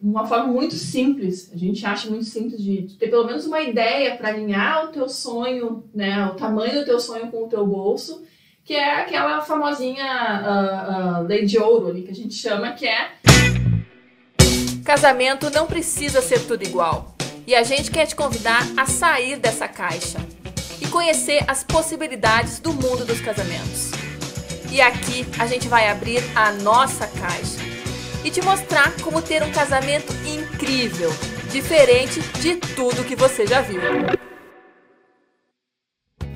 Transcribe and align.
uma 0.00 0.26
forma 0.26 0.46
muito 0.46 0.74
simples, 0.74 1.50
a 1.52 1.56
gente 1.56 1.84
acha 1.84 2.08
muito 2.08 2.24
simples 2.24 2.62
de, 2.62 2.96
ter 2.98 3.08
pelo 3.08 3.26
menos 3.26 3.46
uma 3.46 3.60
ideia 3.60 4.16
para 4.16 4.28
alinhar 4.28 4.84
o 4.84 4.88
teu 4.88 5.08
sonho, 5.08 5.84
né, 5.94 6.26
o 6.26 6.34
tamanho 6.34 6.80
do 6.80 6.84
teu 6.84 7.00
sonho 7.00 7.30
com 7.30 7.44
o 7.44 7.48
teu 7.48 7.66
bolso, 7.66 8.22
que 8.64 8.74
é 8.74 9.00
aquela 9.00 9.40
famosinha 9.40 10.04
uh, 10.04 11.22
uh, 11.22 11.26
lei 11.26 11.44
de 11.44 11.58
ouro 11.58 11.88
ali 11.88 12.02
que 12.02 12.10
a 12.10 12.14
gente 12.14 12.34
chama, 12.34 12.72
que 12.72 12.86
é 12.86 13.12
Casamento 14.88 15.50
não 15.50 15.66
precisa 15.66 16.22
ser 16.22 16.46
tudo 16.46 16.62
igual. 16.62 17.14
E 17.46 17.54
a 17.54 17.62
gente 17.62 17.90
quer 17.90 18.06
te 18.06 18.16
convidar 18.16 18.62
a 18.74 18.86
sair 18.86 19.38
dessa 19.38 19.68
caixa 19.68 20.18
e 20.80 20.86
conhecer 20.86 21.44
as 21.46 21.62
possibilidades 21.62 22.58
do 22.58 22.72
mundo 22.72 23.04
dos 23.04 23.20
casamentos. 23.20 23.90
E 24.72 24.80
aqui 24.80 25.26
a 25.38 25.46
gente 25.46 25.68
vai 25.68 25.90
abrir 25.90 26.22
a 26.34 26.52
nossa 26.52 27.06
caixa 27.06 27.57
e 28.28 28.30
te 28.30 28.42
mostrar 28.42 28.92
como 29.00 29.22
ter 29.22 29.42
um 29.42 29.50
casamento 29.50 30.12
incrível, 30.26 31.08
diferente 31.50 32.20
de 32.42 32.56
tudo 32.76 33.02
que 33.02 33.16
você 33.16 33.46
já 33.46 33.62
viu. 33.62 33.80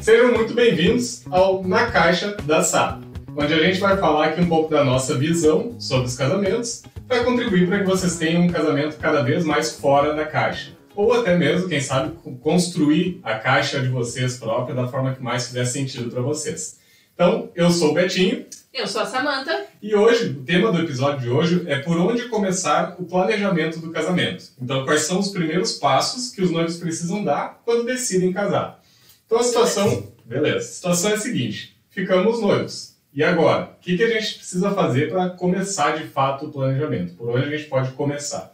Sejam 0.00 0.32
muito 0.32 0.54
bem-vindos 0.54 1.22
ao 1.30 1.62
Na 1.62 1.90
Caixa 1.90 2.34
da 2.44 2.62
SAP, 2.62 3.02
onde 3.36 3.52
a 3.52 3.62
gente 3.62 3.78
vai 3.78 3.98
falar 3.98 4.28
aqui 4.28 4.40
um 4.40 4.48
pouco 4.48 4.70
da 4.70 4.82
nossa 4.82 5.18
visão 5.18 5.78
sobre 5.78 6.06
os 6.06 6.16
casamentos 6.16 6.82
para 7.06 7.24
contribuir 7.24 7.68
para 7.68 7.80
que 7.80 7.84
vocês 7.84 8.16
tenham 8.16 8.44
um 8.44 8.50
casamento 8.50 8.96
cada 8.96 9.22
vez 9.22 9.44
mais 9.44 9.72
fora 9.72 10.14
da 10.14 10.24
caixa. 10.24 10.72
Ou 10.96 11.12
até 11.12 11.36
mesmo, 11.36 11.68
quem 11.68 11.80
sabe, 11.80 12.16
construir 12.40 13.20
a 13.22 13.34
caixa 13.34 13.80
de 13.80 13.88
vocês 13.88 14.38
própria 14.38 14.74
da 14.74 14.88
forma 14.88 15.14
que 15.14 15.22
mais 15.22 15.46
fizer 15.46 15.66
sentido 15.66 16.10
para 16.10 16.22
vocês. 16.22 16.80
Então, 17.14 17.50
eu 17.54 17.70
sou 17.70 17.90
o 17.90 17.94
Betinho. 17.94 18.46
Eu 18.72 18.86
sou 18.86 19.02
a 19.02 19.06
Samanta. 19.06 19.66
E 19.82 19.94
hoje, 19.94 20.30
o 20.30 20.42
tema 20.44 20.72
do 20.72 20.80
episódio 20.80 21.20
de 21.20 21.28
hoje 21.28 21.62
é 21.66 21.78
por 21.78 21.98
onde 21.98 22.28
começar 22.28 22.96
o 22.98 23.04
planejamento 23.04 23.78
do 23.78 23.90
casamento. 23.90 24.44
Então, 24.60 24.84
quais 24.84 25.02
são 25.02 25.18
os 25.18 25.28
primeiros 25.28 25.74
passos 25.74 26.30
que 26.30 26.40
os 26.40 26.50
noivos 26.50 26.78
precisam 26.78 27.22
dar 27.22 27.60
quando 27.64 27.84
decidem 27.84 28.32
casar. 28.32 28.82
Então, 29.26 29.38
a 29.38 29.42
situação... 29.42 30.10
Beleza. 30.24 30.58
A 30.58 30.62
situação 30.62 31.10
é 31.10 31.14
a 31.14 31.18
seguinte. 31.18 31.76
Ficamos 31.90 32.40
noivos. 32.40 32.96
E 33.12 33.22
agora? 33.22 33.76
O 33.76 33.80
que, 33.82 33.96
que 33.96 34.04
a 34.04 34.08
gente 34.08 34.36
precisa 34.36 34.70
fazer 34.70 35.10
para 35.10 35.28
começar, 35.30 35.98
de 35.98 36.04
fato, 36.04 36.46
o 36.46 36.50
planejamento? 36.50 37.14
Por 37.14 37.28
onde 37.28 37.44
a 37.44 37.56
gente 37.56 37.68
pode 37.68 37.90
começar? 37.92 38.51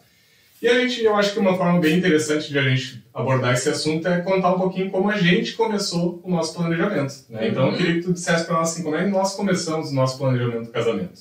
E 0.60 0.66
a 0.66 0.74
gente, 0.80 1.04
eu 1.04 1.14
acho 1.14 1.32
que 1.32 1.38
uma 1.38 1.56
forma 1.56 1.78
bem 1.78 1.98
interessante 1.98 2.48
de 2.48 2.58
a 2.58 2.62
gente 2.62 3.04
abordar 3.14 3.54
esse 3.54 3.68
assunto 3.68 4.08
é 4.08 4.20
contar 4.20 4.54
um 4.54 4.58
pouquinho 4.58 4.90
como 4.90 5.08
a 5.08 5.16
gente 5.16 5.54
começou 5.54 6.20
o 6.24 6.30
nosso 6.30 6.54
planejamento. 6.54 7.14
Né? 7.28 7.48
Então, 7.48 7.66
eu 7.66 7.70
uhum. 7.70 7.76
queria 7.76 7.94
que 7.94 8.02
tu 8.02 8.12
dissesse 8.12 8.44
para 8.44 8.56
nós 8.56 8.72
assim, 8.72 8.82
como 8.82 8.96
é 8.96 9.04
que 9.04 9.10
nós 9.10 9.34
começamos 9.34 9.90
o 9.90 9.94
nosso 9.94 10.18
planejamento 10.18 10.66
do 10.66 10.72
casamento. 10.72 11.20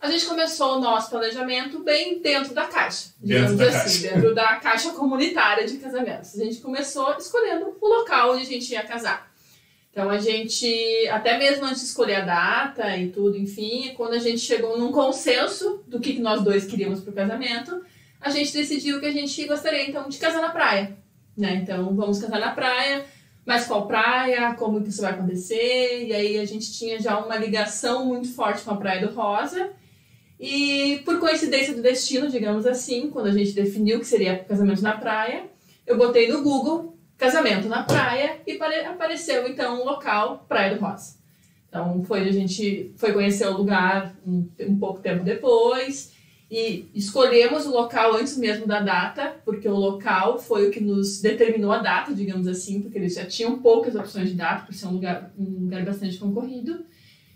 A 0.00 0.10
gente 0.10 0.26
começou 0.26 0.76
o 0.76 0.80
nosso 0.80 1.08
planejamento 1.08 1.78
bem 1.82 2.20
dentro 2.20 2.54
da 2.54 2.64
caixa, 2.64 3.08
dentro 3.18 3.56
da 3.56 3.68
assim, 3.68 4.02
caixa. 4.02 4.14
dentro 4.14 4.34
da 4.34 4.56
caixa 4.56 4.90
comunitária 4.90 5.66
de 5.66 5.78
casamentos. 5.78 6.38
A 6.38 6.44
gente 6.44 6.58
começou 6.58 7.16
escolhendo 7.16 7.74
o 7.80 7.88
local 7.88 8.32
onde 8.32 8.42
a 8.42 8.46
gente 8.46 8.70
ia 8.70 8.82
casar. 8.82 9.32
Então 9.90 10.10
a 10.10 10.18
gente, 10.18 11.08
até 11.08 11.38
mesmo 11.38 11.64
antes 11.64 11.80
de 11.80 11.86
escolher 11.86 12.16
a 12.16 12.20
data 12.20 12.96
e 12.98 13.08
tudo, 13.08 13.38
enfim, 13.38 13.94
quando 13.96 14.12
a 14.12 14.18
gente 14.18 14.40
chegou 14.40 14.78
num 14.78 14.92
consenso 14.92 15.82
do 15.86 15.98
que 15.98 16.18
nós 16.18 16.42
dois 16.42 16.66
queríamos 16.66 17.00
para 17.00 17.10
o 17.10 17.14
casamento, 17.14 17.82
a 18.24 18.30
gente 18.30 18.54
decidiu 18.54 18.98
que 18.98 19.06
a 19.06 19.12
gente 19.12 19.44
gostaria 19.46 19.86
então 19.86 20.08
de 20.08 20.16
casar 20.16 20.40
na 20.40 20.48
praia, 20.48 20.96
né? 21.36 21.56
Então 21.56 21.94
vamos 21.94 22.18
casar 22.18 22.40
na 22.40 22.52
praia, 22.52 23.04
mas 23.44 23.66
qual 23.66 23.86
praia, 23.86 24.54
como 24.54 24.82
que 24.82 24.88
isso 24.88 25.02
vai 25.02 25.12
acontecer? 25.12 26.06
E 26.06 26.12
aí 26.14 26.38
a 26.38 26.44
gente 26.46 26.72
tinha 26.72 26.98
já 26.98 27.18
uma 27.18 27.36
ligação 27.36 28.06
muito 28.06 28.32
forte 28.32 28.62
com 28.62 28.70
a 28.70 28.76
Praia 28.76 29.06
do 29.06 29.14
Rosa. 29.14 29.72
E 30.40 31.02
por 31.04 31.20
coincidência 31.20 31.74
do 31.74 31.82
destino, 31.82 32.30
digamos 32.30 32.66
assim, 32.66 33.10
quando 33.10 33.26
a 33.26 33.32
gente 33.32 33.52
definiu 33.52 34.00
que 34.00 34.06
seria 34.06 34.38
casamento 34.38 34.82
na 34.82 34.96
praia, 34.96 35.44
eu 35.86 35.98
botei 35.98 36.26
no 36.26 36.42
Google 36.42 36.96
casamento 37.18 37.68
na 37.68 37.82
praia 37.82 38.40
e 38.46 38.58
apareceu 38.86 39.46
então 39.46 39.82
o 39.82 39.84
local 39.84 40.46
Praia 40.48 40.74
do 40.74 40.80
Rosa. 40.80 41.16
Então 41.68 42.02
foi 42.04 42.26
a 42.26 42.32
gente 42.32 42.94
foi 42.96 43.12
conhecer 43.12 43.46
o 43.46 43.56
lugar 43.56 44.16
um, 44.26 44.48
um 44.60 44.78
pouco 44.78 45.00
tempo 45.00 45.22
depois 45.22 46.13
e 46.50 46.88
escolhemos 46.94 47.66
o 47.66 47.70
local 47.70 48.16
antes 48.16 48.36
mesmo 48.36 48.66
da 48.66 48.80
data, 48.80 49.36
porque 49.44 49.68
o 49.68 49.74
local 49.74 50.38
foi 50.38 50.68
o 50.68 50.70
que 50.70 50.80
nos 50.80 51.20
determinou 51.20 51.72
a 51.72 51.78
data, 51.78 52.14
digamos 52.14 52.46
assim, 52.46 52.80
porque 52.80 52.98
eles 52.98 53.14
já 53.14 53.24
tinham 53.24 53.58
poucas 53.58 53.94
opções 53.94 54.28
de 54.28 54.34
data, 54.34 54.66
por 54.66 54.74
ser 54.74 54.86
um 54.86 54.92
lugar, 54.92 55.32
um 55.38 55.62
lugar 55.64 55.84
bastante 55.84 56.18
concorrido. 56.18 56.84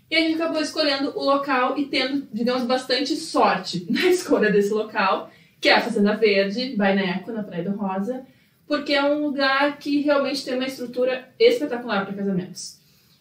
E 0.09 0.15
a 0.15 0.19
gente 0.21 0.35
acabou 0.35 0.61
escolhendo 0.61 1.11
o 1.17 1.23
local 1.23 1.77
e 1.77 1.85
tendo, 1.85 2.27
digamos, 2.31 2.63
bastante 2.63 3.15
sorte 3.15 3.85
na 3.89 4.07
escolha 4.07 4.51
desse 4.51 4.71
local, 4.71 5.31
que 5.59 5.69
é 5.69 5.73
a 5.73 5.81
Fazenda 5.81 6.15
Verde, 6.15 6.75
Baineco, 6.75 7.31
na 7.31 7.43
Praia 7.43 7.63
do 7.63 7.75
Rosa, 7.75 8.25
porque 8.67 8.93
é 8.93 9.03
um 9.03 9.25
lugar 9.25 9.79
que 9.79 10.01
realmente 10.01 10.45
tem 10.45 10.53
uma 10.53 10.67
estrutura 10.67 11.29
espetacular 11.39 12.05
para 12.05 12.15
casamentos. 12.15 12.79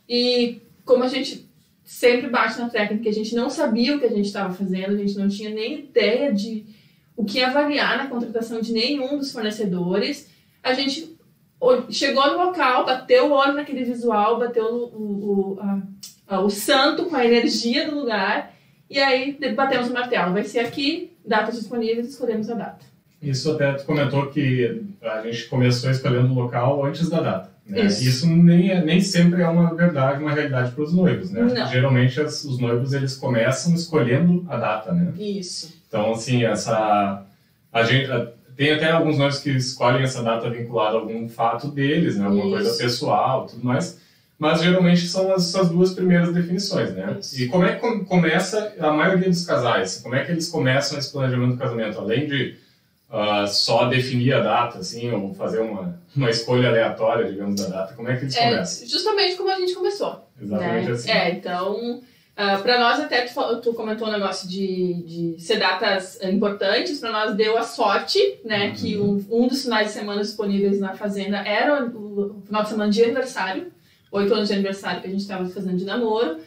E 0.09 0.61
como 0.85 1.03
a 1.03 1.09
gente 1.09 1.48
sempre 1.89 2.29
bate 2.29 2.61
na 2.61 2.69
técnica 2.69 3.05
que 3.05 3.09
a 3.09 3.15
gente 3.15 3.35
não 3.35 3.49
sabia 3.49 3.97
o 3.97 3.99
que 3.99 4.05
a 4.05 4.11
gente 4.11 4.27
estava 4.27 4.53
fazendo, 4.53 4.93
a 4.93 4.99
gente 4.99 5.17
não 5.17 5.27
tinha 5.27 5.49
nem 5.49 5.79
ideia 5.79 6.31
de 6.31 6.67
o 7.17 7.25
que 7.25 7.43
avaliar 7.43 7.97
na 7.97 8.09
contratação 8.09 8.61
de 8.61 8.75
nenhum 8.75 9.17
dos 9.17 9.33
fornecedores. 9.33 10.29
A 10.63 10.75
gente 10.75 11.17
chegou 11.89 12.31
no 12.31 12.45
local, 12.45 12.85
bateu 12.85 13.29
o 13.29 13.33
olho 13.33 13.55
naquele 13.55 13.85
visual, 13.85 14.39
bateu 14.39 14.67
o, 14.67 15.57
o, 15.57 15.59
a, 15.61 15.83
a, 16.27 16.41
o 16.43 16.51
santo 16.51 17.07
com 17.07 17.17
a 17.17 17.25
energia 17.25 17.91
do 17.91 18.01
lugar 18.01 18.55
e 18.91 18.99
aí 18.99 19.39
batemos 19.57 19.89
o 19.89 19.95
martelo. 19.95 20.35
Vai 20.35 20.45
ser 20.45 20.61
aqui, 20.61 21.17
datas 21.25 21.59
disponíveis, 21.59 22.11
escolhemos 22.11 22.51
a 22.51 22.55
data. 22.55 22.85
Isso 23.23 23.51
até 23.51 23.73
tu 23.73 23.87
comentou 23.87 24.27
que 24.27 24.85
a 25.01 25.23
gente 25.23 25.47
começou 25.47 25.91
escolhendo 25.91 26.31
o 26.31 26.35
local 26.35 26.85
antes 26.85 27.09
da 27.09 27.23
data. 27.23 27.51
Né? 27.69 27.85
Isso, 27.85 28.03
Isso 28.03 28.27
nem, 28.27 28.71
é, 28.71 28.83
nem 28.83 29.01
sempre 29.01 29.43
é 29.43 29.49
uma 29.49 29.75
verdade, 29.75 30.23
uma 30.23 30.33
realidade 30.33 30.73
para 30.73 30.83
os 30.83 30.93
noivos, 30.93 31.31
né? 31.31 31.43
Não. 31.43 31.69
Geralmente 31.69 32.19
as, 32.21 32.43
os 32.45 32.59
noivos 32.59 32.95
eles 32.95 33.15
começam 33.15 33.75
escolhendo 33.75 34.47
a 34.49 34.57
data, 34.57 34.93
né? 34.93 35.13
Isso. 35.19 35.75
Então 35.87 36.13
assim 36.13 36.45
essa 36.45 37.23
a 37.71 37.83
gente 37.83 38.09
tem 38.57 38.73
até 38.73 38.91
alguns 38.91 39.19
noivos 39.19 39.39
que 39.39 39.51
escolhem 39.51 40.03
essa 40.03 40.23
data 40.23 40.49
vinculada 40.49 40.97
a 40.97 41.01
algum 41.01 41.29
fato 41.29 41.69
deles, 41.69 42.17
né? 42.17 42.25
Alguma 42.25 42.45
Isso. 42.45 42.55
coisa 42.55 42.83
pessoal, 42.83 43.47
tudo 43.47 43.65
mais. 43.65 44.01
Mas 44.39 44.63
geralmente 44.63 45.07
são 45.07 45.33
as, 45.33 45.55
as 45.55 45.69
duas 45.69 45.93
primeiras 45.93 46.33
definições, 46.33 46.93
né? 46.93 47.19
Isso. 47.21 47.43
E 47.43 47.49
como 47.49 47.65
é 47.65 47.75
que 47.75 48.05
começa 48.05 48.73
a 48.81 48.93
maioria 48.93 49.29
dos 49.29 49.45
casais? 49.45 50.01
Como 50.03 50.15
é 50.15 50.25
que 50.25 50.33
eles 50.33 50.49
começam 50.49 50.99
esse 50.99 51.13
planejamento 51.13 51.53
do 51.53 51.59
casamento? 51.59 51.99
Além 51.99 52.27
de 52.27 52.57
uh, 53.11 53.47
só 53.47 53.87
definir 53.87 54.35
a 54.35 54.41
data, 54.41 54.79
assim, 54.79 55.11
ou 55.11 55.35
fazer 55.35 55.61
uma, 55.61 56.01
uma 56.15 56.31
escolha 56.31 56.69
aleatória, 56.69 57.31
digamos, 57.31 57.61
da 57.61 57.69
data? 57.69 57.95
Como 57.95 58.09
é 58.09 58.17
que 58.17 58.25
eles 58.25 58.37
é, 58.37 58.51
começam? 58.51 58.89
Justamente 58.89 59.37
como 59.37 59.51
a 59.51 59.59
gente 59.59 59.75
começou. 59.75 60.29
Exatamente 60.41 60.87
né? 60.87 60.93
assim. 60.93 61.11
É, 61.11 61.31
então, 61.31 61.97
uh, 61.99 62.63
para 62.63 62.79
nós 62.79 63.01
até, 63.01 63.23
tu, 63.23 63.61
tu, 63.61 63.75
comentou 63.75 64.09
um 64.09 64.13
negócio 64.13 64.49
de, 64.49 65.35
de 65.35 65.41
ser 65.41 65.59
datas 65.59 66.23
importantes, 66.23 67.01
para 67.01 67.11
nós 67.11 67.35
deu 67.35 67.57
a 67.57 67.63
sorte, 67.63 68.41
né, 68.45 68.69
uhum. 68.69 68.75
que 68.75 68.99
um, 68.99 69.27
um 69.31 69.49
dos 69.49 69.63
finais 69.63 69.89
de 69.89 69.93
semana 69.95 70.21
disponíveis 70.21 70.79
na 70.79 70.95
Fazenda 70.95 71.39
era 71.39 71.85
o, 71.85 72.39
o 72.39 72.43
final 72.43 72.63
de 72.63 72.69
semana 72.69 72.91
de 72.91 73.03
aniversário, 73.03 73.73
oito 74.13 74.33
anos 74.33 74.49
de 74.49 74.55
aniversário 74.55 75.01
que 75.01 75.07
a 75.07 75.11
gente 75.11 75.21
estava 75.21 75.47
fazendo 75.49 75.77
de 75.77 75.85
namoro, 75.85 76.39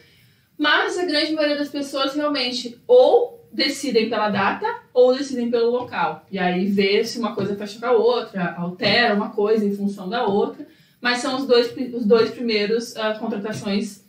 mas 0.58 0.98
a 0.98 1.04
grande 1.04 1.32
maioria 1.32 1.56
das 1.56 1.68
pessoas 1.68 2.14
realmente 2.14 2.80
ou 2.86 3.41
decidem 3.52 4.08
pela 4.08 4.30
data 4.30 4.66
ou 4.94 5.14
decidem 5.14 5.50
pelo 5.50 5.70
local. 5.70 6.26
E 6.30 6.38
aí 6.38 6.66
vê 6.66 7.04
se 7.04 7.18
uma 7.18 7.34
coisa 7.34 7.54
fecha 7.54 7.78
com 7.78 7.86
a 7.86 7.92
outra, 7.92 8.54
altera 8.56 9.14
uma 9.14 9.30
coisa 9.30 9.64
em 9.64 9.76
função 9.76 10.08
da 10.08 10.24
outra. 10.24 10.66
Mas 11.00 11.18
são 11.18 11.36
os 11.36 11.46
dois, 11.46 11.74
os 11.94 12.06
dois 12.06 12.30
primeiros 12.30 12.94
uh, 12.94 13.18
contratações. 13.18 14.04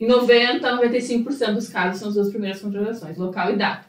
Em 0.00 0.08
90% 0.08 0.64
a 0.64 0.82
95% 0.82 1.54
dos 1.54 1.68
casos 1.68 2.00
são 2.00 2.08
as 2.08 2.14
duas 2.14 2.30
primeiras 2.30 2.60
contratações, 2.60 3.16
local 3.16 3.52
e 3.52 3.56
data. 3.56 3.86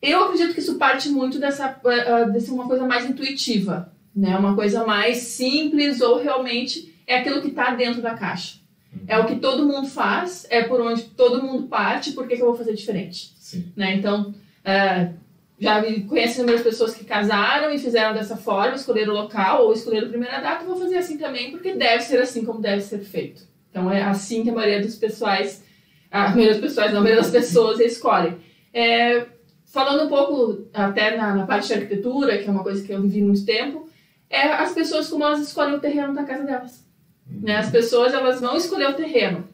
Eu 0.00 0.24
acredito 0.24 0.54
que 0.54 0.60
isso 0.60 0.76
parte 0.76 1.08
muito 1.08 1.38
dessa, 1.38 1.78
uh, 1.82 2.32
dessa 2.32 2.52
uma 2.52 2.66
coisa 2.66 2.86
mais 2.86 3.04
intuitiva, 3.04 3.92
né? 4.14 4.36
Uma 4.38 4.54
coisa 4.54 4.86
mais 4.86 5.18
simples 5.18 6.00
ou 6.00 6.22
realmente 6.22 6.94
é 7.06 7.18
aquilo 7.18 7.42
que 7.42 7.48
está 7.48 7.74
dentro 7.74 8.00
da 8.00 8.14
caixa. 8.14 8.63
É 9.06 9.18
o 9.18 9.26
que 9.26 9.36
todo 9.36 9.66
mundo 9.66 9.88
faz, 9.88 10.46
é 10.50 10.62
por 10.62 10.80
onde 10.80 11.04
todo 11.04 11.42
mundo 11.42 11.68
parte, 11.68 12.12
por 12.12 12.26
que, 12.26 12.36
que 12.36 12.42
eu 12.42 12.46
vou 12.46 12.56
fazer 12.56 12.74
diferente? 12.74 13.34
Sim. 13.38 13.72
Né? 13.76 13.94
Então, 13.94 14.30
uh, 14.30 15.14
já 15.58 15.82
conheço 16.06 16.38
inúmeras 16.38 16.62
pessoas 16.62 16.94
que 16.94 17.04
casaram 17.04 17.72
e 17.72 17.78
fizeram 17.78 18.14
dessa 18.14 18.36
forma, 18.36 18.74
escolheram 18.74 19.12
o 19.12 19.16
local 19.16 19.66
ou 19.66 19.72
escolheram 19.72 20.06
a 20.06 20.10
primeira 20.10 20.40
data, 20.40 20.64
vou 20.64 20.76
fazer 20.76 20.96
assim 20.96 21.16
também, 21.16 21.50
porque 21.50 21.74
deve 21.74 22.02
ser 22.02 22.20
assim 22.20 22.44
como 22.44 22.60
deve 22.60 22.82
ser 22.82 22.98
feito. 23.00 23.42
Então, 23.70 23.90
é 23.90 24.02
assim 24.02 24.42
que 24.42 24.50
a 24.50 24.54
maioria 24.54 24.80
dos 24.80 24.96
pessoais, 24.96 25.64
a 26.10 26.28
maioria 26.28 26.52
das 26.52 26.60
pessoas, 26.60 26.92
não, 26.92 26.98
a 27.00 27.02
maioria 27.02 27.22
das 27.22 27.30
pessoas 27.30 27.80
escolhem. 27.80 28.36
É, 28.72 29.26
falando 29.64 30.04
um 30.04 30.08
pouco 30.08 30.68
até 30.72 31.16
na, 31.16 31.34
na, 31.34 31.46
parte 31.46 31.68
de 31.68 31.74
arquitetura, 31.74 32.38
que 32.38 32.48
é 32.48 32.50
uma 32.50 32.62
coisa 32.62 32.84
que 32.84 32.92
eu 32.92 33.02
vivi 33.02 33.22
muito 33.22 33.44
tempo, 33.44 33.88
é 34.30 34.42
as 34.42 34.72
pessoas 34.72 35.08
como 35.08 35.24
elas 35.24 35.40
escolhem 35.40 35.74
o 35.74 35.80
terreno 35.80 36.14
da 36.14 36.24
casa 36.24 36.44
delas. 36.44 36.83
Né? 37.26 37.56
As 37.56 37.70
pessoas 37.70 38.12
elas 38.12 38.40
vão 38.40 38.56
escolher 38.56 38.88
o 38.88 38.94
terreno. 38.94 39.48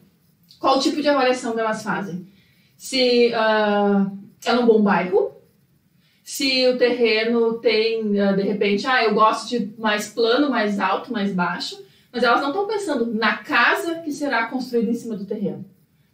Qual 0.59 0.79
tipo 0.79 1.01
de 1.01 1.09
avaliação 1.09 1.57
elas 1.57 1.83
fazem? 1.83 2.27
Se 2.77 3.29
uh, 3.29 4.17
é 4.45 4.53
um 4.53 4.65
bom 4.65 4.81
bairro, 4.81 5.31
se 6.23 6.67
o 6.69 6.77
terreno 6.77 7.55
tem, 7.55 8.19
ah, 8.19 8.31
de 8.31 8.43
repente, 8.43 8.87
ah, 8.87 9.03
eu 9.03 9.13
gosto 9.13 9.49
de 9.49 9.73
mais 9.77 10.07
plano, 10.07 10.49
mais 10.49 10.79
alto, 10.79 11.11
mais 11.11 11.33
baixo, 11.33 11.83
mas 12.11 12.23
elas 12.23 12.41
não 12.41 12.49
estão 12.49 12.67
pensando 12.67 13.13
na 13.13 13.37
casa 13.37 13.95
que 13.95 14.11
será 14.11 14.47
construída 14.47 14.89
em 14.89 14.93
cima 14.95 15.15
do 15.15 15.25
terreno. 15.25 15.65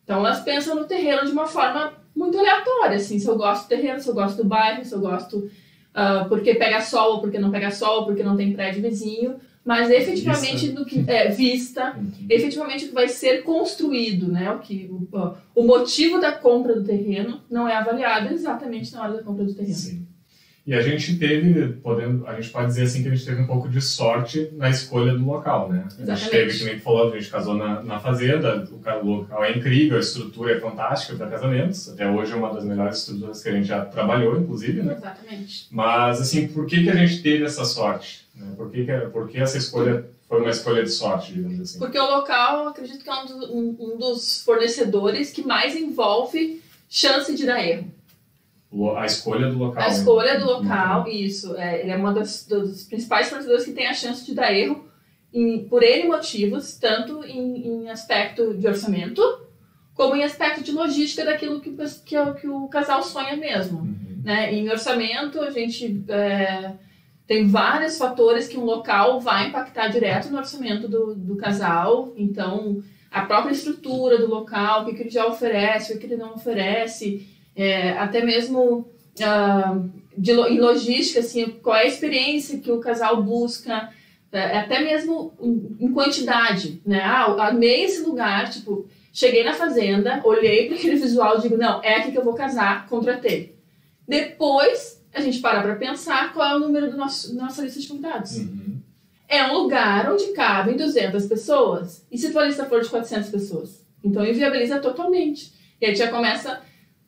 Então 0.03 0.17
elas 0.17 0.39
pensam 0.39 0.75
no 0.75 0.85
terreno 0.85 1.25
de 1.25 1.31
uma 1.31 1.45
forma 1.45 1.93
muito 2.15 2.37
aleatória, 2.39 2.97
assim, 2.97 3.19
se 3.19 3.27
eu 3.27 3.37
gosto 3.37 3.65
do 3.65 3.69
terreno, 3.69 3.99
se 3.99 4.07
eu 4.07 4.13
gosto 4.13 4.37
do 4.37 4.45
bairro, 4.45 4.83
se 4.83 4.93
eu 4.93 4.99
gosto 4.99 5.37
uh, 5.37 6.27
porque 6.27 6.55
pega 6.55 6.81
sol 6.81 7.15
ou 7.15 7.21
porque 7.21 7.37
não 7.37 7.51
pega 7.51 7.69
sol, 7.69 8.05
porque 8.05 8.23
não 8.23 8.35
tem 8.35 8.53
prédio 8.53 8.81
vizinho, 8.81 9.35
mas 9.67 9.91
efetivamente 9.91 10.67
Vista. 10.67 10.79
do 10.79 10.85
que 10.85 11.03
é 11.05 11.29
vista, 11.29 11.99
efetivamente 12.29 12.85
o 12.85 12.87
que 12.87 12.93
vai 12.93 13.09
ser 13.09 13.43
construído, 13.43 14.31
né? 14.31 14.49
O 14.49 14.59
que 14.59 14.89
o, 14.89 15.05
o 15.53 15.63
motivo 15.67 16.21
da 16.21 16.31
compra 16.31 16.73
do 16.73 16.85
terreno 16.85 17.41
não 17.51 17.67
é 17.67 17.75
avaliado 17.75 18.33
exatamente 18.33 18.93
na 18.93 19.03
hora 19.03 19.13
da 19.15 19.23
compra 19.23 19.43
do 19.43 19.53
terreno. 19.53 19.75
Sim. 19.75 20.07
E 20.65 20.73
a 20.73 20.81
gente 20.81 21.17
teve, 21.17 21.73
podendo, 21.81 22.25
a 22.27 22.35
gente 22.35 22.49
pode 22.49 22.67
dizer 22.67 22.83
assim 22.83 23.01
que 23.01 23.09
a 23.09 23.15
gente 23.15 23.25
teve 23.25 23.41
um 23.41 23.47
pouco 23.47 23.67
de 23.67 23.81
sorte 23.81 24.49
na 24.53 24.69
escolha 24.69 25.13
do 25.13 25.25
local, 25.25 25.69
né? 25.69 25.83
A 25.85 25.89
gente 25.89 26.01
Exatamente. 26.01 26.29
teve, 26.29 26.57
que 26.57 26.63
nem 26.63 26.79
falou, 26.79 27.11
a 27.11 27.17
gente 27.17 27.29
casou 27.29 27.53
na, 27.53 27.83
na 27.83 27.99
fazenda, 27.99 28.65
o 28.71 29.05
local 29.05 29.43
é 29.43 29.51
incrível, 29.51 29.97
a 29.97 30.01
estrutura 30.01 30.53
é 30.53 30.59
fantástica 30.59 31.15
para 31.15 31.27
casamentos, 31.27 31.89
até 31.89 32.09
hoje 32.09 32.31
é 32.31 32.35
uma 32.35 32.53
das 32.53 32.63
melhores 32.63 32.99
estruturas 32.99 33.43
que 33.43 33.49
a 33.49 33.51
gente 33.53 33.67
já 33.67 33.83
trabalhou, 33.83 34.39
inclusive, 34.39 34.81
né? 34.81 34.95
Exatamente. 34.97 35.67
Mas, 35.71 36.21
assim, 36.21 36.47
por 36.47 36.65
que, 36.65 36.83
que 36.83 36.89
a 36.89 36.95
gente 36.95 37.21
teve 37.21 37.43
essa 37.43 37.65
sorte? 37.65 38.26
Né? 38.37 38.53
Por, 38.55 38.71
que, 38.71 38.85
que, 38.85 38.97
por 39.11 39.27
que 39.27 39.39
essa 39.39 39.57
escolha 39.57 40.05
foi 40.29 40.41
uma 40.41 40.49
escolha 40.51 40.83
de 40.83 40.89
sorte, 40.91 41.33
digamos 41.33 41.59
assim? 41.59 41.79
Porque 41.79 41.97
o 41.99 42.05
local, 42.05 42.67
acredito 42.67 43.03
que 43.03 43.09
é 43.09 43.13
um, 43.15 43.25
do- 43.25 43.53
um- 43.57 43.77
um 43.79 43.97
dos 43.97 44.41
fornecedores 44.43 45.31
que 45.31 45.43
mais 45.45 45.75
envolve 45.75 46.61
chance 46.89 47.33
de 47.35 47.45
dar 47.45 47.63
erro. 47.65 47.91
A 48.97 49.05
escolha 49.05 49.49
do 49.49 49.57
local. 49.57 49.81
A 49.83 49.87
né? 49.87 49.93
escolha 49.93 50.39
do 50.39 50.45
local, 50.45 51.07
isso. 51.07 51.55
É, 51.57 51.81
ele 51.81 51.91
é 51.91 51.95
uma 51.95 52.13
das, 52.13 52.45
dos 52.45 52.83
principais 52.83 53.29
fornecedores 53.29 53.63
que 53.65 53.71
tem 53.71 53.87
a 53.87 53.93
chance 53.93 54.25
de 54.25 54.33
dar 54.35 54.53
erro 54.53 54.85
em, 55.33 55.63
por 55.67 55.81
N 55.83 56.07
motivos, 56.07 56.75
tanto 56.75 57.23
em, 57.23 57.65
em 57.83 57.89
aspecto 57.89 58.53
de 58.53 58.67
orçamento, 58.67 59.21
como 59.95 60.15
em 60.15 60.23
aspecto 60.23 60.61
de 60.61 60.71
logística 60.73 61.23
daquilo 61.25 61.59
que, 61.61 61.75
que, 62.05 62.15
é 62.15 62.21
o- 62.21 62.35
que 62.35 62.47
o 62.47 62.67
casal 62.67 63.01
sonha 63.01 63.35
mesmo. 63.37 63.79
Uhum. 63.79 64.21
né? 64.23 64.53
Em 64.53 64.69
orçamento, 64.69 65.39
a 65.41 65.49
gente 65.49 66.03
é, 66.09 66.71
tem 67.27 67.45
vários 67.47 67.97
fatores 67.97 68.47
que 68.47 68.57
um 68.57 68.63
local 68.63 69.19
vai 69.19 69.49
impactar 69.49 69.89
direto 69.89 70.29
no 70.29 70.37
orçamento 70.37 70.87
do, 70.87 71.13
do 71.13 71.35
casal. 71.35 72.13
Então, 72.15 72.81
a 73.11 73.23
própria 73.23 73.51
estrutura 73.51 74.17
do 74.17 74.27
local, 74.27 74.81
o 74.81 74.85
que, 74.85 74.93
que 74.93 75.01
ele 75.03 75.09
já 75.09 75.27
oferece, 75.27 75.93
o 75.93 75.99
que 75.99 76.05
ele 76.05 76.15
não 76.15 76.35
oferece, 76.35 77.27
é, 77.55 77.91
até 77.91 78.23
mesmo 78.23 78.87
ah, 79.21 79.77
de, 80.17 80.31
em 80.31 80.59
logística, 80.59 81.19
assim, 81.19 81.49
qual 81.61 81.75
é 81.75 81.81
a 81.81 81.87
experiência 81.87 82.59
que 82.59 82.71
o 82.71 82.79
casal 82.79 83.21
busca, 83.21 83.89
é, 84.31 84.57
até 84.57 84.79
mesmo 84.79 85.33
em- 85.79 85.91
quantidade, 85.91 86.81
né? 86.85 87.01
Ah, 87.03 87.47
amei 87.49 87.83
esse 87.83 88.03
lugar, 88.03 88.49
tipo, 88.49 88.87
cheguei 89.11 89.43
na 89.43 89.53
fazenda, 89.53 90.21
olhei 90.23 90.67
para 90.67 90.77
aquele 90.77 90.95
visual 90.95 91.37
e 91.37 91.41
digo, 91.41 91.57
não, 91.57 91.81
é 91.83 91.95
aqui 91.95 92.11
que 92.11 92.17
eu 92.17 92.23
vou 92.23 92.35
casar, 92.35 92.87
contratei. 92.87 93.55
Depois, 94.07 95.03
a 95.13 95.21
gente 95.21 95.39
para 95.39 95.61
para 95.61 95.75
pensar 95.75 96.33
qual 96.33 96.51
é 96.51 96.55
o 96.55 96.59
número 96.59 96.91
do 96.91 96.97
nosso, 96.97 97.35
da 97.35 97.43
nossa 97.43 97.61
lista 97.61 97.79
de 97.79 97.87
convidados. 97.87 98.37
Uhum. 98.37 98.77
É 99.27 99.43
um 99.47 99.53
lugar 99.53 100.11
onde 100.11 100.27
cabem 100.27 100.77
200 100.77 101.25
pessoas. 101.25 102.05
E 102.11 102.17
se 102.17 102.31
tua 102.31 102.45
lista 102.45 102.65
for 102.65 102.81
de 102.81 102.89
400 102.89 103.29
pessoas? 103.29 103.85
Então, 104.03 104.25
inviabiliza 104.25 104.79
totalmente. 104.79 105.51
E 105.81 105.85
aí 105.85 105.95
já 105.95 106.07
começa, 106.09 106.61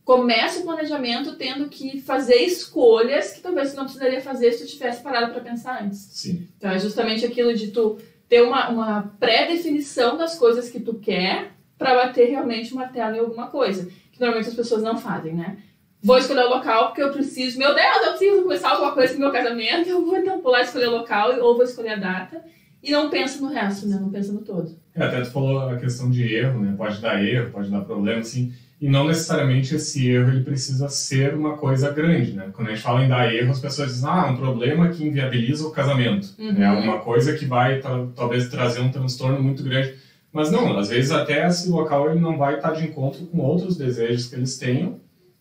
começa 0.03 0.59
o 0.59 0.63
planejamento 0.63 1.35
tendo 1.35 1.69
que 1.69 2.01
fazer 2.01 2.35
escolhas 2.37 3.31
que 3.31 3.41
talvez 3.41 3.71
tu 3.71 3.77
não 3.77 3.85
precisaria 3.85 4.21
fazer 4.21 4.51
se 4.51 4.65
tu 4.65 4.71
tivesse 4.71 5.01
parado 5.01 5.31
para 5.31 5.41
pensar 5.41 5.81
antes. 5.81 5.99
Sim. 6.11 6.47
Então, 6.57 6.71
é 6.71 6.79
justamente 6.79 7.25
aquilo 7.25 7.53
de 7.53 7.67
tu 7.67 7.97
ter 8.27 8.41
uma, 8.41 8.69
uma 8.69 9.15
pré-definição 9.19 10.17
das 10.17 10.37
coisas 10.37 10.69
que 10.69 10.79
tu 10.79 10.95
quer 10.95 11.51
para 11.77 11.95
bater 11.95 12.29
realmente 12.29 12.73
o 12.73 12.75
martelo 12.75 13.15
em 13.15 13.19
alguma 13.19 13.47
coisa. 13.47 13.89
Que 14.11 14.19
normalmente 14.19 14.49
as 14.49 14.55
pessoas 14.55 14.83
não 14.83 14.97
fazem, 14.97 15.33
né? 15.33 15.57
Vou 16.01 16.17
escolher 16.17 16.45
o 16.45 16.49
local 16.49 16.87
porque 16.87 17.03
eu 17.03 17.11
preciso, 17.11 17.57
meu 17.57 17.75
Deus, 17.75 18.05
eu 18.05 18.09
preciso 18.11 18.43
começar 18.43 18.69
alguma 18.69 18.93
coisa 18.93 19.13
com 19.13 19.19
o 19.19 19.21
meu 19.21 19.31
casamento, 19.31 19.89
eu 19.89 20.05
vou 20.05 20.17
então 20.17 20.39
pular 20.39 20.61
escolher 20.61 20.87
o 20.87 20.97
local 20.97 21.37
ou 21.41 21.55
vou 21.55 21.63
escolher 21.63 21.89
a 21.89 21.95
data 21.97 22.41
e 22.81 22.91
não 22.91 23.09
pensa 23.09 23.41
no 23.41 23.47
resto, 23.47 23.87
né? 23.87 23.97
Não 23.99 24.09
pensa 24.09 24.31
no 24.31 24.39
todo. 24.39 24.71
É, 24.95 25.03
até 25.03 25.21
tu 25.21 25.31
falou 25.31 25.59
a 25.69 25.77
questão 25.77 26.09
de 26.09 26.33
erro, 26.33 26.61
né? 26.61 26.73
Pode 26.77 27.01
dar 27.01 27.21
erro, 27.21 27.51
pode 27.51 27.69
dar 27.69 27.81
problema, 27.81 28.21
assim. 28.21 28.53
E 28.81 28.87
não 28.87 29.05
necessariamente 29.05 29.75
esse 29.75 30.09
erro 30.09 30.29
ele 30.29 30.43
precisa 30.43 30.87
ser 30.87 31.33
uma 31.33 31.57
coisa 31.57 31.91
grande, 31.91 32.31
né? 32.31 32.49
Quando 32.53 32.69
a 32.69 32.71
gente 32.71 32.81
fala 32.81 33.03
em 33.03 33.09
dar 33.09 33.33
erro, 33.33 33.51
as 33.51 33.59
pessoas 33.59 33.89
dizem, 33.89 34.09
ah, 34.09 34.27
é 34.27 34.31
um 34.31 34.37
problema 34.37 34.87
que 34.87 35.05
inviabiliza 35.05 35.67
o 35.67 35.71
casamento. 35.71 36.29
Uhum. 36.39 36.63
É 36.63 36.71
uma 36.71 36.99
coisa 36.99 37.35
que 37.35 37.43
vai 37.43 37.81
talvez 38.15 38.47
trazer 38.47 38.79
um 38.79 38.89
transtorno 38.89 39.43
muito 39.43 39.63
grande. 39.63 39.95
Mas 40.31 40.49
não, 40.49 40.77
às 40.77 40.87
vezes 40.87 41.11
até 41.11 41.45
esse 41.45 41.69
local 41.69 42.09
ele 42.09 42.21
não 42.21 42.37
vai 42.37 42.55
estar 42.55 42.71
de 42.71 42.85
encontro 42.85 43.25
com 43.25 43.39
outros 43.39 43.75
desejos 43.75 44.27
que 44.27 44.35
eles 44.35 44.57
tenham, 44.57 44.99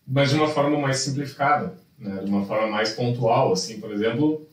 mas 0.08 0.30
de 0.30 0.36
uma 0.36 0.48
forma 0.48 0.78
mais 0.78 0.96
simplificada, 0.98 1.74
né? 1.98 2.22
De 2.24 2.30
uma 2.30 2.44
forma 2.46 2.66
mais 2.68 2.90
pontual, 2.92 3.52
assim, 3.52 3.78
por 3.80 3.92
exemplo, 3.92 4.46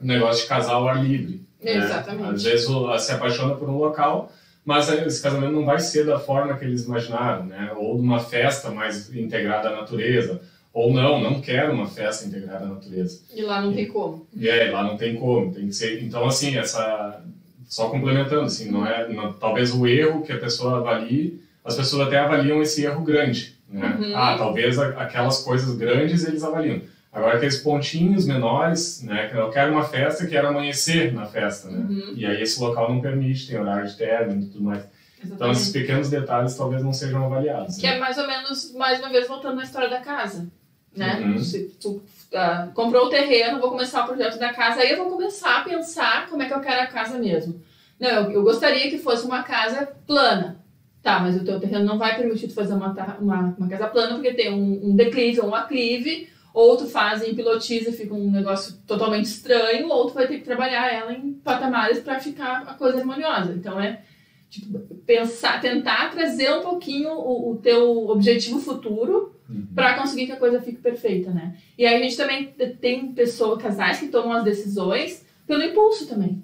o 0.00 0.04
negócio 0.04 0.42
de 0.42 0.48
casar 0.48 0.74
ao 0.74 0.88
ar 0.88 1.02
livre. 1.02 1.42
né? 1.62 1.76
Exatamente. 1.76 2.34
Às 2.34 2.42
vezes 2.42 2.68
se 3.00 3.12
apaixona 3.12 3.54
por 3.54 3.68
um 3.68 3.76
local, 3.78 4.32
mas 4.64 4.88
esse 4.90 5.22
casamento 5.22 5.52
não 5.52 5.64
vai 5.64 5.78
ser 5.78 6.04
da 6.04 6.18
forma 6.18 6.56
que 6.56 6.64
eles 6.64 6.84
imaginaram, 6.84 7.46
né? 7.46 7.72
Ou 7.76 7.96
de 7.96 8.02
uma 8.02 8.20
festa 8.20 8.70
mais 8.70 9.14
integrada 9.14 9.68
à 9.68 9.76
natureza, 9.80 10.40
ou 10.72 10.92
não, 10.92 11.20
não 11.20 11.40
quero 11.40 11.72
uma 11.72 11.86
festa 11.86 12.26
integrada 12.26 12.64
à 12.66 12.68
natureza. 12.68 13.22
E 13.34 13.42
lá 13.42 13.60
não 13.60 13.72
tem 13.72 13.88
como. 13.88 14.26
E 14.36 14.48
é, 14.48 14.70
lá 14.70 14.82
não 14.84 14.96
tem 14.96 15.16
como, 15.16 15.52
tem 15.52 15.66
que 15.66 15.72
ser. 15.72 16.02
Então, 16.02 16.24
assim, 16.26 16.56
essa. 16.56 17.22
Só 17.68 17.88
complementando, 17.88 18.42
assim, 18.42 18.70
não 18.70 18.84
é. 18.86 19.08
não- 19.08 19.32
talvez 19.32 19.72
o 19.72 19.86
erro 19.86 20.22
que 20.22 20.32
a 20.32 20.38
pessoa 20.38 20.78
avalie, 20.78 21.40
as 21.64 21.76
pessoas 21.76 22.06
até 22.08 22.18
avaliam 22.18 22.60
esse 22.62 22.84
erro 22.84 23.02
grande, 23.02 23.56
né? 23.70 23.96
Uhum. 23.98 24.16
Ah, 24.16 24.36
talvez 24.36 24.78
aquelas 24.78 25.42
coisas 25.42 25.76
grandes 25.76 26.26
eles 26.26 26.42
avaliam. 26.42 26.80
Agora, 27.12 27.36
aqueles 27.36 27.58
pontinhos 27.58 28.24
menores, 28.24 29.02
né? 29.02 29.30
Eu 29.34 29.50
quero 29.50 29.72
uma 29.72 29.82
festa, 29.82 30.26
quero 30.26 30.48
amanhecer 30.48 31.12
na 31.12 31.26
festa, 31.26 31.68
né? 31.68 31.78
Uhum. 31.78 32.14
E 32.14 32.26
aí 32.26 32.40
esse 32.40 32.60
local 32.60 32.92
não 32.92 33.00
permite, 33.00 33.48
tem 33.48 33.58
horário 33.58 33.88
de 33.88 33.96
término 33.96 34.42
e 34.42 34.46
tudo 34.46 34.64
mais. 34.64 34.84
Então, 35.24 35.50
esses 35.50 35.64
Exatamente. 35.64 35.72
pequenos 35.72 36.10
detalhes 36.10 36.54
talvez 36.54 36.82
não 36.82 36.92
sejam 36.92 37.24
avaliados. 37.24 37.76
Que 37.76 37.86
né? 37.86 37.96
é 37.96 37.98
mais 37.98 38.16
ou 38.16 38.26
menos, 38.26 38.72
mais 38.74 39.00
uma 39.00 39.10
vez, 39.10 39.26
voltando 39.26 39.56
na 39.56 39.64
história 39.64 39.88
da 39.88 40.00
casa. 40.00 40.48
Né? 40.96 41.20
Uhum. 41.20 41.38
Se 41.38 41.64
tu 41.80 42.02
ah, 42.34 42.68
comprou 42.74 43.06
o 43.06 43.10
terreno, 43.10 43.60
vou 43.60 43.70
começar 43.70 44.04
o 44.04 44.06
projeto 44.06 44.38
da 44.38 44.52
casa, 44.52 44.80
aí 44.80 44.90
eu 44.90 44.98
vou 44.98 45.10
começar 45.10 45.58
a 45.58 45.64
pensar 45.64 46.28
como 46.28 46.42
é 46.42 46.46
que 46.46 46.54
eu 46.54 46.60
quero 46.60 46.82
a 46.82 46.86
casa 46.86 47.18
mesmo. 47.18 47.60
Não, 47.98 48.08
eu, 48.08 48.30
eu 48.30 48.42
gostaria 48.42 48.88
que 48.88 48.98
fosse 48.98 49.26
uma 49.26 49.42
casa 49.42 49.88
plana. 50.06 50.59
Tá, 51.02 51.18
mas 51.20 51.34
o 51.40 51.44
teu 51.44 51.58
terreno 51.58 51.84
não 51.84 51.98
vai 51.98 52.16
permitir 52.16 52.48
tu 52.48 52.54
fazer 52.54 52.74
uma, 52.74 52.92
uma, 53.18 53.54
uma 53.58 53.68
casa 53.68 53.86
plana 53.88 54.14
porque 54.14 54.34
tem 54.34 54.52
um, 54.52 54.90
um 54.90 54.94
declive 54.96 55.40
ou 55.40 55.48
um 55.48 55.54
aclive, 55.54 56.28
ou 56.52 56.76
tu 56.76 56.86
faz 56.86 57.22
em 57.26 57.34
pilotiza 57.34 57.88
e 57.90 57.92
fica 57.94 58.12
um 58.12 58.30
negócio 58.30 58.76
totalmente 58.86 59.24
estranho, 59.26 59.88
ou 59.88 60.06
tu 60.08 60.14
vai 60.14 60.26
ter 60.28 60.38
que 60.38 60.44
trabalhar 60.44 60.92
ela 60.92 61.12
em 61.14 61.32
patamares 61.32 62.00
para 62.00 62.20
ficar 62.20 62.64
a 62.66 62.74
coisa 62.74 62.98
harmoniosa. 62.98 63.52
Então 63.52 63.80
é 63.80 64.02
tipo, 64.50 64.78
pensar, 65.06 65.60
tentar 65.60 66.10
trazer 66.10 66.50
um 66.52 66.60
pouquinho 66.60 67.12
o, 67.12 67.52
o 67.52 67.56
teu 67.56 68.08
objetivo 68.08 68.58
futuro 68.60 69.34
Uhum. 69.48 69.66
para 69.74 69.94
conseguir 69.98 70.26
que 70.26 70.32
a 70.32 70.36
coisa 70.36 70.60
fique 70.60 70.78
perfeita, 70.80 71.32
né? 71.32 71.56
E 71.76 71.84
aí 71.84 71.96
a 71.96 71.98
gente 71.98 72.16
também 72.16 72.46
te- 72.56 72.68
tem 72.68 73.12
pessoas, 73.12 73.60
casais 73.60 73.98
que 73.98 74.06
tomam 74.06 74.30
as 74.32 74.44
decisões 74.44 75.26
pelo 75.44 75.64
impulso 75.64 76.06
também, 76.06 76.40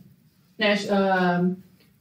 né? 0.58 0.74
Ah, 0.90 1.48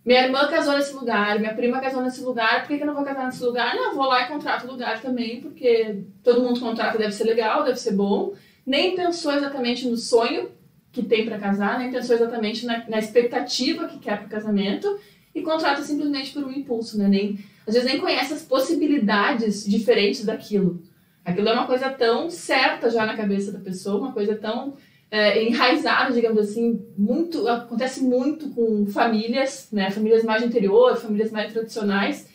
minha 0.05 0.24
irmã 0.24 0.47
casou 0.47 0.75
nesse 0.75 0.93
lugar, 0.93 1.39
minha 1.39 1.53
prima 1.55 1.81
casou 1.81 2.03
nesse 2.03 2.21
lugar, 2.21 2.62
por 2.62 2.67
que, 2.67 2.77
que 2.77 2.83
eu 2.83 2.88
não 2.88 2.93
vou 2.93 3.03
casar 3.03 3.25
nesse 3.25 3.43
lugar? 3.43 3.75
Não, 3.75 3.95
vou 3.95 4.05
lá 4.05 4.24
e 4.24 4.27
contrato 4.27 4.67
o 4.67 4.71
lugar 4.71 5.01
também, 5.01 5.41
porque 5.41 6.03
todo 6.24 6.43
mundo 6.43 6.59
contrata, 6.59 6.97
deve 6.97 7.12
ser 7.12 7.24
legal, 7.24 7.63
deve 7.63 7.79
ser 7.79 7.93
bom. 7.93 8.33
Nem 8.63 8.95
pensou 8.95 9.33
exatamente 9.33 9.88
no 9.88 9.97
sonho 9.97 10.51
que 10.91 11.01
tem 11.01 11.25
para 11.25 11.39
casar, 11.39 11.79
nem 11.79 11.91
pensou 11.91 12.15
exatamente 12.15 12.65
na, 12.67 12.88
na 12.88 13.00
expectativa 13.00 13.88
que 13.88 13.97
quer 13.97 14.17
para 14.17 14.27
o 14.27 14.29
casamento 14.29 15.00
e 15.33 15.41
contrata 15.41 15.81
simplesmente 15.81 16.31
por 16.31 16.43
um 16.43 16.51
impulso, 16.51 16.97
né? 17.00 17.07
Nem, 17.07 17.39
às 17.67 17.74
vezes 17.74 17.89
nem 17.89 18.00
conhece 18.00 18.31
as 18.31 18.43
possibilidades 18.43 19.65
diferentes 19.65 20.24
daquilo. 20.24 20.83
Aquilo 21.25 21.50
é 21.50 21.53
uma 21.53 21.65
coisa 21.65 21.89
tão 21.89 22.29
certa 22.29 22.91
já 22.91 23.05
na 23.07 23.17
cabeça 23.17 23.51
da 23.51 23.59
pessoa, 23.59 24.00
uma 24.00 24.13
coisa 24.13 24.35
tão 24.35 24.75
é, 25.09 25.43
enraizada, 25.43 26.13
digamos 26.13 26.39
assim, 26.39 26.85
muito 26.97 27.47
acontece 27.47 28.03
muito 28.03 28.50
com 28.50 28.85
famílias, 28.88 29.69
né, 29.71 29.89
famílias 29.91 30.24
mais 30.24 30.41
de 30.41 30.47
interior, 30.47 30.97
famílias 30.97 31.31
mais 31.31 31.51
tradicionais, 31.51 32.27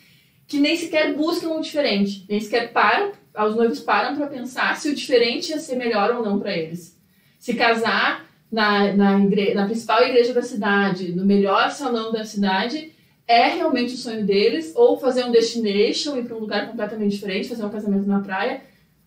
que 0.47 0.59
nem 0.59 0.75
sequer 0.75 1.13
buscam 1.15 1.49
o 1.49 1.61
diferente, 1.61 2.25
nem 2.27 2.39
sequer 2.39 2.71
param, 2.71 3.11
os 3.47 3.55
noivos 3.55 3.79
param 3.79 4.15
para 4.15 4.27
pensar 4.27 4.75
se 4.75 4.89
o 4.89 4.95
diferente 4.95 5.51
ia 5.51 5.59
ser 5.59 5.75
melhor 5.75 6.15
ou 6.15 6.25
não 6.25 6.39
para 6.39 6.55
eles. 6.55 6.97
Se 7.39 7.53
casar 7.53 8.25
na, 8.51 8.91
na, 8.93 9.19
igre 9.19 9.53
na 9.53 9.65
principal 9.65 10.03
igreja 10.03 10.33
da 10.33 10.41
cidade, 10.41 11.13
no 11.13 11.25
melhor 11.25 11.71
salão 11.71 12.11
da 12.11 12.25
cidade, 12.25 12.91
é 13.25 13.47
realmente 13.47 13.93
o 13.93 13.97
sonho 13.97 14.25
deles, 14.25 14.73
ou 14.75 14.99
fazer 14.99 15.23
um 15.23 15.31
destination, 15.31 16.17
ir 16.17 16.25
para 16.25 16.35
um 16.35 16.41
lugar 16.41 16.67
completamente 16.67 17.11
diferente, 17.11 17.47
fazer 17.47 17.63
um 17.63 17.69
casamento 17.69 18.05
na 18.05 18.19
praia, 18.19 18.61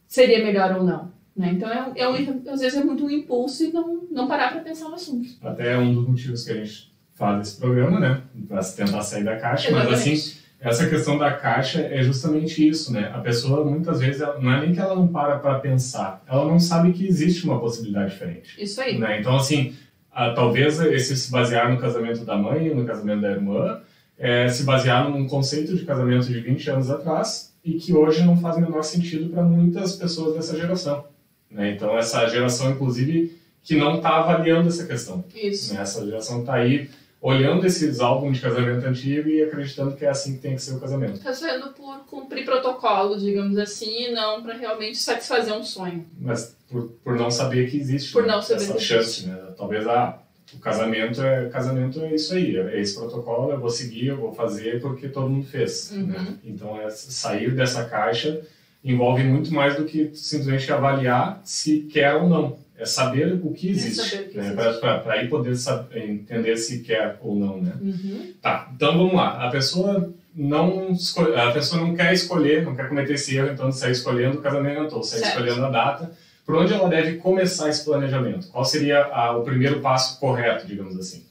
seria 0.06 0.42
melhor 0.42 0.76
ou 0.76 0.83
não. 0.83 1.12
Né? 1.37 1.53
Então, 1.53 1.69
é, 1.69 1.93
é 1.97 2.50
às 2.50 2.61
vezes 2.61 2.79
é 2.79 2.85
muito 2.85 3.05
um 3.05 3.11
impulso 3.11 3.64
e 3.64 3.73
não, 3.73 4.03
não 4.11 4.29
parar 4.29 4.53
para 4.53 4.61
pensar 4.61 4.88
no 4.88 4.95
assunto. 4.95 5.29
Até 5.43 5.76
um 5.76 5.95
dos 5.95 6.07
motivos 6.07 6.45
que 6.45 6.53
a 6.53 6.55
gente 6.55 6.95
faz 7.14 7.49
esse 7.49 7.61
programa, 7.61 7.99
né? 7.99 8.23
Para 8.47 8.62
tentar 8.62 9.03
sair 9.03 9.25
da 9.25 9.37
caixa. 9.37 9.69
Exatamente. 9.69 9.91
Mas, 9.91 10.00
assim, 10.00 10.41
essa 10.61 10.88
questão 10.88 11.19
da 11.19 11.33
caixa 11.33 11.81
é 11.81 12.03
justamente 12.03 12.67
isso, 12.67 12.93
né? 12.93 13.11
A 13.12 13.19
pessoa, 13.19 13.64
muitas 13.64 14.00
vezes, 14.00 14.21
não 14.41 14.53
é 14.53 14.61
nem 14.61 14.73
que 14.73 14.81
ela 14.81 14.95
não 14.95 15.09
para 15.09 15.38
para 15.38 15.59
pensar, 15.59 16.23
ela 16.26 16.47
não 16.47 16.59
sabe 16.59 16.93
que 16.93 17.07
existe 17.07 17.45
uma 17.45 17.61
possibilidade 17.61 18.12
diferente. 18.12 18.62
Isso 18.62 18.81
aí. 18.81 18.99
Né? 18.99 19.21
Então, 19.21 19.37
assim, 19.37 19.75
a, 20.11 20.31
talvez 20.31 20.81
esse 20.81 21.17
se 21.17 21.31
basear 21.31 21.71
no 21.71 21.79
casamento 21.79 22.25
da 22.25 22.37
mãe, 22.37 22.75
no 22.75 22.85
casamento 22.85 23.21
da 23.21 23.31
irmã, 23.33 23.81
é, 24.17 24.49
se 24.49 24.62
basear 24.62 25.11
num 25.11 25.26
conceito 25.26 25.76
de 25.76 25.85
casamento 25.85 26.26
de 26.26 26.41
20 26.41 26.71
anos 26.71 26.91
atrás 26.91 27.55
e 27.64 27.75
que 27.75 27.93
hoje 27.93 28.25
não 28.25 28.37
faz 28.37 28.57
o 28.57 28.61
menor 28.61 28.83
sentido 28.83 29.29
para 29.31 29.43
muitas 29.43 29.97
pessoas 29.97 30.37
dessa 30.37 30.57
geração. 30.57 31.05
Né? 31.54 31.70
Então, 31.70 31.96
essa 31.96 32.28
geração, 32.28 32.73
inclusive, 32.73 33.38
que 33.62 33.76
não 33.76 33.96
está 33.96 34.16
avaliando 34.16 34.68
essa 34.68 34.84
questão. 34.84 35.25
Isso. 35.34 35.73
Né? 35.73 35.80
Essa 35.80 36.04
geração 36.04 36.40
está 36.40 36.54
aí 36.54 36.90
olhando 37.23 37.64
esses 37.64 38.00
álbuns 38.00 38.37
de 38.37 38.42
casamento 38.42 38.84
antigo 38.84 39.30
e 39.30 39.42
acreditando 39.42 39.96
que 39.96 40.04
é 40.04 40.11
assim 40.11 40.34
que 40.34 40.42
tem 40.42 40.56
que 40.56 40.61
ser 40.61 40.75
o 40.75 40.80
casamento. 40.80 41.14
Está 41.14 41.32
sendo 41.32 41.68
por 41.70 42.00
cumprir 42.00 42.44
protocolo, 42.44 43.16
digamos 43.18 43.56
assim, 43.56 44.08
e 44.08 44.12
não 44.12 44.42
para 44.42 44.54
realmente 44.54 44.99
satisfazer 44.99 45.54
um 45.54 45.62
sonho. 45.62 46.04
Mas 46.20 46.54
por, 46.68 46.90
por 47.02 47.16
não 47.16 47.30
saber 47.30 47.70
que 47.70 47.78
existe 47.78 48.12
por 48.12 48.26
não 48.26 48.42
saber 48.42 48.64
essa 48.64 48.78
chance, 48.78 49.26
né? 49.26 49.38
Talvez 49.56 49.87
ah, 49.87 50.18
o 50.52 50.58
casamento 50.58 51.23
é 51.23 51.49
casamento 51.49 52.02
é 52.02 52.14
isso 52.14 52.34
aí, 52.34 52.58
é 52.58 52.78
esse 52.78 52.94
protocolo, 52.94 53.52
eu 53.52 53.61
vou 53.61 53.70
seguir, 53.70 54.08
eu 54.08 54.18
vou 54.18 54.34
fazer 54.34 54.82
porque 54.82 55.08
todo 55.08 55.30
mundo 55.30 55.46
fez. 55.46 55.92
Uhum. 55.92 56.06
Né? 56.08 56.38
Então 56.44 56.78
é 56.78 56.90
sair 56.90 57.54
dessa 57.54 57.84
caixa 57.84 58.42
envolve 58.85 59.25
muito 59.25 59.53
mais 59.53 59.76
do 59.76 59.85
que 59.85 60.11
simplesmente 60.14 60.71
avaliar 60.73 61.41
se 61.45 61.81
quer 61.91 62.14
ou 62.14 62.29
não 62.29 62.64
é 62.76 62.85
saber 62.85 63.41
o 63.43 63.53
que 63.53 63.69
existe, 63.69 64.17
é 64.35 64.37
né? 64.37 64.53
para 64.53 65.12
aí 65.12 65.29
poder 65.29 65.55
saber, 65.57 66.11
entender 66.11 66.57
se 66.57 66.81
quer 66.81 67.19
ou 67.21 67.37
não, 67.37 67.61
né? 67.61 67.73
Uhum. 67.81 68.33
Tá, 68.43 68.69
então 68.75 68.99
vamos 68.99 69.14
lá. 69.14 69.47
A 69.47 69.50
pessoa 69.50 70.12
não 70.35 70.91
escolhe, 70.91 71.35
a 71.37 71.53
pessoa 71.53 71.81
não 71.81 71.95
quer 71.95 72.12
escolher, 72.12 72.64
não 72.64 72.75
quer 72.75 72.88
cometer 72.88 73.14
esse 73.14 73.37
erro, 73.37 73.53
então 73.53 73.69
de 73.69 73.76
sair 73.76 73.93
escolhendo 73.93 74.38
o 74.38 74.43
casamento 74.43 74.97
ou 74.97 75.05
certo. 75.05 75.29
escolhendo 75.29 75.64
a 75.64 75.71
data. 75.71 76.12
Por 76.45 76.57
onde 76.57 76.75
ela 76.75 76.88
deve 76.88 77.17
começar 77.19 77.71
esse 77.71 77.85
planejamento? 77.85 78.49
Qual 78.49 78.64
seria 78.64 79.05
a, 79.05 79.37
o 79.37 79.45
primeiro 79.45 79.81
passo 79.81 80.19
correto, 80.19 80.67
digamos 80.67 80.99
assim? 80.99 81.25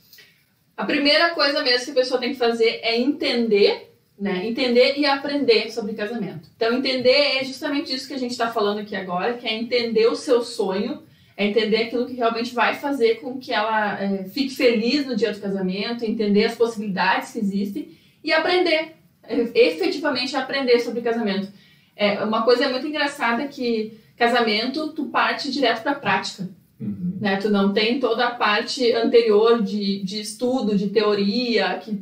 A 0.75 0.85
primeira 0.85 1.31
coisa 1.31 1.61
mesmo 1.61 1.85
que 1.85 1.91
a 1.91 1.95
pessoa 1.95 2.19
tem 2.19 2.31
que 2.31 2.39
fazer 2.39 2.79
é 2.81 2.97
entender 2.97 3.92
né? 4.19 4.47
Entender 4.47 4.97
e 4.97 5.05
aprender 5.05 5.71
sobre 5.71 5.93
casamento. 5.93 6.49
Então, 6.55 6.73
entender 6.73 7.37
é 7.39 7.43
justamente 7.43 7.93
isso 7.93 8.07
que 8.07 8.13
a 8.13 8.19
gente 8.19 8.31
está 8.31 8.51
falando 8.51 8.79
aqui 8.79 8.95
agora, 8.95 9.33
que 9.33 9.47
é 9.47 9.53
entender 9.53 10.07
o 10.07 10.15
seu 10.15 10.41
sonho 10.41 11.03
é 11.35 11.47
entender 11.47 11.77
aquilo 11.77 12.05
que 12.05 12.13
realmente 12.13 12.53
vai 12.53 12.75
fazer 12.75 13.15
com 13.15 13.39
que 13.39 13.51
ela 13.51 13.99
é, 13.99 14.25
fique 14.25 14.55
feliz 14.55 15.05
no 15.05 15.15
dia 15.15 15.33
do 15.33 15.39
casamento, 15.39 16.05
entender 16.05 16.45
as 16.45 16.55
possibilidades 16.55 17.31
que 17.31 17.39
existem 17.39 17.89
e 18.23 18.31
aprender, 18.31 18.95
é, 19.23 19.35
efetivamente 19.55 20.35
aprender 20.35 20.79
sobre 20.79 21.01
casamento. 21.01 21.51
É, 21.95 22.23
uma 22.23 22.43
coisa 22.43 22.69
muito 22.69 22.87
engraçada 22.87 23.43
é 23.43 23.47
que 23.47 23.97
casamento 24.15 24.89
tu 24.89 25.05
parte 25.05 25.51
direto 25.51 25.81
para 25.81 25.93
a 25.93 25.95
prática. 25.95 26.47
Uhum. 26.79 27.17
Né? 27.19 27.37
Tu 27.37 27.49
não 27.49 27.73
tem 27.73 27.99
toda 27.99 28.27
a 28.27 28.35
parte 28.35 28.91
anterior 28.93 29.61
de, 29.63 30.03
de 30.03 30.21
estudo, 30.21 30.77
de 30.77 30.89
teoria, 30.89 31.79
que, 31.79 31.99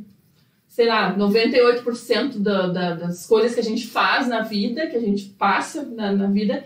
sei 0.82 0.90
lá, 0.90 1.16
98% 1.16 2.40
da, 2.40 2.66
da, 2.66 2.96
das 2.96 3.28
coisas 3.28 3.54
que 3.54 3.60
a 3.60 3.64
gente 3.64 3.86
faz 3.86 4.28
na 4.28 4.42
vida, 4.42 4.88
que 4.88 4.98
a 4.98 5.00
gente 5.00 5.26
passa 5.26 5.84
na, 5.84 6.12
na 6.12 6.26
vida, 6.26 6.66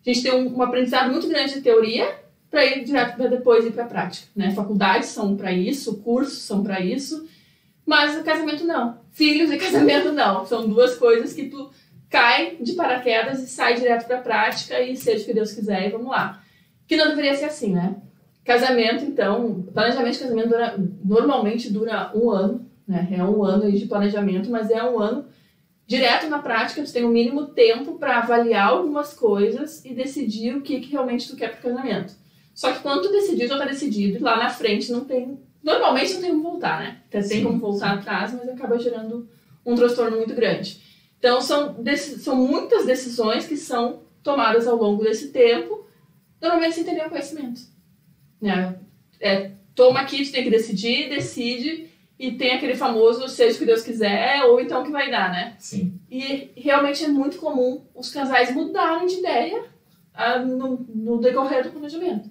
a 0.00 0.08
gente 0.08 0.22
tem 0.22 0.32
um, 0.32 0.58
um 0.58 0.62
aprendizado 0.62 1.10
muito 1.10 1.26
grande 1.26 1.54
de 1.54 1.60
teoria 1.60 2.08
para 2.48 2.64
ir 2.64 2.84
direto 2.84 3.16
para 3.16 3.26
depois 3.26 3.66
ir 3.66 3.72
para 3.72 3.82
a 3.82 3.88
prática. 3.88 4.28
Né? 4.36 4.52
Faculdades 4.52 5.08
são 5.08 5.36
para 5.36 5.50
isso, 5.50 5.96
cursos 6.04 6.38
são 6.38 6.62
para 6.62 6.80
isso, 6.80 7.28
mas 7.84 8.16
o 8.16 8.22
casamento 8.22 8.64
não. 8.64 9.00
Filhos 9.10 9.50
e 9.50 9.56
casamento 9.58 10.12
não. 10.12 10.46
São 10.46 10.68
duas 10.68 10.94
coisas 10.94 11.32
que 11.32 11.46
tu 11.48 11.68
cai 12.08 12.58
de 12.60 12.74
paraquedas 12.74 13.42
e 13.42 13.48
sai 13.48 13.74
direto 13.74 14.06
para 14.06 14.18
a 14.18 14.22
prática 14.22 14.80
e 14.80 14.96
seja 14.96 15.24
o 15.24 15.26
que 15.26 15.34
Deus 15.34 15.50
quiser 15.50 15.88
e 15.88 15.90
vamos 15.90 16.10
lá. 16.10 16.40
Que 16.86 16.96
não 16.96 17.08
deveria 17.08 17.34
ser 17.34 17.46
assim, 17.46 17.74
né? 17.74 17.96
Casamento, 18.44 19.04
então, 19.04 19.62
planejamento 19.74 20.12
de 20.12 20.20
casamento 20.20 20.48
dura, 20.48 20.74
normalmente 21.04 21.72
dura 21.72 22.12
um 22.14 22.30
ano, 22.30 22.67
né? 22.88 23.06
É 23.12 23.22
um 23.22 23.44
ano 23.44 23.70
de 23.70 23.86
planejamento, 23.86 24.50
mas 24.50 24.70
é 24.70 24.82
um 24.82 24.98
ano 24.98 25.26
direto 25.86 26.28
na 26.28 26.38
prática, 26.38 26.82
tu 26.82 26.92
tem 26.92 27.04
o 27.04 27.08
um 27.08 27.12
mínimo 27.12 27.46
tempo 27.46 27.98
para 27.98 28.18
avaliar 28.18 28.68
algumas 28.68 29.14
coisas 29.14 29.84
e 29.84 29.94
decidir 29.94 30.56
o 30.56 30.62
que, 30.62 30.80
que 30.80 30.92
realmente 30.92 31.28
tu 31.28 31.36
quer 31.36 31.52
pro 31.52 31.70
casamento. 31.70 32.14
Só 32.54 32.72
que 32.72 32.80
quando 32.80 33.02
tu 33.02 33.12
decidir, 33.12 33.46
já 33.46 33.56
tá 33.56 33.64
decidido, 33.64 34.18
e 34.18 34.20
lá 34.20 34.36
na 34.36 34.50
frente 34.50 34.90
não 34.90 35.04
tem. 35.04 35.38
Normalmente 35.62 36.14
não 36.14 36.20
tem 36.20 36.30
como 36.30 36.42
voltar, 36.42 36.80
né? 36.80 37.00
Tem 37.28 37.42
como 37.42 37.58
voltar 37.58 37.94
atrás, 37.94 38.32
mas 38.34 38.48
acaba 38.48 38.78
gerando 38.78 39.28
um 39.64 39.74
transtorno 39.74 40.16
muito 40.16 40.34
grande. 40.34 40.80
Então, 41.18 41.40
são, 41.40 41.76
são 42.18 42.36
muitas 42.36 42.86
decisões 42.86 43.46
que 43.46 43.56
são 43.56 44.00
tomadas 44.22 44.66
ao 44.66 44.76
longo 44.76 45.02
desse 45.02 45.28
tempo, 45.28 45.86
normalmente 46.40 46.74
sem 46.74 46.84
ter 46.84 46.92
nenhum 46.92 47.08
conhecimento. 47.08 47.60
Né? 48.40 48.78
É, 49.20 49.50
toma 49.74 50.00
aqui, 50.00 50.24
tu 50.24 50.32
tem 50.32 50.44
que 50.44 50.50
decidir, 50.50 51.08
decide, 51.08 51.87
e 52.18 52.32
tem 52.32 52.52
aquele 52.52 52.74
famoso 52.74 53.28
seja 53.28 53.54
o 53.54 53.58
que 53.58 53.66
Deus 53.66 53.82
quiser 53.82 54.44
ou 54.44 54.60
então 54.60 54.82
o 54.82 54.84
que 54.84 54.90
vai 54.90 55.10
dar, 55.10 55.30
né? 55.30 55.54
Sim. 55.58 55.98
E 56.10 56.50
realmente 56.56 57.04
é 57.04 57.08
muito 57.08 57.38
comum 57.38 57.82
os 57.94 58.10
casais 58.10 58.52
mudarem 58.52 59.06
de 59.06 59.14
ideia 59.16 59.64
ah, 60.12 60.40
no, 60.40 60.84
no 60.92 61.20
decorrer 61.20 61.62
do 61.62 61.70
planejamento. 61.70 62.28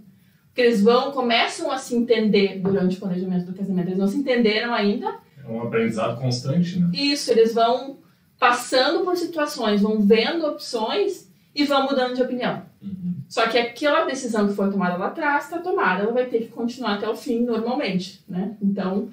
Porque 0.48 0.62
eles 0.62 0.82
vão, 0.82 1.12
começam 1.12 1.72
a 1.72 1.77
se 1.77 1.96
entender 1.96 2.60
durante 2.60 2.98
o 2.98 3.00
planejamento 3.00 3.46
do 3.46 3.53
casamento. 3.53 3.89
Eles 3.89 4.00
não 4.00 4.08
se 4.08 4.17
entenderam 4.17 4.74
ainda. 4.74 5.20
É 5.41 5.48
um 5.48 5.62
aprendizado 5.62 6.20
constante, 6.20 6.79
né? 6.79 6.89
Isso, 6.94 7.32
eles 7.32 7.53
vão 7.53 8.00
passando 8.39 9.06
por 9.06 9.15
situações, 9.15 9.82
vão 9.82 10.01
vendo 10.01 10.46
opções 10.46 11.32
e 11.56 11.63
vão 11.63 11.84
mudando 11.84 12.15
de 12.15 12.22
opinião. 12.22 12.63
Uhum. 12.82 13.15
Só 13.29 13.48
que 13.48 13.58
aquela 13.58 14.06
decisão 14.06 14.48
que 14.48 14.53
foi 14.53 14.70
tomada 14.70 14.98
lá 14.98 15.08
atrás 15.08 15.46
está 15.46 15.60
tomada, 15.60 16.03
ela 16.03 16.12
vai 16.12 16.25
ter 16.25 16.39
que 16.39 16.48
continuar 16.48 16.96
até 16.96 17.10
o 17.10 17.15
fim 17.15 17.41
normalmente, 17.41 18.24
né? 18.27 18.56
Então, 18.62 19.10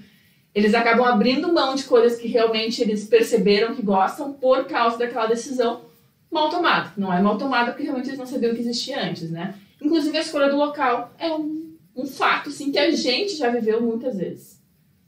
eles 0.54 0.72
acabam 0.72 1.04
abrindo 1.04 1.52
mão 1.52 1.74
de 1.74 1.84
coisas 1.84 2.18
que 2.18 2.28
realmente 2.28 2.80
eles 2.80 3.04
perceberam 3.06 3.74
que 3.74 3.82
gostam 3.82 4.32
por 4.32 4.64
causa 4.66 4.96
daquela 4.96 5.26
decisão 5.26 5.82
mal 6.30 6.48
tomada. 6.48 6.92
Não 6.96 7.12
é 7.12 7.20
mal 7.20 7.36
tomada 7.36 7.72
porque 7.72 7.82
realmente 7.82 8.08
eles 8.08 8.18
não 8.18 8.26
sabiam 8.26 8.54
que 8.54 8.60
existia 8.60 9.02
antes, 9.02 9.30
né? 9.30 9.54
Inclusive 9.80 10.16
a 10.16 10.20
escolha 10.20 10.48
do 10.48 10.56
local 10.56 11.12
é 11.18 11.32
um, 11.32 11.74
um 11.96 12.06
fato, 12.06 12.50
sim, 12.50 12.70
que 12.70 12.78
a 12.78 12.90
gente 12.90 13.36
já 13.36 13.50
viveu 13.50 13.80
muitas 13.80 14.16
vezes. 14.16 14.60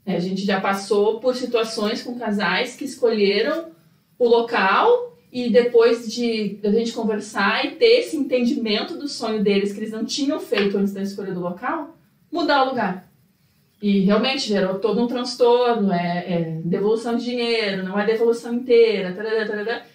É, 0.05 0.15
a 0.15 0.19
gente 0.19 0.45
já 0.45 0.59
passou 0.59 1.19
por 1.19 1.35
situações 1.35 2.01
com 2.01 2.17
casais 2.17 2.75
que 2.75 2.85
escolheram 2.85 3.67
o 4.19 4.27
local 4.27 5.17
e 5.31 5.49
depois 5.49 6.11
de 6.11 6.59
a 6.63 6.69
gente 6.69 6.93
conversar 6.93 7.65
e 7.65 7.71
ter 7.71 7.99
esse 7.99 8.15
entendimento 8.15 8.97
do 8.97 9.07
sonho 9.07 9.43
deles 9.43 9.73
que 9.73 9.79
eles 9.79 9.91
não 9.91 10.05
tinham 10.05 10.39
feito 10.39 10.77
antes 10.77 10.93
da 10.93 11.01
escolha 11.01 11.33
do 11.33 11.39
local, 11.39 11.95
mudar 12.31 12.63
o 12.63 12.69
lugar. 12.69 13.06
E 13.81 13.99
realmente 14.01 14.47
gerou 14.47 14.79
todo 14.79 15.03
um 15.03 15.07
transtorno, 15.07 15.91
é, 15.91 16.25
é 16.27 16.61
devolução 16.63 17.15
de 17.15 17.25
dinheiro, 17.25 17.83
não 17.83 17.99
é 17.99 18.05
devolução 18.05 18.53
inteira, 18.53 19.13
tarará, 19.13 19.47
tarará, 19.47 19.85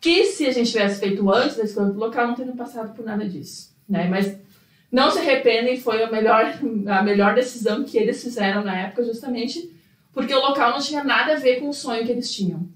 que 0.00 0.26
se 0.26 0.46
a 0.46 0.52
gente 0.52 0.70
tivesse 0.70 1.00
feito 1.00 1.28
antes 1.32 1.56
da 1.56 1.64
escolha 1.64 1.90
do 1.90 1.98
local, 1.98 2.28
não 2.28 2.34
teria 2.34 2.52
passado 2.52 2.94
por 2.94 3.04
nada 3.04 3.26
disso. 3.26 3.74
Né? 3.88 4.06
Mas 4.08 4.38
não 4.92 5.10
se 5.10 5.18
arrependem, 5.18 5.80
foi 5.80 6.02
a 6.02 6.10
melhor, 6.10 6.54
a 6.86 7.02
melhor 7.02 7.34
decisão 7.34 7.82
que 7.82 7.98
eles 7.98 8.22
fizeram 8.22 8.62
na 8.62 8.78
época, 8.78 9.02
justamente 9.02 9.74
porque 10.12 10.32
o 10.32 10.40
local 10.40 10.70
não 10.70 10.78
tinha 10.78 11.02
nada 11.02 11.32
a 11.32 11.38
ver 11.38 11.58
com 11.58 11.68
o 11.68 11.72
sonho 11.72 12.04
que 12.06 12.12
eles 12.12 12.32
tinham. 12.32 12.68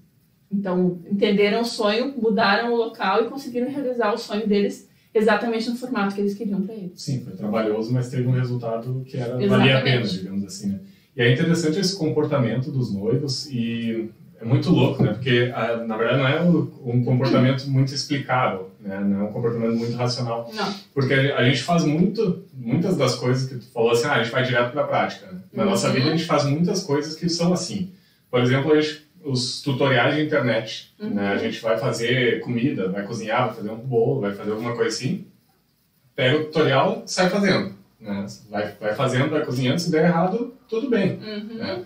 Então, 0.51 0.99
entenderam 1.09 1.61
o 1.61 1.65
sonho, 1.65 2.13
mudaram 2.17 2.73
o 2.73 2.75
local 2.75 3.23
e 3.23 3.29
conseguiram 3.29 3.69
realizar 3.69 4.13
o 4.13 4.17
sonho 4.17 4.45
deles 4.45 4.88
exatamente 5.13 5.69
no 5.69 5.75
formato 5.75 6.15
que 6.15 6.21
eles 6.21 6.33
queriam 6.33 6.61
para 6.61 6.75
eles. 6.75 7.01
Sim, 7.01 7.21
foi 7.21 7.33
trabalhoso, 7.33 7.91
mas 7.93 8.09
teve 8.09 8.27
um 8.27 8.31
resultado 8.31 9.03
que 9.05 9.17
era 9.17 9.37
valia 9.47 9.79
a 9.79 9.81
pena, 9.81 10.05
digamos 10.05 10.45
assim, 10.45 10.69
né? 10.69 10.79
E 11.15 11.21
é 11.21 11.33
interessante 11.33 11.79
esse 11.79 11.97
comportamento 11.97 12.71
dos 12.71 12.93
noivos 12.93 13.47
e 13.51 14.09
é 14.39 14.45
muito 14.45 14.69
louco, 14.69 15.03
né? 15.03 15.11
Porque 15.13 15.51
ah, 15.53 15.83
na 15.85 15.97
verdade 15.97 16.17
não 16.17 16.27
é 16.27 16.41
um 16.41 17.03
comportamento 17.03 17.67
muito 17.69 17.93
explicável, 17.93 18.69
né? 18.79 18.99
Não 18.99 19.21
é 19.21 19.23
um 19.23 19.33
comportamento 19.33 19.75
muito 19.75 19.95
racional. 19.97 20.49
Não. 20.53 20.73
Porque 20.93 21.13
a 21.13 21.43
gente 21.43 21.61
faz 21.61 21.83
muito, 21.83 22.45
muitas 22.53 22.95
das 22.95 23.15
coisas 23.15 23.49
que 23.49 23.55
tu 23.55 23.65
falou 23.73 23.91
assim, 23.91 24.07
ah, 24.07 24.13
a 24.13 24.23
gente 24.23 24.31
vai 24.31 24.43
direto 24.43 24.71
para 24.71 24.83
a 24.83 24.87
prática. 24.87 25.29
Né? 25.31 25.39
Na 25.51 25.63
uhum. 25.63 25.69
nossa 25.71 25.89
vida 25.89 26.07
a 26.07 26.11
gente 26.11 26.23
faz 26.23 26.45
muitas 26.45 26.83
coisas 26.83 27.15
que 27.15 27.27
são 27.27 27.51
assim. 27.51 27.91
Por 28.31 28.41
exemplo, 28.41 28.71
a 28.71 28.79
gente 28.79 29.08
os 29.23 29.61
tutoriais 29.61 30.15
de 30.15 30.23
internet. 30.23 30.93
Uhum. 30.99 31.11
Né? 31.11 31.29
A 31.29 31.37
gente 31.37 31.61
vai 31.61 31.77
fazer 31.77 32.41
comida, 32.41 32.89
vai 32.89 33.03
cozinhar, 33.03 33.47
vai 33.47 33.55
fazer 33.55 33.69
um 33.69 33.77
bolo, 33.77 34.21
vai 34.21 34.33
fazer 34.33 34.51
alguma 34.51 34.75
coisa 34.75 34.95
assim. 34.95 35.25
Pega 36.15 36.37
o 36.37 36.45
tutorial 36.45 37.03
sai 37.05 37.29
fazendo. 37.29 37.73
Né? 37.99 38.25
Vai, 38.49 38.73
vai 38.79 38.95
fazendo, 38.95 39.29
vai 39.29 39.45
cozinhando, 39.45 39.79
se 39.79 39.91
der 39.91 40.05
errado, 40.05 40.53
tudo 40.67 40.89
bem. 40.89 41.13
Uhum. 41.13 41.55
Né? 41.55 41.83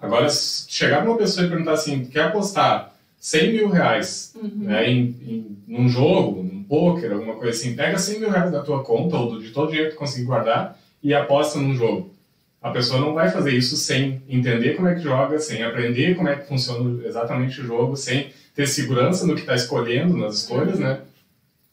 Agora, 0.00 0.28
se 0.28 0.70
chegar 0.70 1.00
para 1.00 1.10
uma 1.10 1.18
pessoa 1.18 1.46
e 1.46 1.50
perguntar 1.50 1.72
assim, 1.72 2.04
quer 2.04 2.24
apostar 2.24 2.94
100 3.18 3.52
mil 3.52 3.68
reais 3.70 4.34
uhum. 4.36 4.50
né, 4.54 4.90
em, 4.90 5.00
em, 5.22 5.58
num 5.66 5.88
jogo, 5.88 6.44
poker, 6.68 7.12
alguma 7.12 7.36
coisa 7.36 7.58
assim, 7.58 7.74
pega 7.74 7.98
100 7.98 8.20
mil 8.20 8.30
reais 8.30 8.52
da 8.52 8.62
tua 8.62 8.82
conta 8.82 9.16
ou 9.16 9.38
de 9.38 9.50
todo 9.50 9.72
jeito 9.72 9.92
que 9.92 9.96
conseguir 9.96 10.26
guardar 10.26 10.78
e 11.02 11.14
aposta 11.14 11.58
num 11.58 11.74
jogo. 11.74 12.13
A 12.64 12.70
pessoa 12.70 12.98
não 12.98 13.12
vai 13.12 13.30
fazer 13.30 13.50
isso 13.50 13.76
sem 13.76 14.22
entender 14.26 14.74
como 14.74 14.88
é 14.88 14.94
que 14.94 15.02
joga, 15.02 15.38
sem 15.38 15.62
aprender 15.62 16.14
como 16.14 16.30
é 16.30 16.36
que 16.36 16.48
funciona 16.48 17.06
exatamente 17.06 17.60
o 17.60 17.64
jogo, 17.64 17.94
sem 17.94 18.30
ter 18.54 18.66
segurança 18.66 19.26
no 19.26 19.34
que 19.34 19.42
está 19.42 19.54
escolhendo, 19.54 20.16
nas 20.16 20.36
escolhas, 20.36 20.78
né? 20.78 21.02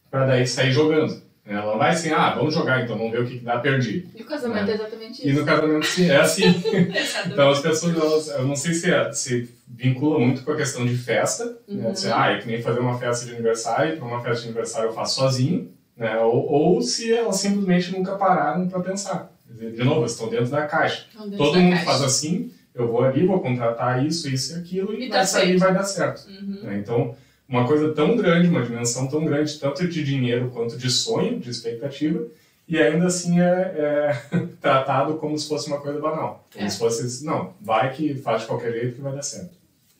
Para 0.09 0.25
daí 0.25 0.45
sair 0.45 0.73
jogando. 0.73 1.21
Ela 1.45 1.77
vai 1.77 1.91
assim, 1.91 2.11
ah, 2.11 2.31
vamos 2.35 2.53
jogar 2.53 2.83
então, 2.83 2.97
vamos 2.97 3.13
ver 3.13 3.21
o 3.21 3.25
que, 3.25 3.39
dá, 3.39 3.57
perdi. 3.57 4.05
E 4.13 4.21
o 4.21 4.25
casamento 4.25 4.67
é, 4.67 4.71
é 4.73 4.75
exatamente 4.75 5.13
isso. 5.13 5.29
E 5.29 5.31
no 5.31 5.45
casamento, 5.45 5.85
sim, 5.85 6.09
é 6.09 6.17
assim. 6.17 6.43
então 7.25 7.49
as 7.49 7.61
pessoas, 7.61 7.95
elas, 7.95 8.27
eu 8.27 8.45
não 8.45 8.55
sei 8.57 8.73
se, 8.73 8.93
é, 8.93 9.13
se 9.13 9.49
vincula 9.65 10.19
muito 10.19 10.43
com 10.43 10.51
a 10.51 10.57
questão 10.57 10.85
de 10.85 10.97
festa, 10.97 11.45
né? 11.45 11.53
uhum. 11.69 11.81
né? 11.83 12.13
Ah, 12.13 12.31
é 12.33 12.37
que 12.39 12.47
nem 12.47 12.61
fazer 12.61 12.81
uma 12.81 12.99
festa 12.99 13.25
de 13.25 13.31
aniversário, 13.31 13.95
para 13.95 14.05
uma 14.05 14.21
festa 14.21 14.41
de 14.41 14.49
aniversário 14.49 14.89
eu 14.89 14.93
faço 14.93 15.21
sozinho, 15.21 15.71
né? 15.95 16.19
Ou, 16.19 16.51
ou 16.51 16.81
se 16.81 17.13
elas 17.13 17.37
simplesmente 17.37 17.93
nunca 17.93 18.17
pararam 18.17 18.67
para 18.67 18.81
pensar. 18.81 19.31
De 19.51 19.83
novo, 19.83 20.05
estão 20.05 20.29
dentro 20.29 20.47
da 20.47 20.65
caixa. 20.65 21.05
Dentro 21.13 21.37
Todo 21.37 21.53
da 21.53 21.59
mundo 21.59 21.73
caixa. 21.73 21.85
faz 21.85 22.01
assim, 22.01 22.51
eu 22.73 22.87
vou 22.87 23.03
ali, 23.03 23.25
vou 23.25 23.39
contratar 23.39 24.05
isso, 24.05 24.29
isso 24.29 24.53
e 24.53 24.59
aquilo, 24.59 24.93
e, 24.93 25.05
e 25.05 25.09
vai 25.09 25.25
sair 25.25 25.55
e 25.55 25.57
vai 25.57 25.73
dar 25.73 25.83
certo. 25.83 26.27
Uhum. 26.27 26.63
Né? 26.63 26.77
Então, 26.77 27.15
uma 27.47 27.67
coisa 27.67 27.93
tão 27.93 28.15
grande, 28.15 28.47
uma 28.47 28.63
dimensão 28.63 29.07
tão 29.07 29.25
grande, 29.25 29.59
tanto 29.59 29.87
de 29.87 30.03
dinheiro 30.03 30.49
quanto 30.51 30.77
de 30.77 30.89
sonho, 30.89 31.39
de 31.39 31.49
expectativa, 31.49 32.25
e 32.67 32.77
ainda 32.77 33.07
assim 33.07 33.41
é, 33.41 33.43
é 33.43 34.37
tratado 34.61 35.15
como 35.15 35.37
se 35.37 35.47
fosse 35.47 35.67
uma 35.67 35.81
coisa 35.81 35.99
banal. 35.99 36.47
Como 36.53 36.65
é. 36.65 36.69
se 36.69 36.79
fosse, 36.79 37.25
não, 37.25 37.53
vai 37.59 37.91
que 37.91 38.15
faz 38.15 38.41
de 38.41 38.47
qualquer 38.47 38.71
jeito 38.71 38.95
que 38.95 39.01
vai 39.01 39.13
dar 39.13 39.21
certo. 39.21 39.51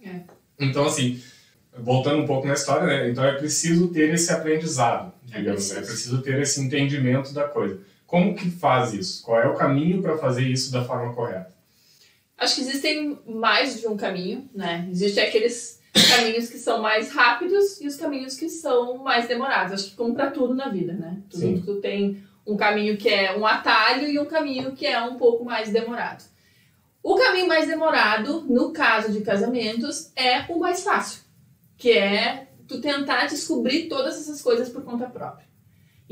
É. 0.03 0.21
Então, 0.59 0.85
assim, 0.85 1.21
voltando 1.77 2.21
um 2.21 2.25
pouco 2.25 2.47
na 2.47 2.53
história, 2.53 2.87
né? 2.87 3.09
Então 3.09 3.23
é 3.23 3.33
preciso 3.33 3.87
ter 3.89 4.13
esse 4.13 4.31
aprendizado, 4.31 5.11
é 5.31 5.39
digamos, 5.39 5.71
é 5.71 5.75
preciso. 5.75 5.77
é 5.77 5.81
preciso 5.81 6.21
ter 6.21 6.39
esse 6.39 6.61
entendimento 6.61 7.33
da 7.33 7.43
coisa. 7.43 7.79
Como 8.11 8.35
que 8.35 8.51
faz 8.51 8.93
isso? 8.93 9.23
Qual 9.23 9.39
é 9.39 9.47
o 9.47 9.55
caminho 9.55 10.01
para 10.01 10.17
fazer 10.17 10.43
isso 10.43 10.69
da 10.69 10.83
forma 10.83 11.13
correta? 11.13 11.55
Acho 12.37 12.55
que 12.55 12.61
existem 12.61 13.17
mais 13.25 13.79
de 13.79 13.87
um 13.87 13.95
caminho, 13.95 14.49
né? 14.53 14.85
Existem 14.91 15.23
aqueles 15.23 15.79
caminhos 16.09 16.49
que 16.49 16.57
são 16.57 16.81
mais 16.81 17.09
rápidos 17.13 17.79
e 17.79 17.87
os 17.87 17.95
caminhos 17.95 18.35
que 18.35 18.49
são 18.49 18.97
mais 18.97 19.29
demorados. 19.29 19.71
Acho 19.71 19.91
que 19.91 19.95
como 19.95 20.13
para 20.13 20.29
tudo 20.29 20.53
na 20.53 20.67
vida, 20.67 20.91
né? 20.91 21.21
Tudo 21.29 21.39
Sim. 21.39 21.63
tu 21.65 21.75
tem 21.75 22.21
um 22.45 22.57
caminho 22.57 22.97
que 22.97 23.07
é 23.07 23.33
um 23.37 23.47
atalho 23.47 24.05
e 24.09 24.19
um 24.19 24.25
caminho 24.25 24.73
que 24.73 24.85
é 24.85 25.01
um 25.01 25.15
pouco 25.15 25.45
mais 25.45 25.69
demorado. 25.69 26.25
O 27.01 27.15
caminho 27.15 27.47
mais 27.47 27.65
demorado, 27.65 28.41
no 28.41 28.73
caso 28.73 29.13
de 29.13 29.21
casamentos, 29.21 30.11
é 30.17 30.41
o 30.49 30.59
mais 30.59 30.83
fácil, 30.83 31.21
que 31.77 31.93
é 31.93 32.49
tu 32.67 32.81
tentar 32.81 33.27
descobrir 33.27 33.87
todas 33.87 34.19
essas 34.19 34.41
coisas 34.41 34.67
por 34.67 34.83
conta 34.83 35.05
própria. 35.09 35.50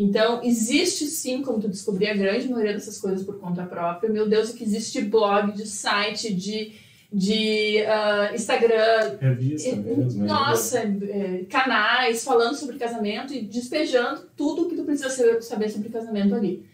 Então, 0.01 0.41
existe 0.41 1.07
sim 1.07 1.41
como 1.41 1.59
tu 1.59 1.67
descobrir 1.67 2.07
a 2.07 2.15
grande 2.15 2.47
maioria 2.47 2.73
dessas 2.73 2.97
coisas 2.97 3.21
por 3.21 3.37
conta 3.37 3.65
própria. 3.65 4.09
Meu 4.09 4.29
Deus, 4.29 4.49
o 4.49 4.53
que 4.53 4.63
existe 4.63 5.01
de 5.01 5.09
blog, 5.09 5.51
de 5.51 5.67
site, 5.67 6.33
de 6.33 6.71
de 7.11 7.81
uh, 7.81 8.35
Instagram, 8.35 9.17
revista 9.19 9.75
mesmo, 9.77 10.21
né? 10.21 10.27
nossa, 10.27 10.77
é, 10.77 11.43
canais 11.49 12.23
falando 12.23 12.55
sobre 12.55 12.77
casamento 12.77 13.33
e 13.33 13.41
despejando 13.41 14.29
tudo 14.37 14.61
o 14.61 14.69
que 14.69 14.75
tu 14.75 14.83
precisa 14.83 15.09
saber 15.41 15.69
sobre 15.69 15.89
casamento 15.89 16.35
ali. 16.35 16.69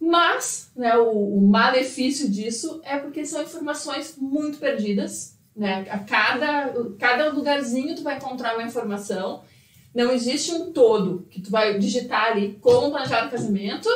Mas, 0.00 0.70
né, 0.76 0.96
o, 0.96 1.38
o, 1.38 1.40
malefício 1.40 2.30
disso 2.30 2.80
é 2.84 2.98
porque 2.98 3.26
são 3.26 3.42
informações 3.42 4.14
muito 4.16 4.58
perdidas, 4.58 5.36
né? 5.56 5.86
A 5.90 5.98
cada, 5.98 6.72
cada 6.96 7.32
lugarzinho 7.32 7.96
tu 7.96 8.04
vai 8.04 8.16
encontrar 8.16 8.54
uma 8.54 8.62
informação. 8.62 9.42
Não 9.94 10.10
existe 10.10 10.52
um 10.52 10.72
todo 10.72 11.26
que 11.30 11.40
tu 11.40 11.50
vai 11.50 11.78
digitar 11.78 12.32
ali 12.32 12.58
como 12.60 12.90
planejar 12.90 13.28
o 13.28 13.30
casamento 13.30 13.88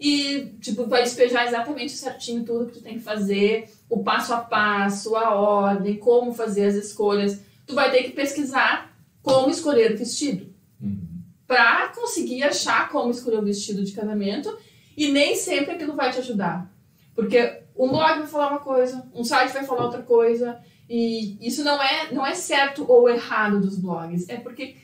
e 0.00 0.56
tipo 0.60 0.86
vai 0.86 1.02
despejar 1.02 1.46
exatamente 1.46 1.92
certinho 1.92 2.44
tudo 2.44 2.66
que 2.66 2.78
tu 2.78 2.82
tem 2.82 2.94
que 2.94 3.04
fazer, 3.04 3.70
o 3.88 4.02
passo 4.02 4.32
a 4.32 4.38
passo, 4.38 5.14
a 5.14 5.34
ordem, 5.34 5.96
como 5.96 6.32
fazer 6.32 6.64
as 6.64 6.74
escolhas. 6.74 7.40
Tu 7.66 7.74
vai 7.74 7.90
ter 7.90 8.04
que 8.04 8.10
pesquisar 8.10 8.96
como 9.22 9.50
escolher 9.50 9.92
o 9.92 9.98
vestido. 9.98 10.52
Uhum. 10.80 11.06
Para 11.46 11.88
conseguir 11.88 12.42
achar 12.42 12.88
como 12.88 13.10
escolher 13.10 13.38
o 13.38 13.44
vestido 13.44 13.84
de 13.84 13.92
casamento 13.92 14.56
e 14.96 15.08
nem 15.08 15.36
sempre 15.36 15.72
aquilo 15.72 15.94
vai 15.94 16.10
te 16.10 16.18
ajudar. 16.18 16.72
Porque 17.14 17.62
um 17.76 17.88
blog 17.88 18.18
vai 18.18 18.26
falar 18.26 18.50
uma 18.50 18.60
coisa, 18.60 19.06
um 19.14 19.22
site 19.22 19.52
vai 19.52 19.64
falar 19.64 19.84
outra 19.84 20.02
coisa, 20.02 20.58
e 20.88 21.38
isso 21.46 21.62
não 21.64 21.82
é, 21.82 22.12
não 22.12 22.26
é 22.26 22.34
certo 22.34 22.84
ou 22.88 23.08
errado 23.08 23.60
dos 23.60 23.78
blogs, 23.78 24.28
é 24.28 24.36
porque 24.36 24.76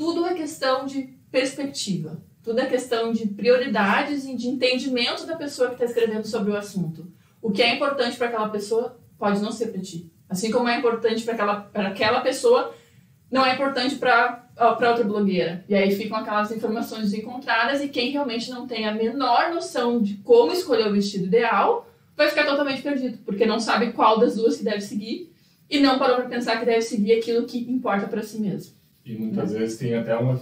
tudo 0.00 0.26
é 0.26 0.32
questão 0.32 0.86
de 0.86 1.14
perspectiva. 1.30 2.22
Tudo 2.42 2.58
é 2.58 2.64
questão 2.64 3.12
de 3.12 3.26
prioridades 3.26 4.24
e 4.24 4.34
de 4.34 4.48
entendimento 4.48 5.26
da 5.26 5.36
pessoa 5.36 5.68
que 5.68 5.74
está 5.74 5.84
escrevendo 5.84 6.26
sobre 6.26 6.50
o 6.50 6.56
assunto. 6.56 7.12
O 7.42 7.50
que 7.50 7.62
é 7.62 7.74
importante 7.74 8.16
para 8.16 8.28
aquela 8.28 8.48
pessoa 8.48 8.98
pode 9.18 9.42
não 9.42 9.52
ser 9.52 9.66
para 9.66 9.82
ti. 9.82 10.10
Assim 10.26 10.50
como 10.50 10.70
é 10.70 10.78
importante 10.78 11.22
para 11.22 11.34
aquela, 11.34 11.70
aquela 11.74 12.20
pessoa, 12.22 12.74
não 13.30 13.44
é 13.44 13.52
importante 13.52 13.96
para 13.96 14.48
outra 14.58 15.04
blogueira. 15.04 15.66
E 15.68 15.74
aí 15.74 15.94
ficam 15.94 16.16
aquelas 16.16 16.50
informações 16.50 17.10
desencontradas 17.10 17.82
e 17.82 17.88
quem 17.88 18.10
realmente 18.10 18.48
não 18.48 18.66
tem 18.66 18.88
a 18.88 18.94
menor 18.94 19.52
noção 19.52 20.00
de 20.00 20.14
como 20.24 20.50
escolher 20.50 20.88
o 20.88 20.92
vestido 20.94 21.26
ideal 21.26 21.86
vai 22.16 22.26
ficar 22.26 22.46
totalmente 22.46 22.80
perdido, 22.80 23.18
porque 23.18 23.44
não 23.44 23.60
sabe 23.60 23.92
qual 23.92 24.18
das 24.18 24.36
duas 24.36 24.56
que 24.56 24.64
deve 24.64 24.80
seguir 24.80 25.30
e 25.68 25.78
não 25.78 25.98
parou 25.98 26.16
para 26.16 26.24
pensar 26.24 26.58
que 26.58 26.64
deve 26.64 26.80
seguir 26.80 27.18
aquilo 27.18 27.44
que 27.44 27.58
importa 27.70 28.06
para 28.06 28.22
si 28.22 28.38
mesmo. 28.40 28.79
E 29.04 29.16
muitas 29.16 29.52
vezes 29.52 29.78
tem 29.78 29.94
até 29.94 30.14
uma, 30.14 30.34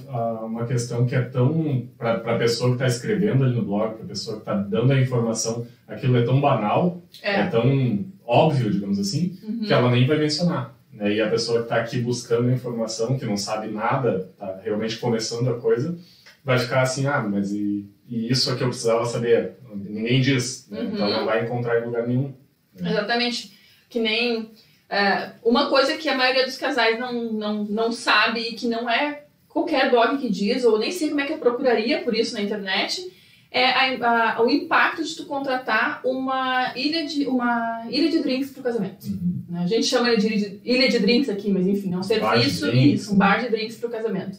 uma 0.42 0.66
questão 0.66 1.07
que 1.07 1.14
é 1.14 1.23
tão. 1.23 1.87
Para 1.97 2.14
a 2.14 2.38
pessoa 2.38 2.71
que 2.71 2.75
está 2.75 2.87
escrevendo 2.87 3.44
ali 3.44 3.55
no 3.55 3.64
blog, 3.64 3.94
para 3.94 4.05
a 4.05 4.09
pessoa 4.09 4.37
que 4.37 4.42
está 4.42 4.55
dando 4.55 4.92
a 4.92 5.01
informação, 5.01 5.66
aquilo 5.87 6.16
é 6.16 6.23
tão 6.23 6.40
banal, 6.40 7.01
é, 7.23 7.40
é 7.40 7.47
tão 7.47 8.05
óbvio, 8.27 8.71
digamos 8.71 8.99
assim, 8.99 9.38
uhum. 9.42 9.61
que 9.61 9.73
ela 9.73 9.90
nem 9.90 10.07
vai 10.07 10.18
mencionar. 10.18 10.77
Né? 10.92 11.14
E 11.14 11.21
a 11.21 11.31
pessoa 11.31 11.59
que 11.59 11.64
está 11.64 11.77
aqui 11.77 12.01
buscando 12.01 12.49
a 12.49 12.53
informação, 12.53 13.18
que 13.18 13.25
não 13.25 13.37
sabe 13.37 13.68
nada, 13.68 14.29
está 14.33 14.61
realmente 14.62 14.99
começando 14.99 15.49
a 15.49 15.59
coisa, 15.59 15.97
vai 16.44 16.59
ficar 16.59 16.83
assim: 16.83 17.07
ah, 17.07 17.23
mas 17.23 17.53
e, 17.53 17.88
e 18.09 18.31
isso 18.31 18.51
é 18.51 18.57
que 18.57 18.62
eu 18.62 18.68
precisava 18.68 19.05
saber? 19.05 19.53
Ninguém 19.73 20.21
diz, 20.21 20.68
né? 20.68 20.81
Uhum. 20.81 20.94
então 20.94 21.11
não 21.11 21.25
vai 21.25 21.44
encontrar 21.44 21.81
em 21.81 21.87
lugar 21.87 22.07
nenhum. 22.07 22.35
Né? 22.79 22.90
Exatamente. 22.90 23.57
Que 23.88 24.01
nem 24.01 24.51
é, 24.90 25.31
uma 25.44 25.68
coisa 25.68 25.96
que 25.96 26.09
a 26.09 26.16
maioria 26.16 26.44
dos 26.44 26.57
casais 26.57 26.98
não, 26.98 27.12
não, 27.12 27.64
não 27.64 27.92
sabe 27.92 28.40
e 28.40 28.55
que 28.55 28.66
não 28.66 28.88
é 28.88 29.24
qualquer 29.48 29.90
blog 29.90 30.18
que 30.18 30.31
diz, 30.31 30.64
ou 30.64 30.79
nem 30.79 30.92
sei 30.92 31.09
como 31.09 31.20
é 31.20 31.27
que 31.27 31.33
eu 31.33 31.38
procuraria 31.38 32.03
por 32.03 32.14
isso 32.14 32.35
na 32.35 32.40
internet, 32.40 33.12
é 33.51 33.64
a, 33.64 34.37
a, 34.37 34.42
o 34.42 34.51
impacto 34.51 35.03
de 35.03 35.14
tu 35.16 35.24
contratar 35.24 36.01
uma 36.05 36.72
ilha 36.77 37.07
de, 37.07 37.27
uma 37.27 37.87
ilha 37.90 38.11
de 38.11 38.20
drinks 38.20 38.51
para 38.51 38.61
o 38.61 38.64
casamento. 38.64 39.07
Uhum. 39.07 39.42
Né? 39.48 39.62
A 39.62 39.66
gente 39.66 39.87
chama 39.87 40.16
de 40.16 40.61
ilha 40.64 40.88
de 40.88 40.98
drinks 40.98 41.29
aqui, 41.29 41.51
mas 41.51 41.66
enfim, 41.66 41.92
é 41.92 41.96
um 41.96 42.03
serviço, 42.03 42.70
isso, 42.70 43.14
um 43.14 43.16
bar 43.16 43.40
de 43.40 43.48
drinks 43.48 43.77
para 43.77 43.88
o 43.88 43.92
casamento. 43.92 44.38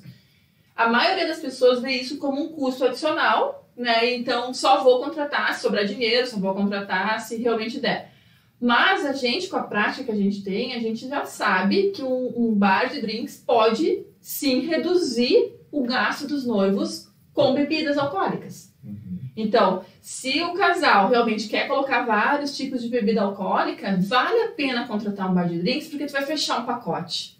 A 0.75 0.87
maioria 0.87 1.27
das 1.27 1.39
pessoas 1.39 1.81
vê 1.81 1.91
isso 1.91 2.17
como 2.17 2.41
um 2.41 2.49
custo 2.49 2.85
adicional, 2.85 3.67
né? 3.75 4.13
Então 4.13 4.53
só 4.53 4.83
vou 4.83 4.99
contratar 5.03 5.53
se 5.53 5.61
sobrar 5.61 5.85
dinheiro, 5.85 6.27
só 6.27 6.37
vou 6.37 6.53
contratar 6.53 7.19
se 7.19 7.35
realmente 7.37 7.79
der. 7.79 8.13
Mas 8.59 9.05
a 9.05 9.13
gente, 9.13 9.47
com 9.47 9.55
a 9.55 9.63
prática 9.63 10.03
que 10.03 10.11
a 10.11 10.15
gente 10.15 10.43
tem, 10.43 10.73
a 10.73 10.79
gente 10.79 11.07
já 11.07 11.25
sabe 11.25 11.91
que 11.91 12.03
um, 12.03 12.33
um 12.35 12.53
bar 12.53 12.89
de 12.89 12.99
drinks 12.99 13.41
pode 13.45 14.03
sim 14.19 14.61
reduzir 14.61 15.53
o 15.71 15.83
gasto 15.83 16.27
dos 16.27 16.45
noivos 16.45 17.07
com 17.33 17.53
bebidas 17.53 17.97
alcoólicas. 17.97 18.73
Uhum. 18.83 19.19
Então, 19.35 19.85
se 20.01 20.41
o 20.41 20.53
casal 20.53 21.07
realmente 21.09 21.47
quer 21.47 21.67
colocar 21.67 22.05
vários 22.05 22.57
tipos 22.57 22.81
de 22.81 22.89
bebida 22.89 23.21
alcoólica, 23.21 23.97
vale 24.01 24.41
a 24.41 24.51
pena 24.51 24.85
contratar 24.85 25.31
um 25.31 25.33
bar 25.33 25.47
de 25.47 25.59
drinks 25.59 25.87
porque 25.87 26.05
tu 26.05 26.11
vai 26.11 26.25
fechar 26.25 26.59
um 26.59 26.65
pacote. 26.65 27.39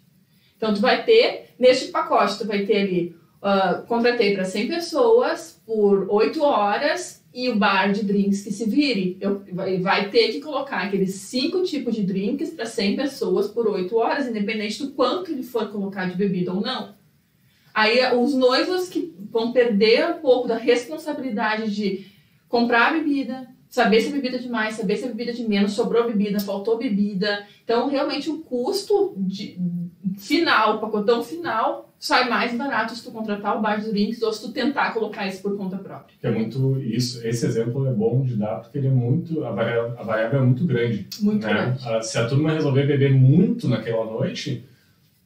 Então, 0.56 0.72
tu 0.72 0.80
vai 0.80 1.04
ter, 1.04 1.54
neste 1.58 1.88
pacote, 1.88 2.38
tu 2.38 2.46
vai 2.46 2.64
ter 2.64 2.82
ali, 2.82 3.16
uh, 3.42 3.86
contratei 3.86 4.34
para 4.34 4.44
100 4.44 4.68
pessoas 4.68 5.60
por 5.66 6.06
8 6.08 6.42
horas, 6.42 7.19
e 7.32 7.48
o 7.48 7.56
bar 7.56 7.92
de 7.92 8.04
drinks 8.04 8.42
que 8.42 8.52
se 8.52 8.68
vire. 8.68 9.16
Eu, 9.20 9.44
vai 9.80 10.10
ter 10.10 10.32
que 10.32 10.40
colocar 10.40 10.78
aqueles 10.78 11.14
cinco 11.14 11.62
tipos 11.62 11.94
de 11.94 12.02
drinks 12.02 12.50
para 12.50 12.66
100 12.66 12.96
pessoas 12.96 13.48
por 13.48 13.68
8 13.68 13.96
horas, 13.96 14.26
independente 14.26 14.82
do 14.82 14.92
quanto 14.92 15.30
ele 15.30 15.42
for 15.42 15.70
colocar 15.70 16.06
de 16.06 16.16
bebida 16.16 16.52
ou 16.52 16.60
não. 16.60 16.94
Aí 17.72 18.00
os 18.16 18.34
noivos 18.34 18.88
que 18.88 19.14
vão 19.30 19.52
perder 19.52 20.08
um 20.08 20.20
pouco 20.20 20.48
da 20.48 20.56
responsabilidade 20.56 21.74
de 21.74 22.06
comprar 22.48 22.88
a 22.88 22.98
bebida, 22.98 23.48
saber 23.68 24.00
se 24.00 24.08
é 24.08 24.12
bebida 24.12 24.38
demais, 24.38 24.74
saber 24.74 24.96
se 24.96 25.04
é 25.04 25.08
bebida 25.08 25.32
de 25.32 25.48
menos, 25.48 25.72
sobrou 25.72 26.08
bebida, 26.08 26.40
faltou 26.40 26.76
bebida. 26.76 27.46
Então, 27.62 27.88
realmente, 27.88 28.28
o 28.28 28.38
custo 28.38 29.14
de, 29.16 29.56
final, 30.18 30.76
o 30.76 30.80
pacotão 30.80 31.22
final, 31.22 31.89
sai 32.00 32.30
mais 32.30 32.56
barato 32.56 32.96
se 32.96 33.04
tu 33.04 33.10
contratar 33.10 33.58
o 33.58 33.60
bar 33.60 33.78
de 33.78 33.90
drinks 33.90 34.22
ou 34.22 34.32
se 34.32 34.40
tu 34.40 34.52
tentar 34.52 34.92
colocar 34.94 35.28
isso 35.28 35.42
por 35.42 35.54
conta 35.56 35.76
própria. 35.76 36.16
Que 36.18 36.26
é 36.26 36.30
muito 36.30 36.80
isso. 36.80 37.24
Esse 37.26 37.44
exemplo 37.44 37.86
é 37.86 37.92
bom 37.92 38.22
de 38.22 38.36
dar 38.36 38.56
porque 38.60 38.78
ele 38.78 38.86
é 38.86 38.90
muito 38.90 39.44
a 39.44 39.50
variável, 39.50 39.94
a 39.98 40.02
variável 40.02 40.40
é 40.40 40.42
muito 40.42 40.64
grande. 40.64 41.06
Muito 41.20 41.46
né? 41.46 41.52
grande. 41.52 41.80
Ah, 41.86 42.00
se 42.00 42.18
a 42.18 42.26
turma 42.26 42.52
resolver 42.52 42.86
beber 42.86 43.12
muito 43.12 43.68
naquela 43.68 44.06
noite, 44.06 44.64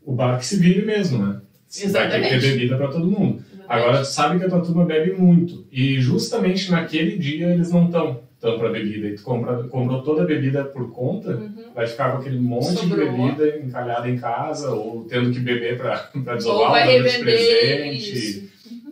o 0.04 0.12
bar 0.12 0.36
que 0.36 0.44
se 0.44 0.56
vire 0.56 0.84
mesmo, 0.84 1.24
né? 1.24 1.40
Exatamente. 1.70 1.92
Vai 1.92 2.10
ter 2.10 2.34
que 2.34 2.40
ter 2.40 2.52
bebida 2.52 2.76
para 2.76 2.88
todo 2.88 3.06
mundo. 3.06 3.42
Agora, 3.68 3.98
tu 3.98 4.06
sabe 4.06 4.38
que 4.38 4.44
a 4.44 4.48
tua 4.48 4.60
turma 4.60 4.84
bebe 4.84 5.12
muito. 5.12 5.64
E 5.70 6.00
justamente 6.00 6.70
naquele 6.70 7.16
dia 7.16 7.46
eles 7.54 7.70
não 7.70 7.86
estão 7.86 8.20
tão 8.44 8.58
para 8.58 8.68
bebida. 8.68 9.06
E 9.08 9.14
tu 9.14 9.22
compra, 9.22 9.64
comprou 9.64 10.02
toda 10.02 10.22
a 10.22 10.26
bebida 10.26 10.62
por 10.64 10.92
conta, 10.92 11.30
Uhum. 11.30 11.72
vai 11.74 11.86
ficar 11.86 12.12
com 12.12 12.18
aquele 12.18 12.38
monte 12.38 12.74
Sobrou. 12.78 12.98
de 13.10 13.10
bebida 13.16 13.58
encalhada 13.58 14.08
em 14.08 14.18
casa, 14.18 14.70
ou 14.70 15.04
tendo 15.04 15.30
que 15.32 15.40
beber 15.40 15.78
para 15.78 16.10
desovar 16.36 16.86
de 16.86 16.92
revender 16.92 17.20
presente. 17.20 18.12
isso. 18.18 18.48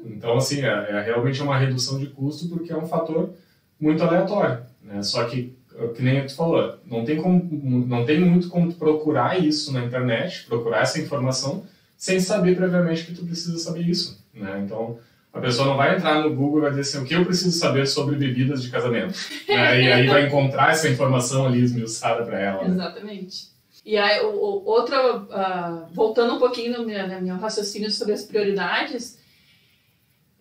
Então, 0.07 0.39
assim, 0.39 0.63
é, 0.63 0.69
é 0.69 1.03
realmente 1.05 1.43
uma 1.43 1.59
redução 1.59 1.99
de 1.99 2.07
custo 2.07 2.49
porque 2.49 2.73
é 2.73 2.77
um 2.77 2.87
fator 2.87 3.31
muito 3.79 4.03
aleatório. 4.03 4.61
Né? 4.83 5.03
Só 5.03 5.25
que, 5.25 5.55
que 5.95 6.03
nem 6.03 6.25
tu 6.25 6.35
falou, 6.35 6.79
não 6.87 7.05
tem, 7.05 7.21
como, 7.21 7.47
não 7.87 8.05
tem 8.07 8.21
muito 8.21 8.49
como 8.49 8.71
tu 8.73 8.77
procurar 8.79 9.39
isso 9.39 9.71
na 9.73 9.85
internet, 9.85 10.47
procurar 10.47 10.81
essa 10.81 10.99
informação, 10.99 11.65
sem 11.97 12.19
saber 12.21 12.57
previamente 12.57 13.05
que 13.05 13.15
tu 13.15 13.25
precisa 13.27 13.59
saber 13.59 13.83
isso. 13.87 14.25
Né? 14.35 14.63
Então, 14.65 14.97
a 15.33 15.41
pessoa 15.41 15.67
não 15.67 15.77
vai 15.77 15.97
entrar 15.97 16.21
no 16.21 16.35
Google 16.35 16.59
e 16.59 16.63
vai 16.63 16.71
dizer 16.71 16.83
assim, 16.83 16.99
o 16.99 17.07
que 17.07 17.15
eu 17.15 17.25
preciso 17.25 17.59
saber 17.59 17.87
sobre 17.87 18.17
bebidas 18.17 18.63
de 18.63 18.71
casamento? 18.71 19.19
né? 19.49 19.83
E 19.83 19.93
aí 19.93 20.07
vai 20.07 20.27
encontrar 20.27 20.73
essa 20.73 20.89
informação 20.89 21.47
ali 21.47 21.61
esmiuçada 21.63 22.25
para 22.25 22.39
ela. 22.39 22.63
Né? 22.65 22.71
Exatamente. 22.71 23.47
E 23.85 23.97
aí, 23.97 24.21
o, 24.21 24.29
o- 24.29 24.65
outra, 24.67 24.97
ah, 25.31 25.89
voltando 25.93 26.35
um 26.35 26.39
pouquinho 26.39 26.79
no 26.79 26.85
meu, 26.87 27.09
no 27.09 27.21
meu 27.23 27.37
raciocínio 27.37 27.91
sobre 27.91 28.13
as 28.13 28.23
prioridades, 28.23 29.19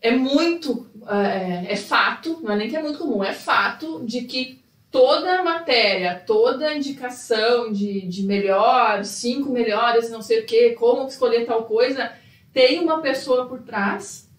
é 0.01 0.11
muito, 0.11 0.87
ah, 1.05 1.25
é, 1.27 1.71
é 1.71 1.75
fato, 1.77 2.39
não 2.43 2.51
é 2.51 2.57
nem 2.57 2.69
que 2.69 2.75
é 2.75 2.81
muito 2.81 2.99
comum, 2.99 3.23
é 3.23 3.33
fato 3.33 4.03
de 4.05 4.21
que 4.23 4.61
toda 4.91 5.41
matéria, 5.41 6.21
toda 6.27 6.75
indicação 6.75 7.71
de, 7.71 8.01
de 8.01 8.23
melhor, 8.23 9.05
cinco 9.05 9.49
melhores, 9.51 10.11
não 10.11 10.21
sei 10.21 10.41
o 10.41 10.45
que, 10.45 10.71
como 10.71 11.07
escolher 11.07 11.45
tal 11.45 11.63
coisa, 11.63 12.11
tem 12.51 12.79
uma 12.79 12.99
pessoa 13.01 13.45
por 13.47 13.61
trás 13.61 14.29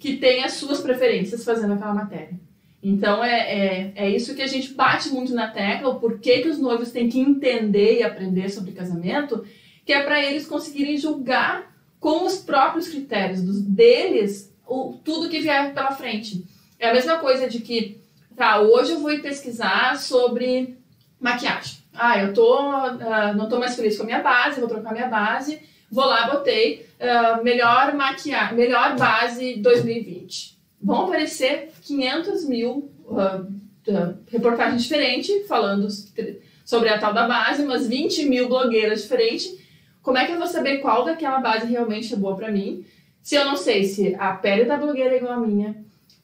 que 0.00 0.16
tem 0.16 0.42
as 0.42 0.54
suas 0.54 0.80
preferências 0.80 1.44
fazendo 1.44 1.74
aquela 1.74 1.94
matéria. 1.94 2.40
Então 2.82 3.22
é, 3.22 3.38
é, 3.38 3.92
é 3.94 4.10
isso 4.10 4.34
que 4.34 4.40
a 4.40 4.46
gente 4.46 4.72
bate 4.72 5.10
muito 5.10 5.34
na 5.34 5.48
tecla, 5.48 5.90
o 5.90 6.00
porquê 6.00 6.40
que 6.40 6.48
os 6.48 6.58
noivos 6.58 6.90
têm 6.90 7.10
que 7.10 7.20
entender 7.20 7.98
e 7.98 8.02
aprender 8.02 8.48
sobre 8.48 8.72
casamento, 8.72 9.44
que 9.84 9.92
é 9.92 10.02
para 10.02 10.24
eles 10.24 10.46
conseguirem 10.46 10.96
julgar 10.96 11.70
com 12.00 12.24
os 12.24 12.38
próprios 12.38 12.88
critérios 12.88 13.42
dos, 13.42 13.60
deles 13.60 14.50
o, 14.66 14.98
tudo 15.04 15.28
que 15.28 15.40
vier 15.40 15.74
pela 15.74 15.92
frente. 15.92 16.42
É 16.78 16.88
a 16.88 16.94
mesma 16.94 17.18
coisa 17.18 17.46
de 17.46 17.60
que, 17.60 18.00
tá, 18.34 18.58
hoje 18.60 18.92
eu 18.92 19.00
vou 19.00 19.16
pesquisar 19.20 19.98
sobre 19.98 20.78
maquiagem. 21.20 21.80
Ah, 21.92 22.18
eu 22.18 22.32
tô, 22.32 22.54
ah, 22.56 23.34
não 23.36 23.48
tô 23.48 23.58
mais 23.58 23.76
feliz 23.76 23.98
com 23.98 24.04
a 24.04 24.06
minha 24.06 24.22
base, 24.22 24.60
vou 24.60 24.68
trocar 24.68 24.92
minha 24.92 25.08
base, 25.08 25.60
vou 25.90 26.06
lá, 26.06 26.30
botei 26.30 26.86
ah, 27.00 27.40
melhor 27.42 27.94
maquiagem, 27.94 28.56
melhor 28.56 28.96
base 28.96 29.56
2020 29.56 30.60
vão 30.80 31.04
aparecer 31.04 31.70
500 31.82 32.44
mil 32.46 32.90
ah, 33.10 33.44
ah, 33.88 34.14
reportagens 34.30 34.82
diferentes 34.82 35.46
falando 35.46 35.86
sobre 36.64 36.88
a 36.88 36.98
tal 36.98 37.12
da 37.12 37.28
base, 37.28 37.62
umas 37.62 37.86
20 37.86 38.26
mil 38.26 38.48
blogueiras 38.48 39.02
diferentes. 39.02 39.58
Como 40.02 40.16
é 40.16 40.24
que 40.24 40.32
eu 40.32 40.38
vou 40.38 40.46
saber 40.46 40.78
qual 40.78 41.04
daquela 41.04 41.40
base 41.40 41.66
realmente 41.66 42.14
é 42.14 42.16
boa 42.16 42.36
para 42.36 42.50
mim? 42.50 42.84
Se 43.22 43.34
eu 43.34 43.44
não 43.44 43.56
sei 43.56 43.84
se 43.84 44.14
a 44.18 44.32
pele 44.32 44.64
da 44.64 44.78
blogueira 44.78 45.14
é 45.14 45.18
igual 45.18 45.34
à 45.34 45.36
minha, 45.36 45.76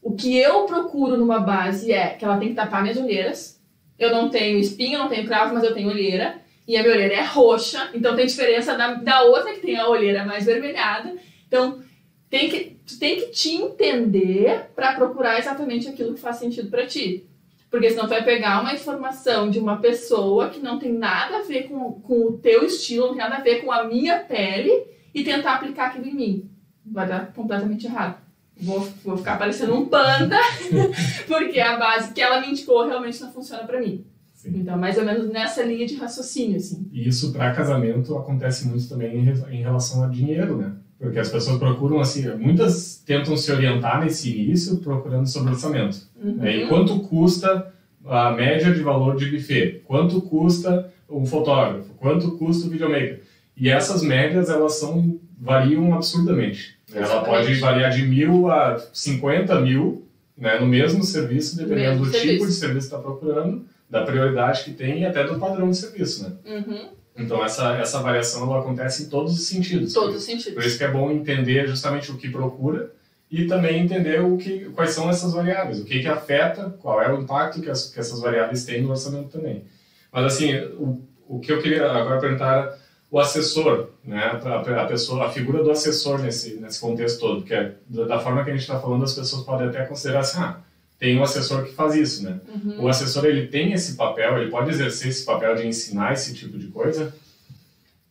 o 0.02 0.14
que 0.14 0.36
eu 0.36 0.64
procuro 0.64 1.16
numa 1.16 1.40
base 1.40 1.92
é 1.92 2.10
que 2.10 2.24
ela 2.24 2.38
tem 2.38 2.50
que 2.50 2.54
tapar 2.54 2.80
minhas 2.80 2.96
olheiras. 2.96 3.60
Eu 3.98 4.12
não 4.12 4.30
tenho 4.30 4.58
espinho, 4.58 4.94
eu 4.94 4.98
não 5.00 5.08
tenho 5.08 5.26
cravo, 5.26 5.52
mas 5.52 5.64
eu 5.64 5.74
tenho 5.74 5.88
olheira. 5.88 6.40
E 6.66 6.76
a 6.76 6.82
minha 6.82 6.94
olheira 6.94 7.14
é 7.14 7.24
roxa, 7.24 7.90
então 7.94 8.16
tem 8.16 8.26
diferença 8.26 8.76
da, 8.76 8.94
da 8.94 9.22
outra 9.22 9.52
que 9.52 9.60
tem 9.60 9.76
a 9.76 9.88
olheira 9.88 10.24
mais 10.24 10.46
vermelhada. 10.46 11.14
Então, 11.46 11.80
tem 12.28 12.48
que, 12.50 12.76
tu 12.86 12.98
tem 12.98 13.16
que 13.16 13.26
te 13.26 13.54
entender 13.54 14.70
para 14.74 14.94
procurar 14.94 15.38
exatamente 15.38 15.88
aquilo 15.88 16.14
que 16.14 16.20
faz 16.20 16.36
sentido 16.36 16.68
para 16.68 16.86
ti. 16.86 17.26
Porque 17.70 17.90
senão 17.90 18.04
tu 18.04 18.10
vai 18.10 18.24
pegar 18.24 18.60
uma 18.60 18.74
informação 18.74 19.50
de 19.50 19.58
uma 19.58 19.78
pessoa 19.78 20.48
que 20.48 20.60
não 20.60 20.78
tem 20.78 20.92
nada 20.92 21.38
a 21.38 21.42
ver 21.42 21.64
com, 21.64 22.00
com 22.00 22.26
o 22.26 22.38
teu 22.38 22.64
estilo, 22.64 23.08
não 23.08 23.14
tem 23.14 23.22
nada 23.22 23.36
a 23.36 23.40
ver 23.40 23.62
com 23.62 23.70
a 23.70 23.84
minha 23.84 24.18
pele 24.18 24.86
e 25.14 25.22
tentar 25.22 25.54
aplicar 25.54 25.86
aquilo 25.86 26.06
em 26.06 26.14
mim. 26.14 26.50
Vai 26.84 27.08
dar 27.08 27.32
completamente 27.32 27.86
errado. 27.86 28.20
Vou, 28.58 28.80
vou 29.04 29.16
ficar 29.16 29.38
parecendo 29.38 29.74
um 29.74 29.86
panda, 29.86 30.38
porque 31.28 31.60
a 31.60 31.76
base 31.76 32.12
que 32.14 32.20
ela 32.20 32.40
me 32.40 32.48
indicou 32.48 32.86
realmente 32.86 33.20
não 33.20 33.32
funciona 33.32 33.64
para 33.64 33.80
mim. 33.80 34.06
Sim. 34.52 34.60
Então, 34.60 34.76
mais 34.78 34.96
ou 34.98 35.04
menos 35.04 35.28
nessa 35.30 35.62
linha 35.62 35.86
de 35.86 35.94
raciocínio, 35.96 36.56
assim. 36.56 36.86
E 36.92 37.08
isso 37.08 37.32
para 37.32 37.52
casamento 37.52 38.16
acontece 38.16 38.66
muito 38.68 38.88
também 38.88 39.16
em, 39.16 39.22
re- 39.22 39.42
em 39.56 39.62
relação 39.62 40.02
a 40.04 40.08
dinheiro, 40.08 40.56
né? 40.56 40.72
Porque 40.98 41.18
as 41.18 41.28
pessoas 41.28 41.58
procuram, 41.58 42.00
assim, 42.00 42.26
muitas 42.36 43.02
tentam 43.04 43.36
se 43.36 43.52
orientar 43.52 44.02
nesse 44.02 44.30
início 44.34 44.78
procurando 44.78 45.26
sobre 45.26 45.52
orçamento. 45.52 45.98
Uhum. 46.22 46.36
né? 46.36 46.56
E 46.56 46.66
quanto 46.68 47.00
custa 47.00 47.72
a 48.04 48.30
média 48.32 48.72
de 48.72 48.80
valor 48.80 49.16
de 49.16 49.26
buffet? 49.30 49.82
Quanto 49.84 50.20
custa 50.22 50.90
um 51.10 51.26
fotógrafo? 51.26 51.90
Quanto 51.98 52.32
custa 52.38 52.66
o 52.66 52.70
videomaker? 52.70 53.20
E 53.56 53.68
essas 53.68 54.02
médias, 54.02 54.48
elas 54.48 54.74
são, 54.78 55.18
variam 55.38 55.92
absurdamente. 55.94 56.76
né? 56.92 57.02
Ela 57.02 57.22
pode 57.24 57.54
variar 57.60 57.90
de 57.90 58.02
mil 58.06 58.50
a 58.50 58.78
50 58.92 59.60
mil 59.60 60.06
né, 60.36 60.58
no 60.60 60.66
mesmo 60.66 61.02
serviço, 61.02 61.56
dependendo 61.56 62.00
Mesmo 62.00 62.04
do 62.06 62.10
tipo 62.10 62.22
serviço. 62.24 62.46
de 62.46 62.52
serviço 62.52 62.88
que 62.88 62.94
está 62.94 62.98
procurando, 62.98 63.64
da 63.88 64.02
prioridade 64.02 64.64
que 64.64 64.72
tem 64.72 65.00
e 65.00 65.06
até 65.06 65.24
do 65.24 65.38
padrão 65.38 65.70
de 65.70 65.76
serviço, 65.76 66.24
né? 66.24 66.32
Uhum. 66.44 66.88
Então 67.16 67.44
essa, 67.44 67.76
essa 67.76 68.00
variação 68.00 68.42
ela 68.42 68.60
acontece 68.60 69.04
em 69.04 69.08
todos 69.08 69.32
os 69.32 69.46
sentidos. 69.46 69.92
Todos 69.92 70.16
os 70.16 70.26
Por 70.26 70.32
sentidos. 70.32 70.64
isso 70.66 70.78
que 70.78 70.84
é 70.84 70.90
bom 70.90 71.10
entender 71.10 71.66
justamente 71.66 72.10
o 72.10 72.16
que 72.16 72.28
procura 72.28 72.92
e 73.30 73.46
também 73.46 73.82
entender 73.82 74.22
o 74.22 74.36
que, 74.36 74.66
quais 74.70 74.90
são 74.90 75.08
essas 75.08 75.32
variáveis, 75.32 75.80
o 75.80 75.84
que, 75.84 76.00
que 76.00 76.08
afeta, 76.08 76.70
qual 76.80 77.02
é 77.02 77.12
o 77.12 77.20
impacto 77.20 77.60
que, 77.60 77.70
as, 77.70 77.90
que 77.90 77.98
essas 77.98 78.20
variáveis 78.20 78.64
têm 78.64 78.82
no 78.82 78.90
orçamento 78.90 79.30
também. 79.30 79.64
Mas 80.12 80.26
assim, 80.26 80.54
o, 80.78 81.02
o 81.28 81.40
que 81.40 81.52
eu 81.52 81.60
queria 81.60 81.90
agora 81.90 82.20
perguntar 82.20 82.78
o 83.10 83.18
assessor, 83.18 83.90
né, 84.04 84.40
a, 84.44 84.82
a 84.82 84.86
pessoa, 84.86 85.26
a 85.26 85.30
figura 85.30 85.62
do 85.62 85.70
assessor 85.70 86.18
nesse, 86.20 86.54
nesse 86.54 86.80
contexto 86.80 87.20
todo, 87.20 87.42
que 87.42 87.54
é 87.54 87.74
da, 87.88 88.04
da 88.04 88.20
forma 88.20 88.44
que 88.44 88.50
a 88.50 88.52
gente 88.52 88.62
está 88.62 88.78
falando, 88.78 89.04
as 89.04 89.14
pessoas 89.14 89.42
podem 89.42 89.68
até 89.68 89.84
considerar 89.84 90.20
assim, 90.20 90.38
ah, 90.38 90.60
tem 90.98 91.18
um 91.18 91.22
assessor 91.22 91.64
que 91.64 91.72
faz 91.72 91.94
isso, 91.94 92.22
né? 92.24 92.40
Uhum. 92.48 92.84
O 92.84 92.88
assessor 92.88 93.24
ele 93.26 93.48
tem 93.48 93.72
esse 93.72 93.94
papel, 93.96 94.38
ele 94.38 94.50
pode 94.50 94.70
exercer 94.70 95.08
esse 95.08 95.24
papel 95.24 95.54
de 95.54 95.66
ensinar 95.66 96.12
esse 96.12 96.34
tipo 96.34 96.58
de 96.58 96.68
coisa? 96.68 97.14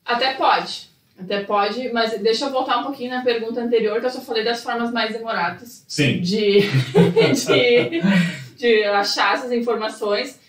Até 0.06 0.34
pode. 0.36 0.90
Até 1.18 1.44
pode, 1.44 1.92
mas 1.94 2.20
deixa 2.22 2.46
eu 2.46 2.52
voltar 2.52 2.78
um 2.80 2.84
pouquinho 2.84 3.12
na 3.12 3.24
pergunta 3.24 3.62
anterior, 3.62 4.00
que 4.00 4.06
eu 4.06 4.10
só 4.10 4.20
falei 4.22 4.44
das 4.44 4.62
formas 4.62 4.92
mais 4.92 5.14
demoradas 5.14 5.84
Sim. 5.88 6.20
de, 6.20 6.60
de, 7.34 8.02
de 8.58 8.84
achar 8.84 9.36
essas 9.36 9.52
informações. 9.52 10.40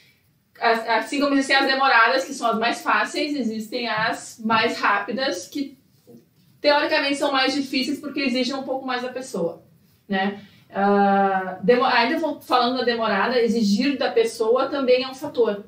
As- 0.60 0.88
Assim 0.88 1.20
como 1.20 1.34
existem 1.34 1.56
as 1.56 1.66
demoradas, 1.66 2.24
que 2.24 2.34
são 2.34 2.50
as 2.50 2.58
mais 2.58 2.80
fáceis, 2.82 3.34
existem 3.36 3.88
as 3.88 4.40
mais 4.44 4.78
rápidas, 4.78 5.46
que 5.46 5.76
teoricamente 6.60 7.16
são 7.16 7.30
mais 7.30 7.54
difíceis 7.54 8.00
porque 8.00 8.20
exigem 8.20 8.54
um 8.54 8.62
pouco 8.64 8.84
mais 8.86 9.02
da 9.02 9.08
pessoa, 9.08 9.62
né? 10.08 10.40
Demo- 11.62 11.84
ainda 11.84 12.18
falando 12.40 12.78
da 12.78 12.84
demorada, 12.84 13.40
exigir 13.40 13.96
da 13.96 14.10
pessoa 14.10 14.66
também 14.68 15.02
é 15.04 15.08
um 15.08 15.14
fator, 15.14 15.64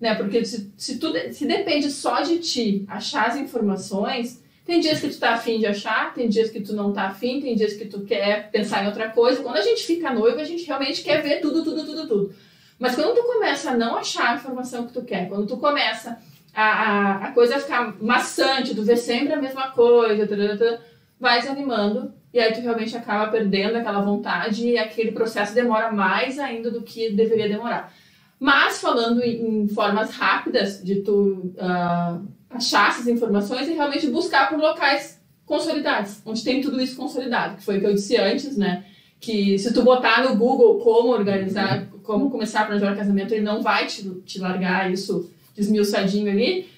né? 0.00 0.14
Porque 0.14 0.44
se, 0.44 0.72
se, 0.76 0.98
tu, 0.98 1.12
se 1.32 1.46
depende 1.46 1.90
só 1.90 2.22
de 2.22 2.38
ti 2.38 2.84
achar 2.88 3.28
as 3.28 3.36
informações, 3.36 4.42
tem 4.64 4.80
dias 4.80 5.00
que 5.00 5.08
tu 5.08 5.18
tá 5.18 5.34
afim 5.34 5.58
de 5.58 5.66
achar, 5.66 6.12
tem 6.12 6.28
dias 6.28 6.50
que 6.50 6.60
tu 6.60 6.74
não 6.74 6.92
tá 6.92 7.04
afim, 7.04 7.40
tem 7.40 7.54
dias 7.54 7.72
que 7.74 7.86
tu 7.86 8.00
quer 8.00 8.50
pensar 8.50 8.82
em 8.84 8.86
outra 8.86 9.08
coisa. 9.10 9.42
Quando 9.42 9.56
a 9.56 9.62
gente 9.62 9.82
fica 9.84 10.12
noivo, 10.12 10.38
a 10.40 10.44
gente 10.44 10.66
realmente 10.66 11.02
quer 11.02 11.22
ver 11.22 11.40
tudo, 11.40 11.64
tudo, 11.64 11.84
tudo, 11.84 12.06
tudo. 12.06 12.34
Mas 12.78 12.94
quando 12.94 13.14
tu 13.14 13.22
começa 13.24 13.70
a 13.70 13.76
não 13.76 13.96
achar 13.96 14.30
a 14.30 14.34
informação 14.36 14.86
que 14.86 14.92
tu 14.92 15.02
quer, 15.02 15.28
quando 15.28 15.46
tu 15.46 15.56
começa 15.56 16.18
a, 16.54 16.62
a, 16.64 17.24
a 17.26 17.32
coisa 17.32 17.58
ficar 17.58 17.96
maçante, 18.00 18.74
tu 18.74 18.82
vê 18.82 18.96
sempre 18.96 19.32
a 19.32 19.40
mesma 19.40 19.70
coisa, 19.70 20.26
tarará, 20.26 20.78
vai 21.18 21.40
desanimando 21.40 22.12
e 22.32 22.38
aí 22.38 22.52
tu 22.52 22.60
realmente 22.60 22.96
acaba 22.96 23.30
perdendo 23.30 23.76
aquela 23.76 24.00
vontade 24.00 24.68
e 24.68 24.78
aquele 24.78 25.12
processo 25.12 25.54
demora 25.54 25.90
mais 25.90 26.38
ainda 26.38 26.70
do 26.70 26.82
que 26.82 27.10
deveria 27.10 27.48
demorar. 27.48 27.92
Mas 28.38 28.80
falando 28.80 29.22
em, 29.22 29.66
formas 29.68 30.10
rápidas 30.10 30.82
de 30.82 30.96
tu 30.96 31.52
ah, 31.58 32.20
achar 32.50 32.90
essas 32.90 33.08
informações 33.08 33.68
e 33.68 33.72
realmente 33.72 34.06
buscar 34.08 34.48
por 34.48 34.58
locais 34.58 35.20
consolidados, 35.44 36.20
onde 36.24 36.44
tem 36.44 36.60
tudo 36.60 36.80
isso 36.80 36.96
consolidado, 36.96 37.56
que 37.56 37.64
foi 37.64 37.78
o 37.78 37.80
que 37.80 37.86
eu 37.86 37.94
disse 37.94 38.16
antes, 38.16 38.56
né? 38.56 38.84
Que 39.18 39.58
se 39.58 39.72
tu 39.72 39.82
botar 39.82 40.22
no 40.22 40.36
Google 40.36 40.78
como 40.78 41.08
organizar, 41.08 41.86
como 42.02 42.30
começar 42.30 42.60
a 42.60 42.64
planejar 42.66 42.94
casamento, 42.94 43.32
ele 43.32 43.42
não 43.42 43.62
vai 43.62 43.86
te, 43.86 44.08
te 44.20 44.38
largar 44.38 44.92
isso 44.92 45.30
desmiuçadinho 45.56 46.30
ali. 46.30 46.68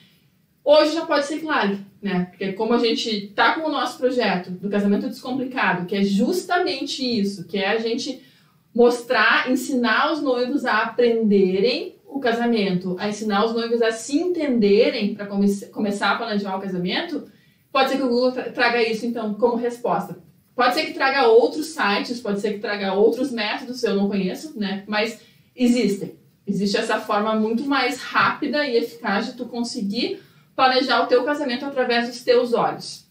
Hoje 0.65 0.95
já 0.95 1.05
pode 1.05 1.27
ser 1.27 1.41
claro, 1.41 1.79
né? 2.03 2.27
Porque 2.31 2.53
como 2.53 2.73
a 2.75 2.79
gente 2.79 3.29
tá 3.35 3.55
com 3.55 3.69
o 3.69 3.73
nosso 3.73 3.99
projeto 3.99 4.51
do 4.51 4.69
casamento 4.71 5.09
descomplicado, 5.09 5.87
que 5.87 5.97
é 5.97 6.03
justamente 6.03 7.03
isso, 7.03 7.47
que 7.47 7.59
é 7.59 7.69
a 7.69 7.79
gente 7.79 8.23
mostrar, 8.75 9.51
ensinar 9.51 10.13
os 10.13 10.23
noivos 10.23 10.65
a 10.65 10.83
aprenderem 10.83 11.97
o 12.07 12.19
casamento, 12.21 12.97
a 12.99 13.09
ensinar 13.09 13.45
os 13.45 13.53
noivos 13.53 13.83
a 13.83 13.93
se 13.93 14.19
entenderem 14.19 15.15
para 15.15 15.27
come 15.27 15.49
começar 15.67 16.13
a 16.13 16.17
planejar 16.17 16.57
o 16.57 16.61
casamento, 16.61 17.29
pode 17.73 17.91
ser 17.91 17.97
que 17.97 18.03
o 18.03 18.09
Google 18.09 18.33
tra- 18.33 18.51
traga 18.51 18.83
isso 18.83 19.07
então 19.07 19.35
como 19.35 19.57
resposta. 19.57 20.19
Pode 20.55 20.75
ser 20.75 20.87
que 20.87 20.93
traga 20.93 21.27
outros 21.29 21.67
sites, 21.67 22.21
pode 22.21 22.41
ser 22.41 22.55
que 22.55 22.59
traga 22.59 22.93
outros 22.93 23.31
métodos, 23.31 23.83
eu 23.83 23.95
não 23.95 24.09
conheço, 24.09 24.59
né? 24.59 24.85
Mas 24.87 25.21
existem. 25.55 26.15
Existe 26.47 26.77
essa 26.77 26.99
forma 26.99 27.35
muito 27.37 27.65
mais 27.65 27.99
rápida 27.99 28.67
e 28.67 28.77
eficaz 28.77 29.27
de 29.27 29.33
tu 29.35 29.47
conseguir 29.47 30.21
planejar 30.61 31.03
o 31.03 31.07
teu 31.07 31.25
casamento 31.25 31.65
através 31.65 32.07
dos 32.07 32.23
teus 32.23 32.53
olhos. 32.53 33.07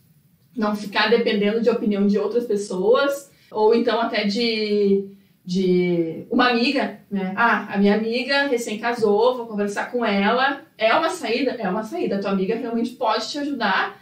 Não 0.55 0.75
ficar 0.75 1.09
dependendo 1.09 1.61
de 1.61 1.69
opinião 1.69 2.05
de 2.05 2.19
outras 2.19 2.45
pessoas, 2.45 3.31
ou 3.49 3.73
então 3.73 3.99
até 3.99 4.23
de, 4.25 5.09
de 5.43 6.27
uma 6.29 6.49
amiga, 6.49 6.99
né? 7.09 7.33
Ah, 7.35 7.73
a 7.73 7.77
minha 7.79 7.95
amiga 7.95 8.43
recém 8.43 8.77
casou, 8.77 9.35
vou 9.35 9.47
conversar 9.47 9.91
com 9.91 10.05
ela. 10.05 10.61
É 10.77 10.93
uma 10.93 11.09
saída? 11.09 11.55
É 11.57 11.67
uma 11.67 11.83
saída. 11.83 12.17
A 12.17 12.19
tua 12.19 12.29
amiga 12.29 12.55
realmente 12.55 12.91
pode 12.91 13.27
te 13.27 13.39
ajudar 13.39 13.99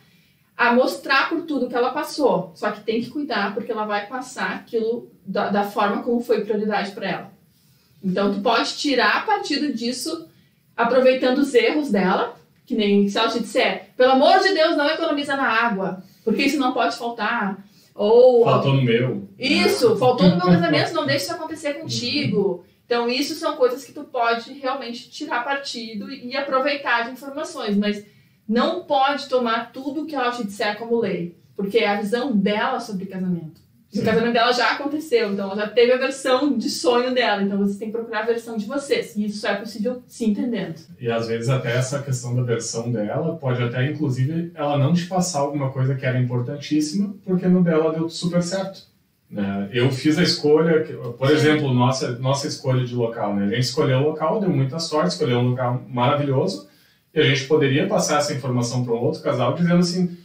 a 0.57 0.73
mostrar 0.73 1.29
por 1.29 1.43
tudo 1.43 1.69
que 1.69 1.75
ela 1.75 1.91
passou. 1.91 2.51
Só 2.53 2.69
que 2.71 2.81
tem 2.81 3.01
que 3.01 3.09
cuidar, 3.09 3.53
porque 3.53 3.71
ela 3.71 3.85
vai 3.85 4.07
passar 4.07 4.55
aquilo 4.55 5.09
da, 5.25 5.47
da 5.49 5.63
forma 5.63 6.03
como 6.03 6.19
foi 6.19 6.43
prioridade 6.43 6.91
para 6.91 7.09
ela. 7.09 7.31
Então, 8.03 8.33
tu 8.33 8.41
pode 8.41 8.75
tirar 8.75 9.25
partido 9.25 9.71
disso, 9.71 10.27
aproveitando 10.75 11.37
os 11.37 11.53
erros 11.53 11.89
dela, 11.89 12.36
que 12.67 12.75
nem 12.75 13.07
se 13.07 13.17
ela 13.17 13.29
te 13.29 13.39
disser, 13.39 13.91
pelo 13.95 14.11
amor 14.11 14.39
de 14.39 14.53
Deus, 14.53 14.75
não 14.75 14.89
economiza 14.89 15.37
na 15.37 15.47
água, 15.47 16.03
porque 16.23 16.43
isso 16.43 16.59
não 16.59 16.73
pode 16.73 16.97
faltar. 16.97 17.65
Ou, 17.95 18.43
faltou 18.43 18.73
no 18.73 18.81
meu. 18.83 19.27
Isso, 19.39 19.95
faltou 19.95 20.27
no 20.27 20.35
meu 20.35 20.45
casamento, 20.59 20.93
não 20.93 21.05
deixe 21.05 21.23
isso 21.23 21.33
acontecer 21.33 21.75
contigo. 21.75 22.65
Então, 22.85 23.09
isso 23.09 23.35
são 23.35 23.55
coisas 23.55 23.85
que 23.85 23.93
tu 23.93 24.03
pode 24.03 24.51
realmente 24.51 25.09
tirar 25.09 25.45
partido 25.45 26.11
e 26.11 26.35
aproveitar 26.35 27.05
de 27.05 27.11
informações, 27.11 27.77
mas 27.77 28.05
não 28.47 28.83
pode 28.83 29.29
tomar 29.29 29.71
tudo 29.71 30.05
que 30.05 30.15
ela 30.15 30.31
te 30.31 30.45
disser 30.45 30.77
como 30.77 30.99
lei, 30.99 31.37
porque 31.55 31.77
é 31.77 31.87
a 31.87 32.01
visão 32.01 32.35
dela 32.35 32.81
sobre 32.81 33.05
casamento. 33.05 33.61
O 34.01 34.05
casamento 34.05 34.33
dela 34.33 34.51
já 34.51 34.71
aconteceu, 34.71 35.33
então 35.33 35.45
ela 35.45 35.55
já 35.55 35.67
teve 35.69 35.91
a 35.91 35.97
versão 35.97 36.57
de 36.57 36.69
sonho 36.69 37.13
dela, 37.13 37.41
então 37.41 37.57
você 37.57 37.77
tem 37.77 37.87
que 37.89 37.97
procurar 37.97 38.19
a 38.19 38.25
versão 38.25 38.57
de 38.57 38.65
vocês. 38.65 39.15
E 39.15 39.25
isso 39.25 39.45
é 39.45 39.55
possível 39.55 40.01
se 40.07 40.25
entendendo. 40.25 40.75
E 40.99 41.09
às 41.09 41.27
vezes 41.27 41.49
até 41.49 41.75
essa 41.75 42.01
questão 42.01 42.35
da 42.35 42.43
versão 42.43 42.91
dela 42.91 43.35
pode 43.35 43.61
até, 43.61 43.89
inclusive, 43.89 44.51
ela 44.55 44.77
não 44.77 44.93
te 44.93 45.05
passar 45.05 45.39
alguma 45.39 45.69
coisa 45.71 45.95
que 45.95 46.05
era 46.05 46.19
importantíssima, 46.19 47.15
porque 47.25 47.47
no 47.47 47.63
dela 47.63 47.91
deu 47.93 48.09
super 48.09 48.43
certo. 48.43 48.83
Né? 49.29 49.69
Eu 49.73 49.91
fiz 49.91 50.17
a 50.17 50.23
escolha, 50.23 50.85
por 51.17 51.29
exemplo, 51.29 51.73
nossa, 51.73 52.17
nossa 52.19 52.47
escolha 52.47 52.85
de 52.85 52.95
local. 52.95 53.35
Né? 53.35 53.45
A 53.45 53.49
gente 53.49 53.63
escolheu 53.63 53.99
o 53.99 54.03
local, 54.03 54.39
deu 54.39 54.49
muita 54.49 54.79
sorte, 54.79 55.09
escolheu 55.09 55.39
um 55.39 55.49
lugar 55.49 55.81
maravilhoso, 55.87 56.67
e 57.13 57.19
a 57.19 57.23
gente 57.23 57.45
poderia 57.45 57.87
passar 57.87 58.19
essa 58.19 58.33
informação 58.33 58.83
para 58.83 58.93
um 58.93 58.97
outro 58.97 59.21
casal 59.21 59.53
dizendo 59.53 59.79
assim: 59.79 60.17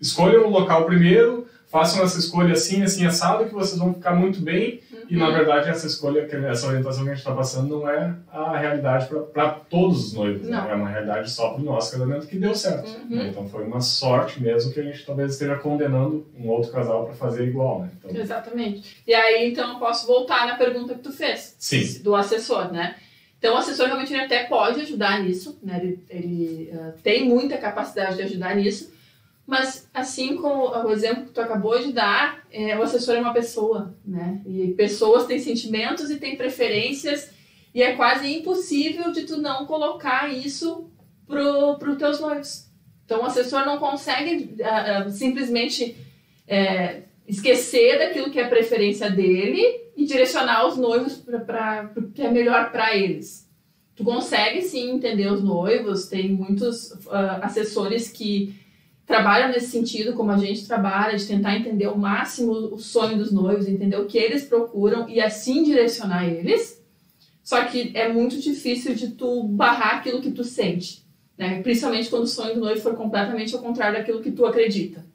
escolha 0.00 0.40
o 0.40 0.50
local 0.50 0.84
primeiro, 0.84 1.45
façam 1.66 2.02
essa 2.02 2.18
escolha 2.18 2.52
assim, 2.52 2.82
assim, 2.82 3.04
assado, 3.04 3.46
que 3.46 3.54
vocês 3.54 3.78
vão 3.78 3.92
ficar 3.94 4.14
muito 4.14 4.40
bem. 4.40 4.80
Uhum. 4.92 4.98
E 5.10 5.16
na 5.16 5.30
verdade, 5.30 5.68
essa 5.68 5.86
escolha, 5.86 6.28
essa 6.48 6.66
orientação 6.66 7.04
que 7.04 7.10
a 7.10 7.14
gente 7.14 7.22
está 7.22 7.34
passando, 7.34 7.68
não 7.68 7.88
é 7.88 8.14
a 8.32 8.56
realidade 8.56 9.08
para 9.32 9.50
todos 9.50 10.06
os 10.06 10.12
noivos. 10.12 10.48
Né? 10.48 10.66
É 10.70 10.74
uma 10.74 10.88
realidade 10.88 11.30
só 11.30 11.50
para 11.50 11.60
o 11.60 11.64
nosso 11.64 11.92
casamento 11.92 12.26
que 12.26 12.38
deu 12.38 12.54
certo. 12.54 12.88
Uhum. 12.88 13.16
Né? 13.16 13.28
Então 13.28 13.48
foi 13.48 13.64
uma 13.64 13.80
sorte 13.80 14.42
mesmo 14.42 14.72
que 14.72 14.80
a 14.80 14.82
gente 14.82 15.04
talvez 15.04 15.32
esteja 15.32 15.56
condenando 15.56 16.26
um 16.38 16.48
outro 16.48 16.70
casal 16.70 17.04
para 17.04 17.14
fazer 17.14 17.46
igual. 17.46 17.82
Né? 17.82 17.90
Então... 17.98 18.20
Exatamente. 18.20 19.02
E 19.06 19.14
aí, 19.14 19.50
então, 19.50 19.74
eu 19.74 19.78
posso 19.78 20.06
voltar 20.06 20.46
na 20.46 20.56
pergunta 20.56 20.94
que 20.94 21.02
tu 21.02 21.12
fez 21.12 21.56
Sim. 21.58 22.02
do 22.02 22.14
assessor, 22.14 22.72
né? 22.72 22.96
Então, 23.38 23.54
o 23.54 23.58
assessor 23.58 23.86
realmente 23.86 24.14
até 24.14 24.44
pode 24.44 24.80
ajudar 24.80 25.22
nisso, 25.22 25.58
né? 25.62 25.78
Ele, 25.82 26.00
ele 26.08 26.70
uh, 26.72 26.94
tem 27.02 27.28
muita 27.28 27.58
capacidade 27.58 28.16
de 28.16 28.22
ajudar 28.22 28.56
nisso, 28.56 28.92
mas, 29.46 29.88
assim 29.94 30.36
como 30.36 30.70
o 30.70 30.90
exemplo 30.90 31.26
que 31.26 31.30
tu 31.30 31.40
acabou 31.40 31.78
de 31.78 31.92
dar, 31.92 32.44
é, 32.50 32.76
o 32.76 32.82
assessor 32.82 33.14
é 33.14 33.20
uma 33.20 33.32
pessoa, 33.32 33.96
né? 34.04 34.42
E 34.44 34.72
pessoas 34.72 35.24
têm 35.26 35.38
sentimentos 35.38 36.10
e 36.10 36.16
têm 36.16 36.36
preferências, 36.36 37.30
e 37.72 37.80
é 37.80 37.94
quase 37.94 38.26
impossível 38.26 39.12
de 39.12 39.22
tu 39.22 39.36
não 39.36 39.64
colocar 39.64 40.32
isso 40.32 40.90
pro, 41.28 41.78
pro 41.78 41.96
teus 41.96 42.18
noivos. 42.18 42.66
Então, 43.04 43.20
o 43.22 43.26
assessor 43.26 43.64
não 43.64 43.78
consegue 43.78 44.56
uh, 44.60 45.06
uh, 45.06 45.10
simplesmente 45.12 45.96
é, 46.48 47.02
esquecer 47.28 48.00
daquilo 48.00 48.30
que 48.30 48.40
é 48.40 48.48
preferência 48.48 49.08
dele 49.08 49.62
e 49.96 50.04
direcionar 50.04 50.66
os 50.66 50.76
noivos 50.76 51.14
para 51.46 51.92
o 51.96 52.10
que 52.10 52.22
é 52.22 52.30
melhor 52.30 52.72
para 52.72 52.96
eles. 52.96 53.48
Tu 53.94 54.02
consegue 54.02 54.60
sim 54.62 54.90
entender 54.90 55.30
os 55.30 55.42
noivos, 55.42 56.08
tem 56.08 56.30
muitos 56.30 56.90
uh, 56.90 57.38
assessores 57.42 58.10
que 58.10 58.65
trabalham 59.06 59.48
nesse 59.48 59.68
sentido, 59.68 60.14
como 60.14 60.32
a 60.32 60.36
gente 60.36 60.66
trabalha, 60.66 61.16
de 61.16 61.26
tentar 61.26 61.56
entender 61.56 61.86
o 61.86 61.96
máximo 61.96 62.52
o 62.52 62.78
sonho 62.78 63.16
dos 63.16 63.32
noivos, 63.32 63.68
entender 63.68 63.96
o 63.96 64.06
que 64.06 64.18
eles 64.18 64.44
procuram 64.44 65.08
e 65.08 65.20
assim 65.20 65.62
direcionar 65.62 66.26
eles. 66.26 66.84
Só 67.42 67.64
que 67.64 67.92
é 67.94 68.12
muito 68.12 68.40
difícil 68.40 68.94
de 68.94 69.12
tu 69.12 69.44
barrar 69.44 69.98
aquilo 69.98 70.20
que 70.20 70.32
tu 70.32 70.42
sente, 70.42 71.06
né? 71.38 71.62
Principalmente 71.62 72.10
quando 72.10 72.24
o 72.24 72.26
sonho 72.26 72.54
do 72.54 72.60
noivo 72.60 72.80
for 72.80 72.96
completamente 72.96 73.54
ao 73.54 73.62
contrário 73.62 73.96
daquilo 73.96 74.20
que 74.20 74.32
tu 74.32 74.44
acredita. 74.44 75.06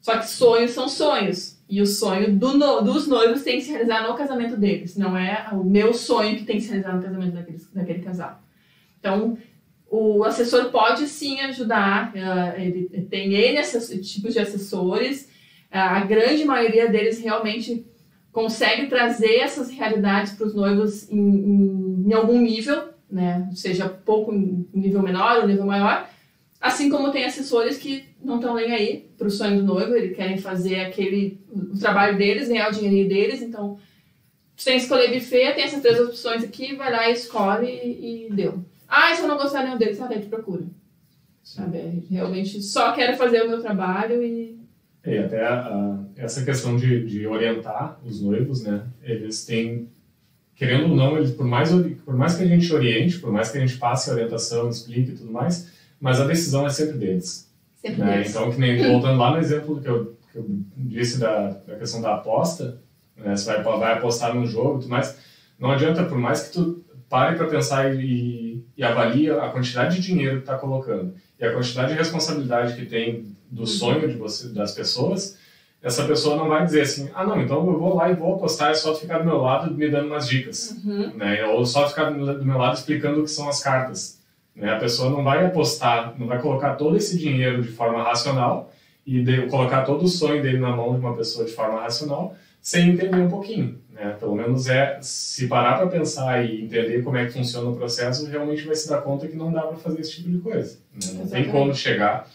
Só 0.00 0.16
que 0.16 0.26
sonhos 0.26 0.70
são 0.70 0.88
sonhos. 0.88 1.56
E 1.68 1.82
o 1.82 1.86
sonho 1.86 2.34
do 2.34 2.56
no, 2.56 2.80
dos 2.80 3.08
noivos 3.08 3.42
tem 3.42 3.58
que 3.58 3.64
se 3.64 3.72
realizar 3.72 4.06
no 4.06 4.14
casamento 4.14 4.56
deles. 4.56 4.96
Não 4.96 5.16
é 5.16 5.48
o 5.52 5.64
meu 5.64 5.92
sonho 5.92 6.38
que 6.38 6.44
tem 6.44 6.56
que 6.56 6.62
se 6.62 6.68
realizar 6.68 6.94
no 6.94 7.02
casamento 7.02 7.34
daquele, 7.34 7.60
daquele 7.74 8.02
casal. 8.02 8.40
Então, 9.00 9.36
o 9.88 10.24
assessor 10.24 10.70
pode 10.70 11.06
sim 11.06 11.40
ajudar, 11.40 12.12
uh, 12.12 12.60
ele 12.60 13.06
tem 13.08 13.32
N 13.34 13.62
tipos 14.02 14.32
de 14.32 14.40
assessores, 14.40 15.22
uh, 15.72 15.78
a 15.78 16.00
grande 16.00 16.44
maioria 16.44 16.88
deles 16.88 17.20
realmente 17.20 17.86
consegue 18.32 18.86
trazer 18.88 19.36
essas 19.36 19.70
realidades 19.70 20.32
para 20.32 20.46
os 20.46 20.54
noivos 20.54 21.10
em, 21.10 21.18
em, 21.18 22.04
em, 22.08 22.12
algum 22.12 22.38
nível, 22.40 22.90
né? 23.10 23.48
seja 23.54 23.88
pouco 23.88 24.32
nível 24.32 25.02
menor 25.02 25.40
ou 25.40 25.46
nível 25.46 25.64
maior, 25.64 26.08
assim 26.60 26.90
como 26.90 27.12
tem 27.12 27.24
assessores 27.24 27.78
que 27.78 28.04
não 28.22 28.36
estão 28.36 28.54
nem 28.54 28.72
aí 28.72 29.08
para 29.16 29.28
o 29.28 29.30
sonho 29.30 29.58
do 29.58 29.66
noivo, 29.66 29.94
eles 29.94 30.16
querem 30.16 30.36
fazer 30.36 30.80
aquele 30.80 31.40
o 31.50 31.78
trabalho 31.78 32.18
deles, 32.18 32.48
ganhar 32.48 32.68
o 32.68 32.74
dinheirinho 32.74 33.08
deles, 33.08 33.40
então 33.40 33.78
você 34.56 34.70
tem 34.70 34.78
que 34.78 34.82
escolher 34.82 35.14
buffet, 35.14 35.54
tem 35.54 35.64
essas 35.64 35.80
três 35.80 36.00
opções 36.00 36.42
aqui, 36.42 36.74
vai 36.74 36.90
lá, 36.90 37.08
escolhe 37.08 37.68
e, 37.68 38.26
e 38.26 38.32
deu. 38.32 38.64
Ah, 38.88 39.14
se 39.14 39.22
eu 39.22 39.28
não 39.28 39.36
gostar 39.36 39.64
nenhum 39.64 39.78
deles, 39.78 39.96
sabe, 39.96 40.20
te 40.20 40.26
procura. 40.26 40.64
Sabe, 41.42 42.04
realmente 42.10 42.60
só 42.60 42.92
quero 42.92 43.16
fazer 43.16 43.42
o 43.42 43.48
meu 43.48 43.60
trabalho 43.60 44.22
e. 44.22 44.58
É, 45.04 45.14
e 45.14 45.18
até 45.18 45.46
a, 45.46 46.00
essa 46.16 46.44
questão 46.44 46.76
de, 46.76 47.06
de 47.06 47.26
orientar 47.26 48.00
os 48.04 48.20
noivos, 48.20 48.64
né? 48.64 48.84
Eles 49.02 49.44
têm, 49.44 49.88
querendo 50.56 50.90
ou 50.90 50.96
não, 50.96 51.16
eles, 51.16 51.30
por, 51.30 51.46
mais, 51.46 51.70
por 52.04 52.16
mais 52.16 52.34
que 52.34 52.42
a 52.42 52.46
gente 52.46 52.72
oriente, 52.74 53.20
por 53.20 53.30
mais 53.30 53.50
que 53.50 53.58
a 53.58 53.60
gente 53.60 53.78
passe 53.78 54.10
a 54.10 54.14
orientação, 54.14 54.68
explique 54.68 55.12
e 55.12 55.14
tudo 55.14 55.30
mais, 55.30 55.70
mas 56.00 56.20
a 56.20 56.26
decisão 56.26 56.66
é 56.66 56.70
sempre 56.70 56.98
deles. 56.98 57.48
Sempre 57.76 58.00
né? 58.00 58.16
deles. 58.16 58.30
Então, 58.30 58.50
que 58.50 58.58
nem 58.58 58.82
voltando 58.82 59.18
lá 59.18 59.30
no 59.30 59.38
exemplo 59.38 59.80
que 59.80 59.88
eu, 59.88 60.16
que 60.32 60.38
eu 60.38 60.46
disse 60.76 61.20
da, 61.20 61.50
da 61.50 61.76
questão 61.76 62.00
da 62.00 62.16
aposta, 62.16 62.80
né? 63.16 63.36
Você 63.36 63.46
vai, 63.46 63.62
vai 63.62 63.92
apostar 63.94 64.34
num 64.34 64.46
jogo 64.46 64.78
e 64.78 64.82
tudo 64.82 64.90
mais, 64.90 65.16
não 65.58 65.70
adianta, 65.70 66.04
por 66.04 66.18
mais 66.18 66.42
que 66.42 66.52
tu 66.54 66.84
pare 67.08 67.36
para 67.36 67.46
pensar 67.46 67.94
e, 67.94 68.00
e 68.00 68.45
avalie 68.84 69.30
a 69.30 69.48
quantidade 69.48 69.96
de 69.96 70.02
dinheiro 70.02 70.36
que 70.36 70.42
está 70.42 70.56
colocando 70.56 71.14
e 71.38 71.44
a 71.44 71.52
quantidade 71.52 71.92
de 71.92 71.98
responsabilidade 71.98 72.74
que 72.74 72.86
tem 72.86 73.36
do 73.50 73.60
uhum. 73.60 73.66
sonho 73.66 74.08
de 74.08 74.16
você, 74.16 74.48
das 74.48 74.72
pessoas, 74.72 75.38
essa 75.82 76.04
pessoa 76.04 76.36
não 76.36 76.48
vai 76.48 76.64
dizer 76.64 76.82
assim, 76.82 77.10
ah 77.14 77.24
não, 77.24 77.40
então 77.40 77.58
eu 77.66 77.78
vou 77.78 77.94
lá 77.94 78.10
e 78.10 78.14
vou 78.14 78.34
apostar, 78.34 78.70
é 78.70 78.74
só 78.74 78.94
ficar 78.94 79.18
do 79.18 79.24
meu 79.24 79.38
lado 79.38 79.72
me 79.72 79.88
dando 79.88 80.08
umas 80.08 80.28
dicas, 80.28 80.76
uhum. 80.84 81.14
né? 81.14 81.44
ou 81.46 81.64
só 81.64 81.88
ficar 81.88 82.10
do 82.10 82.44
meu 82.44 82.58
lado 82.58 82.76
explicando 82.76 83.20
o 83.20 83.24
que 83.24 83.30
são 83.30 83.48
as 83.48 83.62
cartas. 83.62 84.20
Né? 84.54 84.72
A 84.72 84.78
pessoa 84.78 85.10
não 85.10 85.22
vai 85.22 85.44
apostar, 85.44 86.14
não 86.18 86.26
vai 86.26 86.40
colocar 86.40 86.74
todo 86.74 86.96
esse 86.96 87.18
dinheiro 87.18 87.62
de 87.62 87.68
forma 87.68 88.02
racional 88.02 88.72
e 89.06 89.22
de, 89.22 89.46
colocar 89.46 89.82
todo 89.82 90.04
o 90.04 90.08
sonho 90.08 90.42
dele 90.42 90.58
na 90.58 90.74
mão 90.74 90.94
de 90.94 91.00
uma 91.00 91.14
pessoa 91.14 91.44
de 91.44 91.52
forma 91.52 91.80
racional 91.80 92.34
sem 92.60 92.90
entender 92.90 93.18
um 93.18 93.28
pouquinho. 93.28 93.78
Né? 93.96 94.14
Pelo 94.20 94.34
menos 94.34 94.68
é 94.68 94.98
se 95.00 95.48
parar 95.48 95.78
para 95.78 95.86
pensar 95.86 96.44
e 96.44 96.62
entender 96.62 97.02
como 97.02 97.16
é 97.16 97.24
que 97.24 97.32
funciona 97.32 97.70
o 97.70 97.76
processo, 97.76 98.26
realmente 98.26 98.62
vai 98.62 98.76
se 98.76 98.88
dar 98.88 99.00
conta 99.00 99.26
que 99.26 99.36
não 99.36 99.50
dá 99.50 99.62
para 99.62 99.76
fazer 99.78 100.02
esse 100.02 100.16
tipo 100.16 100.30
de 100.30 100.38
coisa. 100.38 100.78
Né? 100.92 101.12
Não 101.14 101.26
tem 101.26 101.50
como 101.50 101.74
chegar 101.74 102.30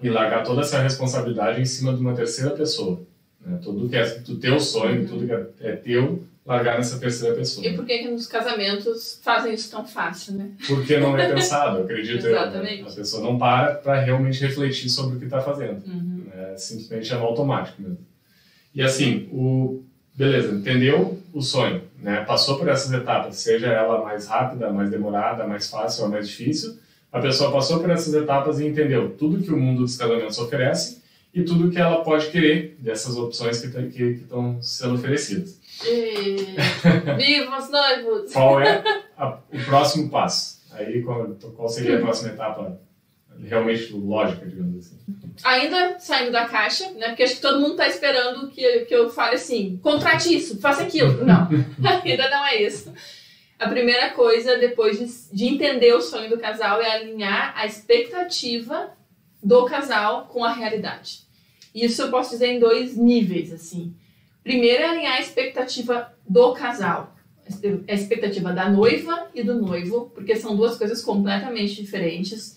e 0.00 0.08
largar 0.08 0.44
toda 0.44 0.60
essa 0.60 0.80
responsabilidade 0.80 1.60
em 1.60 1.64
cima 1.64 1.92
de 1.92 2.00
uma 2.00 2.14
terceira 2.14 2.50
pessoa. 2.50 3.00
Né? 3.44 3.58
Tudo 3.62 3.88
que 3.88 3.96
é 3.96 4.06
do 4.20 4.36
teu 4.36 4.60
sonho, 4.60 5.00
uhum. 5.00 5.06
tudo 5.08 5.26
que 5.26 5.32
é, 5.32 5.72
é 5.72 5.76
teu, 5.76 6.22
largar 6.44 6.76
nessa 6.76 7.00
terceira 7.00 7.34
pessoa. 7.34 7.66
E 7.66 7.74
por 7.74 7.84
que, 7.84 7.98
que 7.98 8.08
nos 8.08 8.28
casamentos 8.28 9.18
fazem 9.24 9.54
isso 9.54 9.68
tão 9.68 9.84
fácil, 9.84 10.34
né? 10.34 10.52
Porque 10.68 10.98
não 10.98 11.18
é 11.18 11.32
pensado, 11.32 11.82
acredito 11.82 12.24
Exatamente. 12.24 12.82
eu. 12.82 12.88
A 12.88 12.92
pessoa 12.92 13.22
não 13.24 13.36
para 13.36 13.74
para 13.74 14.00
realmente 14.00 14.40
refletir 14.40 14.88
sobre 14.88 15.16
o 15.16 15.18
que 15.18 15.24
está 15.24 15.40
fazendo. 15.40 15.84
Uhum. 15.84 16.26
É, 16.32 16.56
simplesmente 16.56 17.12
é 17.12 17.16
no 17.16 17.24
automático 17.24 17.82
mesmo. 17.82 17.98
E 18.72 18.82
assim, 18.82 19.28
o 19.32 19.82
beleza, 20.16 20.54
entendeu 20.54 21.20
o 21.32 21.42
sonho, 21.42 21.82
né? 22.02 22.24
Passou 22.24 22.58
por 22.58 22.68
essas 22.68 22.92
etapas, 22.92 23.36
seja 23.36 23.66
ela 23.66 24.02
mais 24.02 24.26
rápida, 24.26 24.72
mais 24.72 24.90
demorada, 24.90 25.46
mais 25.46 25.68
fácil 25.68 26.04
ou 26.04 26.10
mais 26.10 26.28
difícil. 26.28 26.78
A 27.12 27.20
pessoa 27.20 27.52
passou 27.52 27.80
por 27.80 27.90
essas 27.90 28.14
etapas 28.14 28.58
e 28.58 28.66
entendeu 28.66 29.10
tudo 29.10 29.42
que 29.42 29.52
o 29.52 29.56
mundo 29.56 29.82
dos 29.82 29.96
casamentos 29.96 30.38
oferece 30.38 31.02
e 31.32 31.42
tudo 31.42 31.70
que 31.70 31.78
ela 31.78 32.02
pode 32.02 32.28
querer 32.28 32.76
dessas 32.78 33.16
opções 33.16 33.60
que 33.60 34.02
estão 34.02 34.60
sendo 34.62 34.94
oferecidas. 34.94 35.60
E... 35.84 36.56
Viva 37.16 37.58
os 37.58 37.70
noivos! 37.70 38.32
Qual 38.32 38.60
é 38.60 38.82
a, 39.16 39.38
o 39.52 39.64
próximo 39.66 40.08
passo? 40.08 40.56
Aí, 40.72 41.02
qual, 41.02 41.26
qual 41.54 41.68
seria 41.68 41.98
a 41.98 42.00
próxima 42.00 42.32
etapa 42.32 42.78
realmente 43.42 43.92
lógica, 43.92 44.46
digamos 44.46 44.78
assim? 44.78 44.96
Ainda 45.44 45.98
saindo 45.98 46.32
da 46.32 46.46
caixa, 46.46 46.90
né? 46.92 47.08
Porque 47.08 47.22
acho 47.22 47.36
que 47.36 47.42
todo 47.42 47.60
mundo 47.60 47.72
está 47.72 47.86
esperando 47.86 48.48
que, 48.48 48.80
que 48.86 48.94
eu 48.94 49.10
fale 49.10 49.36
assim, 49.36 49.78
contrate 49.82 50.34
isso, 50.34 50.60
faça 50.60 50.82
aquilo. 50.82 51.12
Não, 51.24 51.48
ainda 52.04 52.30
não 52.30 52.46
é 52.46 52.62
isso. 52.62 52.92
A 53.58 53.68
primeira 53.68 54.10
coisa, 54.10 54.58
depois 54.58 54.98
de, 54.98 55.34
de 55.34 55.46
entender 55.46 55.94
o 55.94 56.02
sonho 56.02 56.28
do 56.28 56.38
casal, 56.38 56.80
é 56.80 56.90
alinhar 56.90 57.54
a 57.56 57.64
expectativa 57.64 58.90
do 59.42 59.64
casal 59.64 60.26
com 60.26 60.44
a 60.44 60.52
realidade. 60.52 61.20
Isso 61.74 62.02
eu 62.02 62.10
posso 62.10 62.30
dizer 62.30 62.48
em 62.48 62.58
dois 62.58 62.96
níveis, 62.96 63.52
assim. 63.52 63.94
Primeiro 64.42 64.82
é 64.82 64.88
alinhar 64.88 65.16
a 65.16 65.20
expectativa 65.20 66.12
do 66.28 66.52
casal, 66.52 67.14
a 67.88 67.92
expectativa 67.92 68.52
da 68.52 68.68
noiva 68.68 69.28
e 69.34 69.42
do 69.42 69.54
noivo, 69.54 70.10
porque 70.14 70.36
são 70.36 70.56
duas 70.56 70.76
coisas 70.76 71.02
completamente 71.02 71.74
diferentes. 71.74 72.56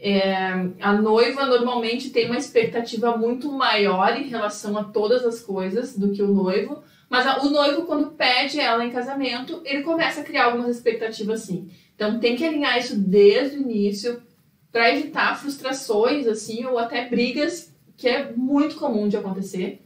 É, 0.00 0.52
a 0.80 0.92
noiva 0.92 1.44
normalmente 1.46 2.10
tem 2.10 2.26
uma 2.26 2.38
expectativa 2.38 3.16
muito 3.16 3.50
maior 3.50 4.16
em 4.16 4.28
relação 4.28 4.78
a 4.78 4.84
todas 4.84 5.24
as 5.24 5.40
coisas 5.40 5.96
do 5.96 6.12
que 6.12 6.22
o 6.22 6.32
noivo, 6.32 6.84
mas 7.10 7.26
a, 7.26 7.40
o 7.40 7.50
noivo, 7.50 7.82
quando 7.82 8.12
pede 8.12 8.60
ela 8.60 8.84
em 8.84 8.90
casamento, 8.90 9.60
ele 9.64 9.82
começa 9.82 10.20
a 10.20 10.24
criar 10.24 10.46
algumas 10.46 10.76
expectativas 10.76 11.42
assim. 11.42 11.70
Então 11.96 12.20
tem 12.20 12.36
que 12.36 12.44
alinhar 12.44 12.78
isso 12.78 12.96
desde 12.96 13.56
o 13.56 13.62
início 13.62 14.22
para 14.70 14.94
evitar 14.94 15.36
frustrações 15.36 16.28
assim 16.28 16.64
ou 16.64 16.78
até 16.78 17.08
brigas, 17.08 17.74
que 17.96 18.08
é 18.08 18.32
muito 18.32 18.76
comum 18.76 19.08
de 19.08 19.16
acontecer, 19.16 19.82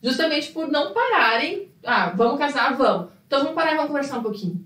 justamente 0.00 0.52
por 0.52 0.68
não 0.68 0.92
pararem. 0.92 1.72
Ah, 1.84 2.10
vamos 2.10 2.38
casar, 2.38 2.76
vamos. 2.76 3.08
Então 3.26 3.40
vamos 3.40 3.54
parar 3.56 3.72
e 3.72 3.76
vamos 3.76 3.88
conversar 3.88 4.18
um 4.18 4.22
pouquinho. 4.22 4.64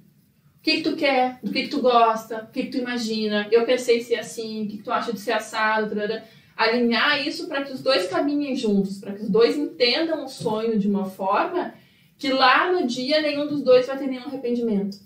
O 0.61 0.63
que, 0.63 0.77
que 0.77 0.83
tu 0.83 0.95
quer? 0.95 1.39
Do 1.43 1.51
que, 1.51 1.63
que 1.63 1.69
tu 1.69 1.81
gosta? 1.81 2.45
O 2.45 2.53
que, 2.53 2.65
que 2.65 2.71
tu 2.71 2.79
imagina? 2.79 3.49
Eu 3.51 3.65
pensei 3.65 4.03
ser 4.03 4.17
assim, 4.17 4.65
o 4.65 4.69
que, 4.69 4.77
que 4.77 4.83
tu 4.83 4.93
acha 4.93 5.11
de 5.11 5.19
ser 5.19 5.33
assado? 5.33 5.89
Tarara. 5.89 6.23
Alinhar 6.55 7.27
isso 7.27 7.49
para 7.49 7.63
que 7.63 7.73
os 7.73 7.81
dois 7.81 8.07
caminhem 8.09 8.55
juntos, 8.55 8.99
para 8.99 9.15
que 9.15 9.23
os 9.23 9.31
dois 9.31 9.57
entendam 9.57 10.23
o 10.23 10.29
sonho 10.29 10.79
de 10.79 10.87
uma 10.87 11.07
forma 11.07 11.73
que 12.19 12.29
lá 12.29 12.71
no 12.71 12.87
dia 12.87 13.23
nenhum 13.23 13.47
dos 13.47 13.63
dois 13.63 13.87
vai 13.87 13.97
ter 13.97 14.07
nenhum 14.07 14.25
arrependimento. 14.25 14.99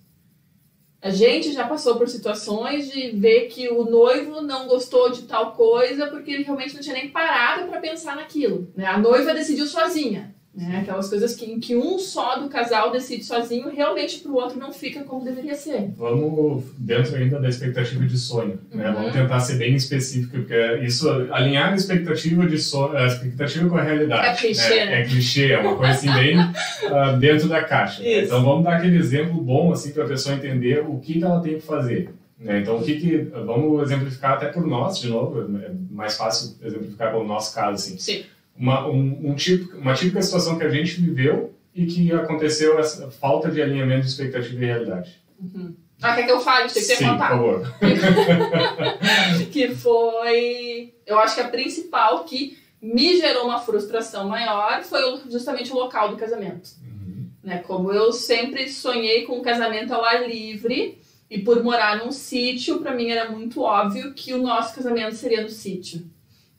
A 1.00 1.10
gente 1.10 1.52
já 1.52 1.68
passou 1.68 1.94
por 1.96 2.08
situações 2.08 2.90
de 2.90 3.10
ver 3.10 3.46
que 3.46 3.68
o 3.68 3.84
noivo 3.84 4.40
não 4.40 4.66
gostou 4.66 5.12
de 5.12 5.22
tal 5.22 5.52
coisa 5.52 6.08
porque 6.08 6.32
ele 6.32 6.42
realmente 6.42 6.74
não 6.74 6.80
tinha 6.80 6.96
nem 6.96 7.10
parado 7.10 7.68
para 7.68 7.78
pensar 7.78 8.16
naquilo. 8.16 8.72
Né? 8.74 8.86
A 8.86 8.98
noiva 8.98 9.32
decidiu 9.32 9.66
sozinha. 9.66 10.34
Né? 10.56 10.80
Aquelas 10.82 11.08
coisas 11.08 11.34
que, 11.34 11.50
em 11.50 11.58
que 11.58 11.74
um 11.74 11.98
só 11.98 12.38
do 12.38 12.48
casal 12.48 12.92
decide 12.92 13.24
sozinho, 13.24 13.68
realmente 13.74 14.20
para 14.20 14.30
o 14.30 14.36
outro 14.36 14.56
não 14.56 14.72
fica 14.72 15.02
como 15.02 15.24
deveria 15.24 15.56
ser. 15.56 15.90
Vamos 15.96 16.62
dentro 16.78 17.16
ainda 17.16 17.40
da 17.40 17.48
expectativa 17.48 18.04
de 18.04 18.16
sonho. 18.16 18.60
Né? 18.72 18.88
Uhum. 18.88 18.94
Vamos 18.94 19.12
tentar 19.12 19.40
ser 19.40 19.54
bem 19.54 19.74
específico, 19.74 20.36
porque 20.36 20.78
isso, 20.84 21.10
alinhar 21.32 21.72
a 21.72 21.74
expectativa, 21.74 22.46
de 22.46 22.58
sonho, 22.58 22.96
a 22.96 23.06
expectativa 23.06 23.68
com 23.68 23.76
a 23.76 23.82
realidade. 23.82 24.28
É 24.28 24.34
clichê, 24.34 24.68
né? 24.68 24.86
né? 24.86 25.00
É 25.00 25.04
clichê, 25.04 25.52
é 25.52 25.58
uma 25.58 25.76
coisa 25.76 25.92
assim 25.92 26.12
bem 26.12 26.38
uh, 26.38 27.16
dentro 27.18 27.48
da 27.48 27.64
caixa. 27.64 28.00
Né? 28.02 28.22
Então 28.22 28.44
vamos 28.44 28.62
dar 28.62 28.76
aquele 28.76 28.96
exemplo 28.96 29.34
bom 29.34 29.72
assim 29.72 29.90
para 29.90 30.04
a 30.04 30.08
pessoa 30.08 30.36
entender 30.36 30.84
o 30.86 31.00
que, 31.00 31.14
que 31.14 31.24
ela 31.24 31.40
tem 31.40 31.54
que 31.54 31.62
fazer. 31.62 32.14
Né? 32.38 32.60
Então, 32.60 32.76
o 32.76 32.82
que, 32.82 32.94
que 33.00 33.16
vamos 33.44 33.82
exemplificar 33.82 34.32
até 34.34 34.46
por 34.46 34.66
nós, 34.66 34.98
de 34.98 35.08
novo, 35.08 35.40
é 35.40 35.70
mais 35.90 36.16
fácil 36.16 36.56
exemplificar 36.62 37.10
pelo 37.10 37.24
nosso 37.24 37.54
caso. 37.54 37.74
Assim. 37.74 37.98
Sim 37.98 38.24
uma, 38.56 38.86
um, 38.86 39.30
um 39.30 39.34
tipo, 39.34 39.76
uma 39.76 39.94
típica 39.94 40.22
situação 40.22 40.58
que 40.58 40.64
a 40.64 40.70
gente 40.70 41.00
viveu 41.00 41.54
e 41.74 41.86
que 41.86 42.12
aconteceu 42.12 42.78
essa 42.78 43.10
falta 43.10 43.50
de 43.50 43.60
alinhamento 43.60 44.02
de 44.02 44.08
expectativa 44.08 44.54
e 44.54 44.66
realidade. 44.66 45.20
Uhum. 45.40 45.74
Ah, 46.00 46.14
quer 46.14 46.24
que 46.24 46.32
eu 46.32 46.40
fale? 46.40 46.68
Tem 46.68 46.82
que 46.82 46.96
Sim, 46.96 47.08
por 47.08 47.18
favor. 47.18 47.74
que 49.50 49.74
foi, 49.74 50.94
eu 51.06 51.18
acho 51.18 51.34
que 51.34 51.40
a 51.40 51.48
principal 51.48 52.24
que 52.24 52.58
me 52.80 53.16
gerou 53.16 53.46
uma 53.46 53.60
frustração 53.60 54.28
maior 54.28 54.82
foi 54.82 55.00
justamente 55.30 55.72
o 55.72 55.76
local 55.76 56.10
do 56.10 56.16
casamento. 56.16 56.70
Uhum. 56.82 57.28
Né? 57.42 57.58
Como 57.58 57.90
eu 57.90 58.12
sempre 58.12 58.68
sonhei 58.68 59.22
com 59.22 59.38
um 59.38 59.42
casamento 59.42 59.94
ao 59.94 60.04
ar 60.04 60.28
livre 60.28 60.98
e 61.30 61.38
por 61.40 61.62
morar 61.64 62.04
num 62.04 62.12
sítio, 62.12 62.80
para 62.80 62.94
mim 62.94 63.08
era 63.08 63.30
muito 63.30 63.62
óbvio 63.62 64.12
que 64.12 64.34
o 64.34 64.42
nosso 64.42 64.74
casamento 64.74 65.14
seria 65.14 65.42
no 65.42 65.48
sítio. 65.48 66.04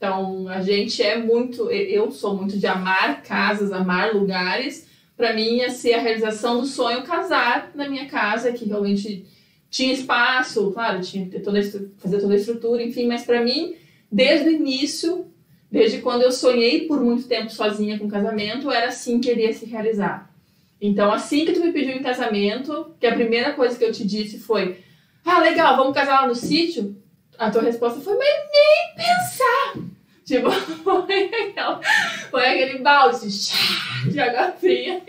Então, 0.05 0.47
a 0.47 0.61
gente 0.61 1.01
é 1.01 1.17
muito, 1.17 1.71
eu 1.71 2.11
sou 2.11 2.37
muito 2.37 2.59
de 2.59 2.67
amar 2.67 3.23
casas, 3.23 3.71
amar 3.71 4.13
lugares. 4.13 4.87
Para 5.17 5.33
mim, 5.33 5.55
ia 5.55 5.71
ser 5.71 5.93
a 5.93 5.99
realização 5.99 6.61
do 6.61 6.67
sonho 6.67 7.01
casar 7.01 7.71
na 7.73 7.89
minha 7.89 8.05
casa, 8.05 8.51
que 8.51 8.65
realmente 8.65 9.25
tinha 9.67 9.91
espaço, 9.91 10.71
claro, 10.73 11.01
tinha 11.01 11.27
que 11.27 11.39
fazer 11.97 12.19
toda 12.19 12.33
a 12.33 12.37
estrutura, 12.37 12.83
enfim, 12.83 13.07
mas 13.07 13.23
para 13.23 13.43
mim, 13.43 13.73
desde 14.11 14.47
o 14.47 14.51
início, 14.51 15.25
desde 15.71 15.97
quando 15.97 16.21
eu 16.21 16.31
sonhei 16.31 16.81
por 16.81 17.01
muito 17.01 17.27
tempo 17.27 17.49
sozinha 17.49 17.97
com 17.97 18.07
casamento, 18.07 18.69
era 18.69 18.89
assim 18.89 19.19
que 19.19 19.31
iria 19.31 19.51
se 19.53 19.65
realizar. 19.65 20.31
Então, 20.79 21.11
assim 21.11 21.45
que 21.45 21.53
tu 21.53 21.61
me 21.61 21.73
pediu 21.73 21.95
em 21.95 22.03
casamento, 22.03 22.93
que 22.99 23.07
a 23.07 23.15
primeira 23.15 23.53
coisa 23.53 23.75
que 23.75 23.83
eu 23.83 23.91
te 23.91 24.05
disse 24.05 24.37
foi: 24.37 24.77
Ah, 25.25 25.39
legal, 25.39 25.75
vamos 25.75 25.95
casar 25.95 26.21
lá 26.21 26.27
no 26.27 26.35
sítio? 26.35 26.95
A 27.39 27.49
tua 27.49 27.63
resposta 27.63 27.99
foi: 28.01 28.15
Mas 28.15 28.27
nem 28.51 28.95
pensar! 28.95 29.94
Tipo, 30.25 30.49
foi, 30.83 31.25
aquela, 31.25 31.79
foi 32.31 32.45
aquele 32.47 32.79
balde 32.79 33.27
de 34.09 34.19
água 34.19 34.51
fria. 34.53 35.01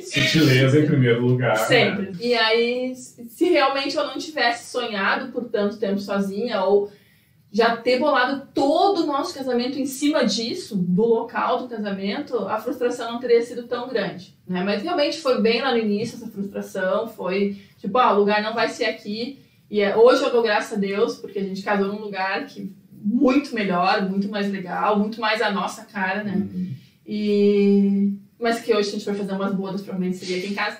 Sutileza 0.00 0.80
em 0.80 0.86
primeiro 0.86 1.20
lugar. 1.20 1.52
Né? 1.52 1.64
Sempre. 1.64 2.06
Né? 2.06 2.12
E 2.18 2.34
aí, 2.34 2.94
se 2.96 3.44
realmente 3.50 3.94
eu 3.94 4.06
não 4.06 4.16
tivesse 4.16 4.72
sonhado 4.72 5.30
por 5.30 5.44
tanto 5.50 5.76
tempo 5.76 6.00
sozinha, 6.00 6.62
ou 6.62 6.90
já 7.52 7.76
ter 7.76 7.98
bolado 7.98 8.48
todo 8.54 9.02
o 9.02 9.06
nosso 9.06 9.34
casamento 9.34 9.78
em 9.78 9.86
cima 9.86 10.24
disso, 10.24 10.74
do 10.74 11.04
local 11.04 11.58
do 11.58 11.68
casamento, 11.68 12.36
a 12.48 12.58
frustração 12.58 13.12
não 13.12 13.20
teria 13.20 13.42
sido 13.42 13.64
tão 13.64 13.86
grande. 13.86 14.34
Né? 14.48 14.64
Mas 14.64 14.82
realmente 14.82 15.20
foi 15.20 15.42
bem 15.42 15.60
lá 15.60 15.72
no 15.72 15.78
início 15.78 16.16
essa 16.16 16.26
frustração, 16.26 17.06
foi 17.06 17.56
tipo, 17.78 17.96
ah, 17.98 18.14
o 18.14 18.18
lugar 18.18 18.42
não 18.42 18.54
vai 18.54 18.70
ser 18.70 18.86
aqui. 18.86 19.38
E 19.70 19.80
é, 19.80 19.94
hoje 19.96 20.22
eu 20.22 20.32
dou 20.32 20.42
graças 20.42 20.76
a 20.76 20.80
Deus, 20.80 21.16
porque 21.16 21.38
a 21.38 21.44
gente 21.44 21.62
casou 21.62 21.88
num 21.88 22.00
lugar 22.00 22.46
que 22.46 22.74
muito 23.04 23.54
melhor, 23.54 24.08
muito 24.08 24.28
mais 24.28 24.50
legal, 24.50 24.98
muito 24.98 25.20
mais 25.20 25.42
a 25.42 25.50
nossa 25.50 25.84
cara, 25.84 26.24
né? 26.24 26.36
Uhum. 26.36 26.74
E... 27.06 28.14
Mas 28.40 28.60
que 28.60 28.74
hoje 28.74 28.88
a 28.88 28.92
gente 28.92 29.04
vai 29.04 29.14
fazer 29.14 29.32
umas 29.32 29.54
bodas, 29.54 29.82
provavelmente 29.82 30.16
seria 30.16 30.38
aqui 30.38 30.52
em 30.52 30.54
casa. 30.54 30.78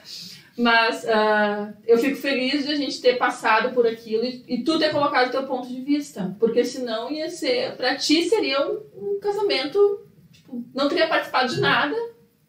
Mas 0.57 1.05
uh, 1.05 1.75
eu 1.87 1.99
fico 1.99 2.17
feliz 2.17 2.65
de 2.65 2.73
a 2.73 2.77
gente 2.77 3.01
ter 3.01 3.17
passado 3.17 3.75
por 3.75 3.87
aquilo 3.87 4.25
e, 4.25 4.45
e 4.47 4.63
tu 4.63 4.79
ter 4.79 4.91
colocado 4.91 5.29
o 5.29 5.31
teu 5.31 5.43
ponto 5.45 5.69
de 5.69 5.81
vista. 5.81 6.35
Porque 6.39 6.65
senão 6.65 7.11
ia 7.11 7.29
ser. 7.29 7.77
Pra 7.77 7.97
ti 7.97 8.29
seria 8.29 8.67
um, 8.67 8.81
um 8.97 9.21
casamento. 9.21 10.01
Tipo, 10.33 10.65
não 10.75 10.89
teria 10.89 11.09
participado 11.09 11.55
de 11.55 11.61
nada, 11.61 11.97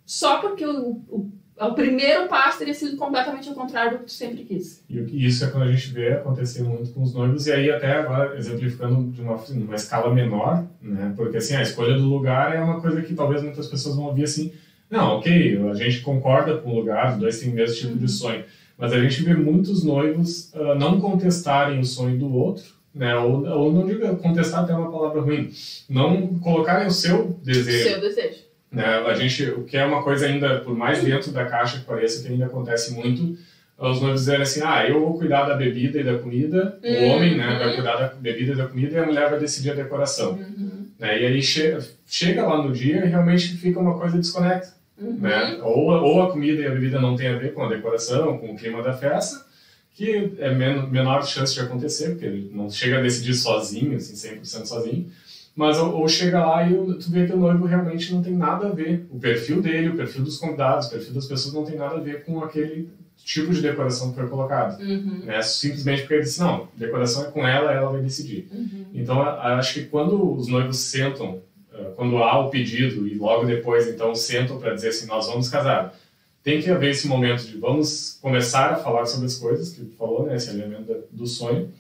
só 0.06 0.40
porque 0.40 0.66
o, 0.66 1.02
o 1.10 1.32
o 1.58 1.74
primeiro 1.74 2.28
passo 2.28 2.58
teria 2.58 2.74
sido 2.74 2.98
completamente 2.98 3.48
ao 3.48 3.56
contrário 3.56 3.94
do 3.94 3.98
que 4.00 4.06
tu 4.06 4.12
sempre 4.12 4.44
quis. 4.44 4.84
E 4.90 5.26
isso 5.26 5.46
é 5.46 5.48
quando 5.48 5.64
a 5.64 5.72
gente 5.72 5.88
vê 5.94 6.12
acontecer 6.12 6.64
muito 6.64 6.92
com 6.92 7.02
os 7.02 7.14
noivos, 7.14 7.48
e 7.48 7.52
aí 7.54 7.72
até 7.72 7.94
agora, 7.94 8.38
exemplificando 8.38 9.10
de 9.10 9.22
uma, 9.22 9.36
uma 9.36 9.76
escala 9.76 10.14
menor, 10.14 10.66
né? 10.82 11.14
Porque 11.16 11.38
assim, 11.38 11.56
a 11.56 11.62
escolha 11.62 11.96
do 11.96 12.04
lugar 12.04 12.54
é 12.54 12.60
uma 12.60 12.82
coisa 12.82 13.02
que 13.02 13.14
talvez 13.14 13.42
muitas 13.42 13.68
pessoas 13.68 13.96
vão 13.96 14.06
ouvir 14.06 14.26
assim, 14.26 14.52
não, 14.90 15.18
ok, 15.18 15.70
a 15.70 15.74
gente 15.76 16.02
concorda 16.02 16.58
com 16.58 16.72
o 16.72 16.76
lugar, 16.76 17.14
os 17.14 17.20
dois 17.20 17.40
têm 17.40 17.52
o 17.52 17.56
mesmo 17.56 17.76
tipo 17.76 17.94
uhum. 17.94 17.98
de 18.00 18.12
sonho, 18.12 18.44
mas 18.78 18.92
a 18.92 19.00
gente 19.00 19.24
vê 19.24 19.34
muitos 19.34 19.84
noivos 19.84 20.52
uh, 20.54 20.76
não 20.78 21.00
contestarem 21.00 21.80
o 21.80 21.86
sonho 21.86 22.18
do 22.20 22.36
outro, 22.36 22.66
né? 22.94 23.16
Ou, 23.16 23.46
ou 23.48 23.72
não 23.72 23.86
diga 23.86 24.14
contestar 24.16 24.64
até 24.64 24.74
uma 24.74 24.92
palavra 24.92 25.22
ruim, 25.22 25.50
não 25.90 26.38
colocarem 26.40 26.88
o 26.88 26.92
seu 26.92 27.40
desejo. 27.42 27.88
O 27.88 27.90
seu 27.90 28.02
desejo 28.02 28.45
né? 28.76 28.86
A 29.08 29.14
gente, 29.14 29.44
o 29.52 29.64
que 29.64 29.78
é 29.78 29.86
uma 29.86 30.04
coisa 30.04 30.28
ainda, 30.28 30.60
por 30.60 30.76
mais 30.76 31.02
dentro 31.02 31.32
da 31.32 31.46
caixa 31.46 31.80
que 31.80 31.86
pareça, 31.86 32.22
que 32.22 32.32
ainda 32.32 32.46
acontece 32.46 32.94
muito, 32.94 33.38
os 33.78 34.02
noivos 34.02 34.22
dizem 34.22 34.42
assim, 34.42 34.62
ah, 34.64 34.86
eu 34.88 35.00
vou 35.00 35.18
cuidar 35.18 35.46
da 35.46 35.56
bebida 35.56 36.00
e 36.00 36.04
da 36.04 36.18
comida, 36.18 36.78
uhum. 36.84 36.94
o 36.94 37.08
homem 37.10 37.38
né, 37.38 37.58
vai 37.58 37.74
cuidar 37.74 37.96
da 37.96 38.08
bebida 38.08 38.52
e 38.52 38.56
da 38.56 38.68
comida 38.68 38.96
e 38.96 39.00
a 39.00 39.06
mulher 39.06 39.30
vai 39.30 39.40
decidir 39.40 39.72
a 39.72 39.76
decoração. 39.76 40.34
Uhum. 40.34 40.88
Né? 41.00 41.22
E 41.22 41.26
aí 41.26 41.42
che 41.42 41.78
chega 42.06 42.46
lá 42.46 42.62
no 42.62 42.72
dia 42.74 43.06
e 43.06 43.10
realmente 43.10 43.56
fica 43.56 43.80
uma 43.80 43.98
coisa 43.98 44.18
desconecta. 44.18 44.74
Uhum. 44.98 45.18
Né? 45.20 45.60
Ou, 45.62 45.90
ou 45.92 46.22
a 46.22 46.32
comida 46.32 46.62
e 46.62 46.68
a 46.68 46.72
bebida 46.72 47.00
não 47.00 47.16
tem 47.16 47.28
a 47.28 47.38
ver 47.38 47.54
com 47.54 47.64
a 47.64 47.70
decoração, 47.70 48.38
com 48.38 48.54
o 48.54 48.56
clima 48.56 48.82
da 48.82 48.94
festa, 48.94 49.46
que 49.94 50.34
é 50.40 50.54
men 50.54 50.88
menor 50.88 51.26
chance 51.26 51.54
de 51.54 51.62
acontecer, 51.62 52.12
porque 52.12 52.26
ele 52.26 52.52
não 52.54 52.70
chega 52.70 53.00
a 53.00 53.02
decidir 53.02 53.34
sozinho, 53.34 53.96
assim, 53.96 54.14
100% 54.14 54.66
sozinho. 54.66 55.10
Mas 55.56 55.78
ou, 55.80 56.02
ou 56.02 56.08
chega 56.08 56.46
lá 56.46 56.70
e 56.70 56.74
tu 56.74 57.10
vê 57.10 57.26
que 57.26 57.32
o 57.32 57.38
noivo 57.38 57.66
realmente 57.66 58.14
não 58.14 58.22
tem 58.22 58.34
nada 58.34 58.68
a 58.68 58.72
ver. 58.72 59.08
O 59.10 59.18
perfil 59.18 59.62
dele, 59.62 59.90
o 59.90 59.96
perfil 59.96 60.24
dos 60.24 60.38
convidados, 60.38 60.88
o 60.88 60.90
perfil 60.90 61.14
das 61.14 61.26
pessoas 61.26 61.54
não 61.54 61.64
tem 61.64 61.78
nada 61.78 61.96
a 61.96 62.02
ver 62.02 62.26
com 62.26 62.44
aquele 62.44 62.90
tipo 63.24 63.54
de 63.54 63.62
decoração 63.62 64.10
que 64.10 64.20
foi 64.20 64.28
colocado. 64.28 64.82
Uhum. 64.82 65.22
Né? 65.24 65.42
Simplesmente 65.42 66.02
porque 66.02 66.16
ele 66.16 66.24
disse, 66.24 66.42
não, 66.42 66.68
decoração 66.76 67.26
é 67.26 67.32
com 67.32 67.48
ela, 67.48 67.72
ela 67.72 67.90
vai 67.90 68.02
decidir. 68.02 68.48
Uhum. 68.52 68.86
Então, 68.94 69.22
acho 69.22 69.74
que 69.76 69.86
quando 69.86 70.36
os 70.36 70.48
noivos 70.48 70.78
sentam 70.78 71.42
uh, 71.74 71.92
quando 71.96 72.18
há 72.18 72.38
o 72.40 72.50
pedido 72.50 73.08
e 73.08 73.16
logo 73.16 73.46
depois 73.46 73.88
então 73.88 74.14
sentam 74.14 74.60
para 74.60 74.74
dizer 74.74 74.90
assim, 74.90 75.08
nós 75.08 75.28
vamos 75.28 75.48
casar. 75.48 75.98
Tem 76.44 76.62
que 76.62 76.70
haver 76.70 76.92
esse 76.92 77.08
momento 77.08 77.44
de 77.46 77.58
vamos 77.58 78.20
começar 78.22 78.74
a 78.74 78.76
falar 78.76 79.06
sobre 79.06 79.26
as 79.26 79.36
coisas 79.36 79.72
que 79.72 79.86
tu 79.86 79.96
falou, 79.98 80.26
né, 80.26 80.36
esse 80.36 80.50
elemento 80.50 80.94
do 81.10 81.26
sonho, 81.26 81.72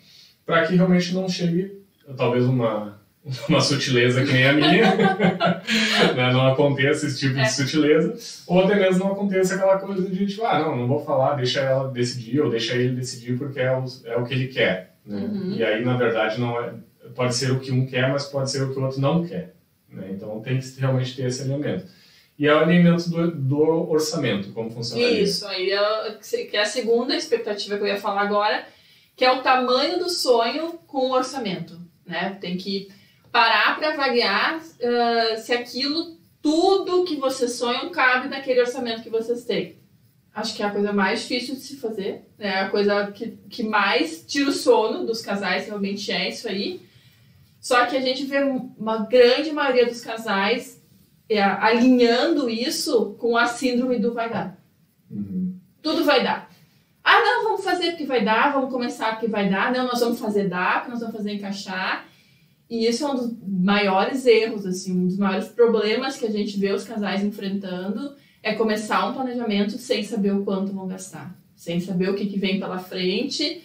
para 0.45 0.65
que 0.65 0.75
realmente 0.75 1.13
não 1.13 1.29
chegue 1.29 1.83
talvez 2.17 2.45
uma 2.45 2.99
uma 3.49 3.59
sutileza 3.59 4.23
que 4.23 4.31
nem 4.31 4.45
a 4.45 4.53
minha, 4.53 4.95
né? 6.15 6.31
não 6.31 6.47
aconteça 6.47 7.07
esse 7.07 7.19
tipo 7.19 7.33
de 7.33 7.41
é. 7.41 7.45
sutileza, 7.45 8.15
ou 8.45 8.61
até 8.61 8.75
mesmo 8.75 9.03
não 9.03 9.13
aconteça 9.13 9.55
aquela 9.55 9.79
coisa 9.79 10.07
de 10.07 10.27
tipo, 10.27 10.45
ah, 10.45 10.59
não, 10.59 10.77
não 10.77 10.87
vou 10.87 11.03
falar, 11.03 11.33
deixa 11.33 11.61
ela 11.61 11.89
decidir, 11.89 12.39
ou 12.39 12.51
deixa 12.51 12.75
ele 12.75 12.95
decidir 12.95 13.35
porque 13.37 13.59
é 13.59 13.75
o, 13.75 13.83
é 14.05 14.15
o 14.15 14.23
que 14.23 14.33
ele 14.33 14.47
quer. 14.47 14.95
Né? 15.03 15.21
Uhum. 15.21 15.55
E 15.55 15.63
aí, 15.63 15.83
na 15.83 15.97
verdade, 15.97 16.39
não 16.39 16.59
é, 16.61 16.73
pode 17.15 17.35
ser 17.35 17.51
o 17.51 17.59
que 17.59 17.71
um 17.71 17.87
quer, 17.87 18.11
mas 18.11 18.25
pode 18.25 18.51
ser 18.51 18.61
o 18.61 18.71
que 18.71 18.79
o 18.79 18.83
outro 18.83 19.01
não 19.01 19.25
quer. 19.25 19.55
Né? 19.89 20.09
Então 20.11 20.39
tem 20.41 20.59
que 20.59 20.79
realmente 20.79 21.15
ter 21.15 21.25
esse 21.25 21.41
alinhamento. 21.41 21.85
E 22.37 22.47
é 22.47 22.53
o 22.53 22.59
alinhamento 22.59 23.09
do, 23.09 23.31
do 23.31 23.89
orçamento, 23.89 24.51
como 24.51 24.69
funciona 24.69 25.01
isso? 25.01 25.47
aí 25.47 25.71
é, 25.71 26.45
que 26.45 26.57
é 26.57 26.61
a 26.61 26.65
segunda 26.65 27.15
expectativa 27.15 27.77
que 27.77 27.83
eu 27.83 27.87
ia 27.87 27.97
falar 27.97 28.21
agora, 28.21 28.67
que 29.15 29.25
é 29.25 29.31
o 29.31 29.41
tamanho 29.41 29.97
do 29.97 30.09
sonho 30.09 30.73
com 30.85 31.07
o 31.07 31.13
orçamento. 31.13 31.79
Né? 32.05 32.37
Tem 32.39 32.55
que 32.55 32.89
parar 33.35 33.77
para 33.77 33.91
avaliar 33.91 34.59
uh, 34.59 35.37
se 35.41 35.51
aquilo, 35.51 36.15
tudo 36.41 37.03
que 37.03 37.17
vocês 37.17 37.51
sonham, 37.51 37.89
cabe 37.89 38.29
naquele 38.29 38.61
orçamento 38.61 39.03
que 39.03 39.09
vocês 39.09 39.43
têm. 39.43 39.75
Acho 40.33 40.55
que 40.55 40.63
é 40.63 40.65
a 40.65 40.71
coisa 40.71 40.93
mais 40.93 41.23
difícil 41.23 41.55
de 41.55 41.59
se 41.59 41.75
fazer, 41.75 42.29
é 42.39 42.59
a 42.61 42.69
coisa 42.69 43.11
que, 43.11 43.37
que 43.49 43.61
mais 43.61 44.25
tira 44.25 44.49
o 44.49 44.53
sono 44.53 45.05
dos 45.05 45.21
casais, 45.21 45.65
realmente 45.65 46.09
é 46.13 46.29
isso 46.29 46.47
aí. 46.47 46.79
Só 47.59 47.85
que 47.87 47.97
a 47.97 47.99
gente 47.99 48.23
vê 48.25 48.41
uma 48.77 48.99
grande 48.99 49.51
maioria 49.51 49.85
dos 49.85 49.99
casais 49.99 50.81
é, 51.27 51.43
alinhando 51.43 52.49
isso 52.49 53.17
com 53.19 53.35
a 53.35 53.47
síndrome 53.47 53.99
do 53.99 54.13
vai 54.13 54.29
dar. 54.29 54.57
Uhum. 55.11 55.59
Tudo 55.81 56.05
vai 56.05 56.23
dar. 56.23 56.49
Ah, 57.03 57.19
não, 57.19 57.43
vamos 57.43 57.65
fazer 57.65 57.91
porque 57.91 58.05
vai 58.05 58.23
dar, 58.23 58.53
vamos 58.53 58.71
começar 58.71 59.11
porque 59.11 59.27
vai 59.27 59.49
dar. 59.49 59.73
Não, 59.73 59.87
nós 59.87 59.99
vamos 59.99 60.21
fazer 60.21 60.47
dar, 60.47 60.75
porque 60.75 60.91
nós 60.91 61.01
vamos 61.01 61.17
fazer 61.17 61.33
encaixar. 61.33 62.14
E 62.75 62.87
isso 62.87 63.05
é 63.05 63.07
um 63.07 63.15
dos 63.15 63.33
maiores 63.47 64.25
erros, 64.25 64.65
assim, 64.65 64.91
um 64.91 65.07
dos 65.07 65.17
maiores 65.17 65.47
problemas 65.47 66.17
que 66.17 66.25
a 66.25 66.29
gente 66.29 66.59
vê 66.59 66.73
os 66.73 66.83
casais 66.83 67.23
enfrentando 67.23 68.13
é 68.43 68.53
começar 68.53 69.07
um 69.07 69.13
planejamento 69.13 69.77
sem 69.77 70.03
saber 70.03 70.33
o 70.33 70.43
quanto 70.43 70.73
vão 70.73 70.85
gastar, 70.85 71.33
sem 71.55 71.79
saber 71.79 72.09
o 72.09 72.15
que, 72.15 72.25
que 72.25 72.37
vem 72.37 72.59
pela 72.59 72.77
frente. 72.77 73.63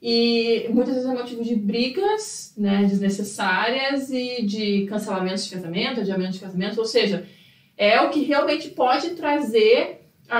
E 0.00 0.68
muitas 0.70 0.94
vezes 0.94 1.10
é 1.10 1.12
motivo 1.12 1.42
de 1.42 1.56
brigas 1.56 2.54
né, 2.56 2.84
desnecessárias 2.84 4.10
e 4.10 4.46
de 4.46 4.86
cancelamentos 4.86 5.44
de 5.46 5.50
casamento, 5.50 6.00
adiamento 6.00 6.32
de 6.34 6.38
casamento, 6.38 6.78
ou 6.78 6.86
seja, 6.86 7.26
é 7.76 8.00
o 8.00 8.10
que 8.10 8.22
realmente 8.22 8.70
pode 8.70 9.10
trazer 9.10 10.02
a, 10.28 10.38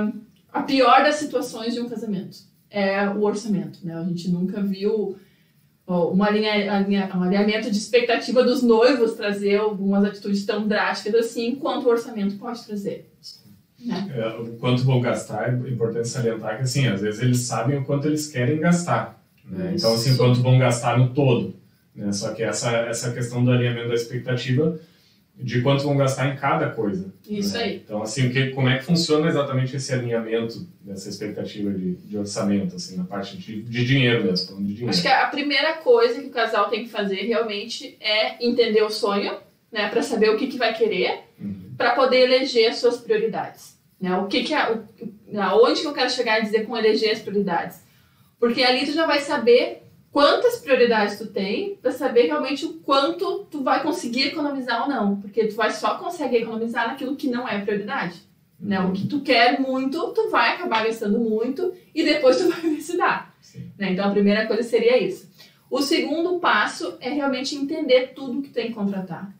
a, 0.00 0.12
a 0.52 0.62
pior 0.64 1.04
das 1.04 1.16
situações 1.16 1.72
de 1.72 1.80
um 1.80 1.88
casamento. 1.88 2.36
É 2.68 3.08
o 3.08 3.22
orçamento. 3.22 3.78
Né? 3.84 3.94
A 3.94 4.02
gente 4.02 4.28
nunca 4.28 4.60
viu 4.60 5.16
um, 5.86 6.22
alinha, 6.22 7.10
alinhamento 7.12 7.70
de 7.70 7.76
expectativa 7.76 8.42
dos 8.42 8.62
noivos 8.62 9.12
trazer 9.12 9.56
algumas 9.56 10.04
atitudes 10.04 10.44
tão 10.44 10.66
drásticas 10.66 11.26
assim, 11.26 11.54
quanto 11.56 11.86
o 11.86 11.90
orçamento 11.90 12.36
pode 12.36 12.64
trazer. 12.64 13.10
Né? 13.78 14.12
É, 14.16 14.28
o 14.40 14.56
quanto 14.56 14.82
vão 14.82 15.00
gastar, 15.00 15.50
é 15.50 15.68
importante 15.68 16.08
salientar 16.08 16.56
que, 16.56 16.62
assim, 16.62 16.86
às 16.88 17.02
vezes 17.02 17.20
eles 17.20 17.40
sabem 17.40 17.78
o 17.78 17.84
quanto 17.84 18.08
eles 18.08 18.26
querem 18.28 18.58
gastar. 18.58 19.22
Né? 19.44 19.74
Então, 19.76 19.94
assim, 19.94 20.16
quanto 20.16 20.40
vão 20.40 20.58
gastar 20.58 20.98
no 20.98 21.10
todo. 21.10 21.54
Né? 21.94 22.10
Só 22.12 22.32
que 22.32 22.42
essa, 22.42 22.70
essa 22.70 23.12
questão 23.12 23.44
do 23.44 23.50
alinhamento 23.50 23.88
da 23.88 23.94
expectativa 23.94 24.78
de 25.36 25.60
quanto 25.62 25.82
vão 25.82 25.96
gastar 25.96 26.28
em 26.28 26.36
cada 26.36 26.70
coisa. 26.70 27.12
Isso 27.28 27.54
né? 27.54 27.64
aí. 27.64 27.76
Então, 27.84 28.02
assim, 28.02 28.30
que, 28.30 28.50
como 28.50 28.68
é 28.68 28.78
que 28.78 28.84
funciona 28.84 29.28
exatamente 29.28 29.74
esse 29.76 29.92
alinhamento 29.92 30.66
dessa 30.80 31.08
expectativa 31.08 31.70
de, 31.72 31.94
de 31.96 32.16
orçamento, 32.16 32.76
assim, 32.76 32.96
na 32.96 33.04
parte 33.04 33.36
de, 33.36 33.62
de 33.62 33.84
dinheiro 33.84 34.24
mesmo, 34.24 34.46
falando 34.46 34.66
de 34.66 34.74
dinheiro? 34.74 34.90
Acho 34.90 35.02
que 35.02 35.08
a 35.08 35.26
primeira 35.26 35.74
coisa 35.74 36.20
que 36.20 36.28
o 36.28 36.30
casal 36.30 36.68
tem 36.68 36.84
que 36.84 36.90
fazer 36.90 37.22
realmente 37.22 37.96
é 38.00 38.44
entender 38.44 38.82
o 38.82 38.90
sonho, 38.90 39.36
né, 39.72 39.88
para 39.88 40.02
saber 40.02 40.30
o 40.30 40.36
que, 40.36 40.46
que 40.46 40.56
vai 40.56 40.72
querer, 40.72 41.22
uhum. 41.40 41.74
para 41.76 41.96
poder 41.96 42.22
eleger 42.22 42.70
as 42.70 42.76
suas 42.76 42.98
prioridades. 42.98 43.76
Né? 44.00 44.16
O 44.16 44.26
que 44.26 44.44
que 44.44 44.54
é, 44.54 44.70
o, 44.70 45.40
aonde 45.40 45.80
que 45.80 45.86
eu 45.86 45.92
quero 45.92 46.10
chegar 46.10 46.36
a 46.36 46.40
dizer 46.40 46.64
com 46.64 46.76
eleger 46.76 47.10
as 47.10 47.20
prioridades? 47.20 47.82
Porque 48.38 48.62
ali 48.62 48.86
tu 48.86 48.92
já 48.92 49.04
vai 49.04 49.20
saber 49.20 49.83
quantas 50.14 50.60
prioridades 50.60 51.18
tu 51.18 51.26
tem 51.26 51.74
para 51.82 51.90
saber 51.90 52.26
realmente 52.26 52.64
o 52.64 52.74
quanto 52.74 53.46
tu 53.50 53.64
vai 53.64 53.82
conseguir 53.82 54.28
economizar 54.28 54.82
ou 54.82 54.88
não, 54.88 55.20
porque 55.20 55.48
tu 55.48 55.56
vai 55.56 55.72
só 55.72 55.98
conseguir 55.98 56.36
economizar 56.36 56.86
naquilo 56.86 57.16
que 57.16 57.26
não 57.26 57.48
é 57.48 57.60
prioridade. 57.60 58.22
Né? 58.60 58.78
O 58.78 58.92
que 58.92 59.08
tu 59.08 59.22
quer 59.22 59.58
muito, 59.58 60.12
tu 60.12 60.30
vai 60.30 60.54
acabar 60.54 60.86
gastando 60.86 61.18
muito 61.18 61.74
e 61.92 62.04
depois 62.04 62.38
tu 62.38 62.46
vai 62.48 62.60
ver 62.60 62.80
se 62.80 62.96
dá. 62.96 63.28
Né? 63.76 63.90
Então 63.90 64.08
a 64.08 64.12
primeira 64.12 64.46
coisa 64.46 64.62
seria 64.62 64.96
isso. 65.02 65.28
O 65.68 65.82
segundo 65.82 66.38
passo 66.38 66.96
é 67.00 67.10
realmente 67.10 67.56
entender 67.56 68.12
tudo 68.14 68.40
que 68.40 68.50
tem 68.50 68.68
que 68.68 68.74
contratar. 68.74 69.34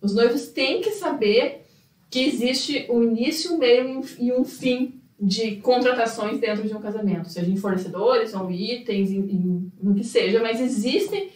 Os 0.00 0.14
noivos 0.14 0.46
têm 0.46 0.80
que 0.82 0.92
saber 0.92 1.66
que 2.08 2.20
existe 2.20 2.86
um 2.88 3.02
início, 3.02 3.54
um 3.54 3.58
meio 3.58 4.04
e 4.20 4.32
um 4.32 4.44
fim 4.44 4.95
de 5.18 5.56
contratações 5.56 6.38
dentro 6.38 6.66
de 6.66 6.74
um 6.74 6.80
casamento, 6.80 7.28
seja 7.28 7.50
em 7.50 7.56
fornecedores 7.56 8.34
ou 8.34 8.50
itens, 8.50 9.10
em, 9.10 9.20
em, 9.20 9.72
no 9.82 9.94
que 9.94 10.04
seja, 10.04 10.42
mas 10.42 10.60
existe 10.60 11.32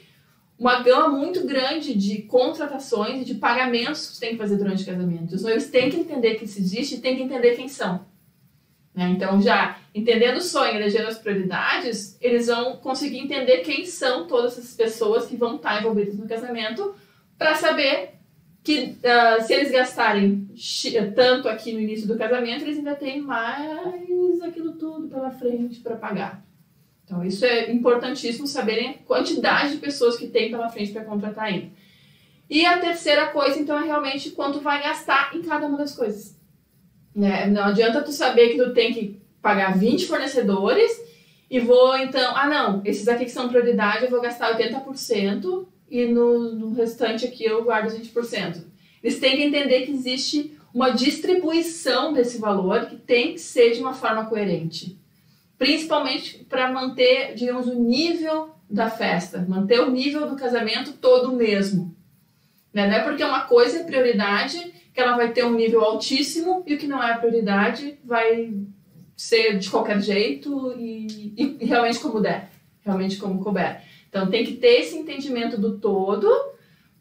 uma 0.59 0.83
gama 0.83 1.09
muito 1.09 1.47
grande 1.47 1.95
de 1.95 2.23
contratações 2.23 3.23
e 3.23 3.25
de 3.25 3.35
pagamentos 3.35 4.07
que 4.07 4.15
você 4.15 4.21
tem 4.21 4.31
que 4.33 4.37
fazer 4.37 4.57
durante 4.57 4.83
o 4.83 4.87
casamento. 4.87 5.35
Os 5.35 5.43
noivos 5.43 5.67
têm 5.69 5.89
que 5.89 5.97
entender 5.97 6.35
que 6.35 6.45
isso 6.45 6.59
existe 6.59 6.97
e 6.97 7.01
têm 7.01 7.17
que 7.17 7.23
entender 7.23 7.57
quem 7.57 7.67
são. 7.67 8.05
Né? 8.95 9.09
Então, 9.11 9.41
já 9.41 9.79
entendendo 9.95 10.37
o 10.37 10.43
sonho, 10.43 10.77
elegendo 10.77 11.09
as 11.09 11.19
prioridades, 11.19 12.19
eles 12.21 12.49
vão 12.49 12.77
conseguir 12.77 13.19
entender 13.19 13.59
quem 13.59 13.87
são 13.87 14.27
todas 14.27 14.59
essas 14.59 14.75
pessoas 14.75 15.27
que 15.27 15.37
vão 15.37 15.57
estar 15.57 15.81
envolvidas 15.81 16.19
no 16.19 16.29
casamento 16.29 16.95
para 17.39 17.55
saber 17.55 18.20
que 18.63 18.97
uh, 18.99 19.43
se 19.43 19.55
eles 19.55 19.73
gastarem 19.73 20.49
tanto 21.15 21.49
aqui 21.49 21.73
no 21.73 21.81
início 21.81 22.07
do 22.07 22.19
casamento, 22.19 22.63
eles 22.63 22.79
ainda 22.79 22.95
têm 22.95 23.21
mais 23.21 24.41
aquilo 24.43 24.73
tudo 24.73 25.09
pela 25.09 25.31
frente 25.31 25.81
para 25.81 25.97
pagar. 25.97 26.45
Então, 27.05 27.25
isso 27.25 27.45
é 27.45 27.73
importantíssimo 27.73 28.47
saberem 28.47 28.91
a 28.91 28.95
quantidade 29.05 29.73
de 29.73 29.79
pessoas 29.79 30.17
que 30.17 30.29
tem 30.29 30.51
pela 30.51 30.69
frente 30.69 30.93
para 30.93 31.05
contratar 31.05 31.47
ainda. 31.47 31.71
E 32.49 32.65
a 32.67 32.79
terceira 32.79 33.29
coisa, 33.29 33.59
então, 33.59 33.79
é 33.79 33.85
realmente 33.85 34.31
quanto 34.31 34.61
vai 34.61 34.83
gastar 34.83 35.35
em 35.35 35.43
cada 35.43 35.67
uma 35.67 35.79
das 35.79 35.95
coisas. 35.95 36.39
Né? 37.15 37.47
Não 37.47 37.65
adianta 37.65 38.03
tu 38.03 38.13
saber 38.13 38.51
que 38.51 38.59
tu 38.63 38.73
tem 38.73 38.93
que 38.93 39.21
pagar 39.43 39.77
20 39.77 40.07
fornecedores 40.07 40.91
e 41.51 41.59
vou, 41.59 41.97
então, 41.97 42.37
ah, 42.37 42.47
não, 42.47 42.83
esses 42.85 43.09
aqui 43.09 43.25
que 43.25 43.31
são 43.31 43.49
prioridade, 43.49 44.05
eu 44.05 44.11
vou 44.11 44.21
gastar 44.21 44.57
80%, 44.57 45.67
e 45.91 46.07
no, 46.07 46.55
no 46.55 46.73
restante 46.73 47.27
aqui 47.27 47.45
eu 47.45 47.65
guardo 47.65 47.89
os 47.89 47.99
20%. 47.99 48.65
Eles 49.03 49.19
têm 49.19 49.37
que 49.37 49.43
entender 49.43 49.87
que 49.87 49.93
existe 49.93 50.57
uma 50.73 50.91
distribuição 50.91 52.13
desse 52.13 52.39
valor 52.39 52.87
que 52.87 52.97
tem 52.97 53.33
que 53.33 53.41
ser 53.41 53.73
de 53.73 53.81
uma 53.81 53.93
forma 53.93 54.27
coerente. 54.27 54.99
Principalmente 55.59 56.45
para 56.49 56.71
manter, 56.71 57.35
digamos, 57.35 57.67
o 57.67 57.75
nível 57.75 58.51
da 58.69 58.89
festa, 58.89 59.45
manter 59.49 59.81
o 59.81 59.91
nível 59.91 60.29
do 60.29 60.37
casamento 60.37 60.93
todo 60.93 61.33
o 61.33 61.37
mesmo. 61.37 61.95
Né? 62.73 62.87
Não 62.87 62.95
é 62.95 63.01
porque 63.03 63.25
uma 63.25 63.43
coisa 63.43 63.81
é 63.81 63.85
prioridade 63.85 64.73
que 64.95 65.01
ela 65.01 65.17
vai 65.17 65.33
ter 65.33 65.45
um 65.45 65.55
nível 65.55 65.85
altíssimo 65.85 66.63
e 66.67 66.75
o 66.75 66.79
que 66.79 66.87
não 66.87 67.03
é 67.03 67.17
prioridade 67.17 67.99
vai 68.05 68.55
ser 69.17 69.59
de 69.59 69.69
qualquer 69.69 70.01
jeito 70.01 70.73
e, 70.79 71.35
e, 71.37 71.57
e 71.61 71.65
realmente 71.67 71.99
como 71.99 72.21
der, 72.21 72.51
realmente 72.83 73.17
como 73.17 73.43
couber. 73.43 73.83
Então 74.11 74.29
tem 74.29 74.45
que 74.45 74.57
ter 74.57 74.81
esse 74.81 74.97
entendimento 74.97 75.59
do 75.59 75.79
todo 75.79 76.29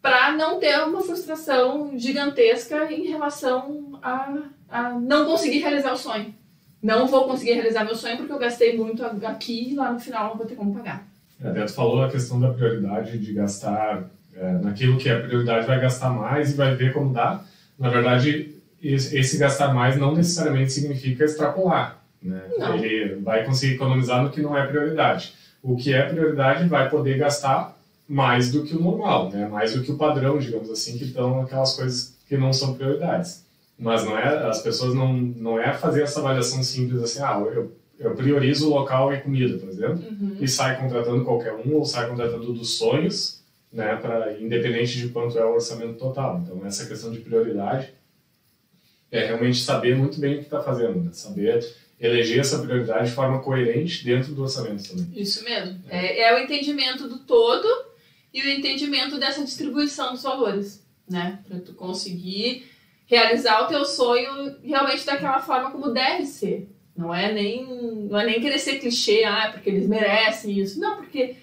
para 0.01 0.31
não 0.31 0.59
ter 0.59 0.79
uma 0.81 1.01
frustração 1.01 1.91
gigantesca 1.97 2.91
em 2.91 3.07
relação 3.07 3.99
a, 4.01 4.43
a 4.69 4.89
não 4.91 5.25
conseguir 5.25 5.59
realizar 5.59 5.91
o 5.91 5.97
sonho. 5.97 6.33
Não 6.81 7.07
vou 7.07 7.25
conseguir 7.25 7.53
realizar 7.53 7.83
meu 7.83 7.95
sonho 7.95 8.15
porque 8.15 8.31
eu 8.31 8.39
gastei 8.39 8.77
muito 8.77 9.03
aqui 9.03 9.71
e 9.71 9.75
lá 9.75 9.91
no 9.91 9.99
final 9.99 10.29
não 10.29 10.37
vou 10.37 10.45
ter 10.45 10.55
como 10.55 10.73
pagar. 10.73 11.05
É, 11.43 11.51
Beto 11.51 11.73
falou 11.73 12.03
a 12.03 12.09
questão 12.09 12.39
da 12.39 12.53
prioridade 12.53 13.17
de 13.17 13.33
gastar 13.33 14.09
é, 14.35 14.51
naquilo 14.53 14.97
que 14.97 15.09
é 15.09 15.19
prioridade, 15.19 15.67
vai 15.67 15.81
gastar 15.81 16.11
mais 16.11 16.51
e 16.51 16.55
vai 16.55 16.75
ver 16.75 16.93
como 16.93 17.11
dá. 17.11 17.43
Na 17.77 17.89
verdade, 17.89 18.55
esse, 18.81 19.17
esse 19.17 19.37
gastar 19.37 19.73
mais 19.73 19.97
não 19.97 20.15
necessariamente 20.15 20.71
significa 20.71 21.25
extrapolar. 21.25 21.99
Né? 22.21 22.41
Ele 22.75 23.15
vai 23.15 23.43
conseguir 23.45 23.73
economizar 23.73 24.23
no 24.23 24.29
que 24.29 24.41
não 24.41 24.57
é 24.57 24.65
prioridade 24.65 25.33
o 25.61 25.75
que 25.75 25.93
é 25.93 26.07
prioridade 26.07 26.67
vai 26.67 26.89
poder 26.89 27.17
gastar 27.17 27.77
mais 28.07 28.51
do 28.51 28.63
que 28.63 28.75
o 28.75 28.81
normal, 28.81 29.29
né? 29.29 29.47
mais 29.47 29.73
do 29.73 29.83
que 29.83 29.91
o 29.91 29.97
padrão, 29.97 30.39
digamos 30.39 30.69
assim, 30.71 30.97
que 30.97 31.05
estão 31.05 31.41
aquelas 31.41 31.75
coisas 31.75 32.15
que 32.27 32.37
não 32.37 32.51
são 32.51 32.73
prioridades. 32.73 33.45
Mas 33.77 34.03
não 34.03 34.17
é, 34.17 34.47
as 34.47 34.61
pessoas 34.61 34.93
não, 34.93 35.13
não 35.13 35.59
é 35.59 35.73
fazer 35.73 36.03
essa 36.03 36.19
avaliação 36.19 36.61
simples 36.63 37.01
assim, 37.01 37.21
ah, 37.21 37.39
eu, 37.53 37.71
eu 37.97 38.15
priorizo 38.15 38.67
o 38.67 38.73
local 38.73 39.13
e 39.13 39.21
comida, 39.21 39.57
por 39.57 39.69
exemplo, 39.69 40.03
uhum. 40.03 40.37
e 40.39 40.47
sai 40.47 40.77
contratando 40.79 41.23
qualquer 41.23 41.53
um, 41.53 41.75
ou 41.75 41.85
sai 41.85 42.09
contratando 42.09 42.51
dos 42.51 42.77
sonhos, 42.77 43.39
né, 43.71 43.95
para 43.95 44.37
independente 44.39 44.97
de 44.97 45.09
quanto 45.09 45.37
é 45.37 45.45
o 45.45 45.53
orçamento 45.53 45.93
total. 45.93 46.41
Então 46.43 46.65
essa 46.65 46.85
questão 46.85 47.11
de 47.11 47.19
prioridade 47.19 47.93
é 49.11 49.25
realmente 49.25 49.59
saber 49.59 49.95
muito 49.95 50.19
bem 50.19 50.35
o 50.35 50.37
que 50.39 50.45
está 50.45 50.61
fazendo, 50.61 50.99
né? 51.03 51.09
saber 51.13 51.65
eleger 51.99 52.39
essa 52.39 52.59
prioridade 52.59 53.09
de 53.09 53.15
forma 53.15 53.41
coerente 53.41 54.05
dentro 54.05 54.33
do 54.33 54.43
orçamento 54.43 54.87
também. 54.87 55.07
Isso 55.15 55.43
mesmo. 55.43 55.81
É, 55.89 56.21
é 56.21 56.35
o 56.35 56.39
entendimento 56.39 57.07
do 57.07 57.19
todo 57.19 57.67
e 58.33 58.41
o 58.41 58.49
entendimento 58.49 59.19
dessa 59.19 59.43
distribuição 59.43 60.13
dos 60.13 60.23
valores, 60.23 60.85
né? 61.09 61.39
Para 61.47 61.59
tu 61.59 61.73
conseguir 61.73 62.69
realizar 63.05 63.63
o 63.63 63.67
teu 63.67 63.83
sonho 63.85 64.55
realmente 64.63 65.05
daquela 65.05 65.41
forma 65.41 65.71
como 65.71 65.91
deve 65.91 66.25
ser. 66.25 66.69
Não 66.95 67.13
é 67.13 67.31
nem 67.31 67.65
não 68.09 68.19
é 68.19 68.25
nem 68.25 68.41
querer 68.41 68.59
ser 68.59 68.79
clichê, 68.79 69.23
ah, 69.23 69.49
porque 69.51 69.69
eles 69.69 69.87
merecem 69.87 70.57
isso. 70.59 70.79
Não, 70.79 70.97
porque 70.97 71.35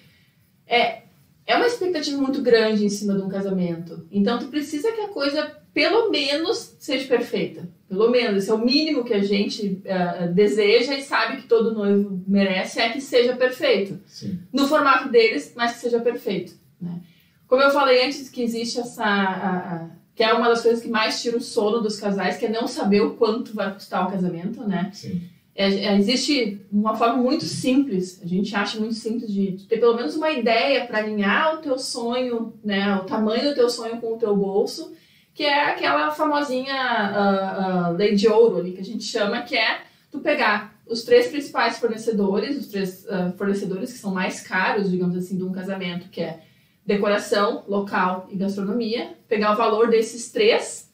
é 0.65 1.03
é 1.45 1.55
uma 1.55 1.67
expectativa 1.67 2.17
muito 2.17 2.41
grande 2.41 2.83
em 2.83 2.89
cima 2.89 3.13
de 3.15 3.21
um 3.21 3.29
casamento. 3.29 4.05
Então 4.11 4.37
tu 4.37 4.47
precisa 4.47 4.91
que 4.91 5.01
a 5.01 5.07
coisa 5.07 5.57
pelo 5.77 6.09
menos 6.09 6.75
seja 6.79 7.07
perfeita. 7.07 7.69
Pelo 7.87 8.09
menos, 8.09 8.41
esse 8.41 8.49
é 8.49 8.53
o 8.55 8.57
mínimo 8.57 9.03
que 9.03 9.13
a 9.13 9.21
gente 9.21 9.79
uh, 9.85 10.33
deseja 10.33 10.95
e 10.95 11.03
sabe 11.03 11.37
que 11.37 11.47
todo 11.47 11.75
noivo 11.75 12.19
merece 12.27 12.79
é 12.79 12.89
que 12.89 12.99
seja 12.99 13.35
perfeito. 13.35 13.99
Sim. 14.07 14.39
No 14.51 14.67
formato 14.67 15.07
deles, 15.09 15.53
mas 15.55 15.73
que 15.73 15.79
seja 15.81 15.99
perfeito. 15.99 16.53
Né? 16.81 16.99
Como 17.47 17.61
eu 17.61 17.69
falei 17.69 18.03
antes, 18.03 18.27
que 18.27 18.41
existe 18.41 18.79
essa. 18.79 19.03
A, 19.03 19.75
a, 19.75 19.89
que 20.15 20.23
é 20.23 20.33
uma 20.33 20.49
das 20.49 20.63
coisas 20.63 20.81
que 20.81 20.89
mais 20.89 21.21
tira 21.21 21.37
o 21.37 21.41
sono 21.41 21.79
dos 21.79 21.99
casais, 21.99 22.37
que 22.37 22.47
é 22.47 22.49
não 22.49 22.67
saber 22.67 23.01
o 23.01 23.13
quanto 23.13 23.53
vai 23.53 23.71
custar 23.71 24.07
o 24.07 24.11
casamento, 24.11 24.67
né? 24.67 24.89
Sim. 24.91 25.21
É, 25.53 25.67
é, 25.67 25.95
existe 25.95 26.59
uma 26.71 26.95
forma 26.95 27.17
muito 27.17 27.45
simples, 27.45 28.19
a 28.23 28.25
gente 28.25 28.55
acha 28.55 28.79
muito 28.79 28.95
simples 28.95 29.31
de, 29.31 29.51
de 29.51 29.65
ter 29.65 29.77
pelo 29.77 29.95
menos 29.95 30.15
uma 30.15 30.31
ideia 30.31 30.85
para 30.87 30.97
alinhar 30.97 31.55
o 31.55 31.57
teu 31.57 31.77
sonho, 31.77 32.53
né, 32.63 32.95
o 32.95 33.05
tamanho 33.05 33.49
do 33.49 33.55
teu 33.55 33.69
sonho 33.69 33.97
com 34.01 34.13
o 34.13 34.17
teu 34.17 34.35
bolso, 34.35 34.91
que 35.37 35.43
é 35.43 35.65
aquela 35.69 36.09
famosinha 36.09 36.73
uh, 36.73 37.91
uh, 37.91 37.95
lei 37.95 38.15
de 38.15 38.27
ouro 38.27 38.57
ali 38.57 38.71
que 38.71 38.81
a 38.81 38.83
gente 38.83 39.03
chama, 39.03 39.43
que 39.43 39.55
é 39.55 39.81
tu 40.09 40.17
pegar 40.17 40.73
os 40.87 41.03
três 41.03 41.27
principais 41.27 41.77
fornecedores, 41.77 42.57
os 42.57 42.65
três 42.65 43.05
uh, 43.05 43.31
fornecedores 43.37 43.93
que 43.93 43.99
são 43.99 44.11
mais 44.11 44.41
caros, 44.41 44.89
digamos 44.89 45.15
assim, 45.15 45.37
de 45.37 45.43
um 45.43 45.51
casamento, 45.51 46.09
que 46.09 46.21
é 46.21 46.39
decoração, 46.83 47.63
local 47.67 48.27
e 48.31 48.35
gastronomia, 48.35 49.13
pegar 49.27 49.53
o 49.53 49.55
valor 49.55 49.91
desses 49.91 50.31
três, 50.31 50.91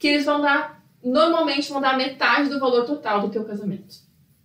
que 0.00 0.08
eles 0.08 0.24
vão 0.24 0.40
dar 0.40 0.82
normalmente 1.00 1.70
vão 1.70 1.80
dar 1.80 1.96
metade 1.96 2.50
do 2.50 2.58
valor 2.58 2.84
total 2.84 3.20
do 3.20 3.30
teu 3.30 3.44
casamento. 3.44 3.94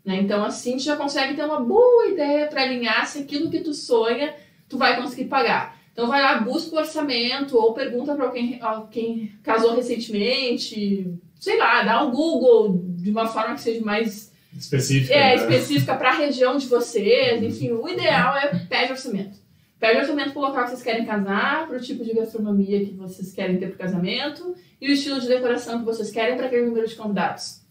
Né? 0.06 0.18
Então, 0.18 0.46
assim, 0.46 0.78
tu 0.78 0.84
já 0.84 0.96
consegue 0.96 1.34
ter 1.34 1.44
uma 1.44 1.60
boa 1.60 2.06
ideia 2.10 2.46
para 2.46 2.62
alinhar 2.62 3.08
se 3.08 3.18
aquilo 3.18 3.50
que 3.50 3.62
tu 3.62 3.74
sonha, 3.74 4.36
tu 4.70 4.78
vai 4.78 5.02
conseguir 5.02 5.26
pagar. 5.26 5.76
Então, 5.96 6.10
vai 6.10 6.22
lá, 6.22 6.42
busca 6.42 6.76
o 6.76 6.78
orçamento 6.78 7.58
ou 7.58 7.74
pergunta 7.74 8.14
para 8.16 8.30
quem, 8.30 8.60
quem 8.92 9.32
casou 9.42 9.74
recentemente, 9.78 11.10
sei 11.40 11.58
lá, 11.58 11.84
dá 11.84 12.04
um 12.04 12.12
Google 12.12 12.84
de 12.98 13.10
uma 13.10 13.26
forma 13.26 13.56
que 13.56 13.62
seja 13.62 13.80
mais 13.80 14.30
específica, 14.58 15.14
é, 15.14 15.20
né? 15.20 15.36
específica 15.36 15.96
para 15.96 16.10
a 16.10 16.16
região 16.16 16.58
de 16.58 16.68
vocês. 16.68 17.42
Enfim, 17.42 17.72
o 17.72 17.88
ideal 17.88 18.36
é 18.36 18.60
pede 18.68 18.92
orçamento. 18.92 19.38
Pede 19.80 20.00
orçamento 20.02 20.32
para 20.32 20.40
o 20.40 20.46
local 20.46 20.64
que 20.66 20.70
vocês 20.72 20.84
querem 20.84 21.06
casar, 21.06 21.66
para 21.66 21.78
o 21.78 21.82
tipo 21.82 22.04
de 22.04 22.14
gastronomia 22.14 22.86
que 22.86 22.92
vocês 22.92 23.32
querem 23.32 23.58
ter 23.58 23.68
para 23.68 23.76
o 23.76 23.78
casamento 23.78 24.54
e 24.82 24.90
o 24.90 24.92
estilo 24.92 25.22
de 25.22 25.30
decoração 25.30 25.80
que 25.80 25.86
vocês 25.86 26.12
querem 26.12 26.36
para 26.36 26.48
aquele 26.48 26.66
número 26.66 26.86
de 26.86 26.96
convidados. 26.96 27.65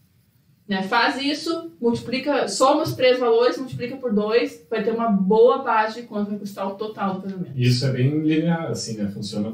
Né? 0.67 0.81
Faz 0.81 1.21
isso, 1.21 1.71
multiplica, 1.79 2.47
soma 2.47 2.81
os 2.81 2.93
três 2.93 3.19
valores, 3.19 3.57
multiplica 3.57 3.97
por 3.97 4.11
dois, 4.11 4.65
vai 4.67 4.83
ter 4.83 4.91
uma 4.91 5.09
boa 5.09 5.59
base 5.59 6.01
de 6.01 6.07
quanto 6.07 6.31
vai 6.31 6.39
custar 6.39 6.67
o 6.67 6.75
total 6.75 7.15
do 7.15 7.21
casamento. 7.21 7.51
Isso 7.55 7.85
é 7.85 7.91
bem 7.91 8.19
linear, 8.21 8.71
assim, 8.71 8.97
né? 8.97 9.07
Funciona 9.07 9.53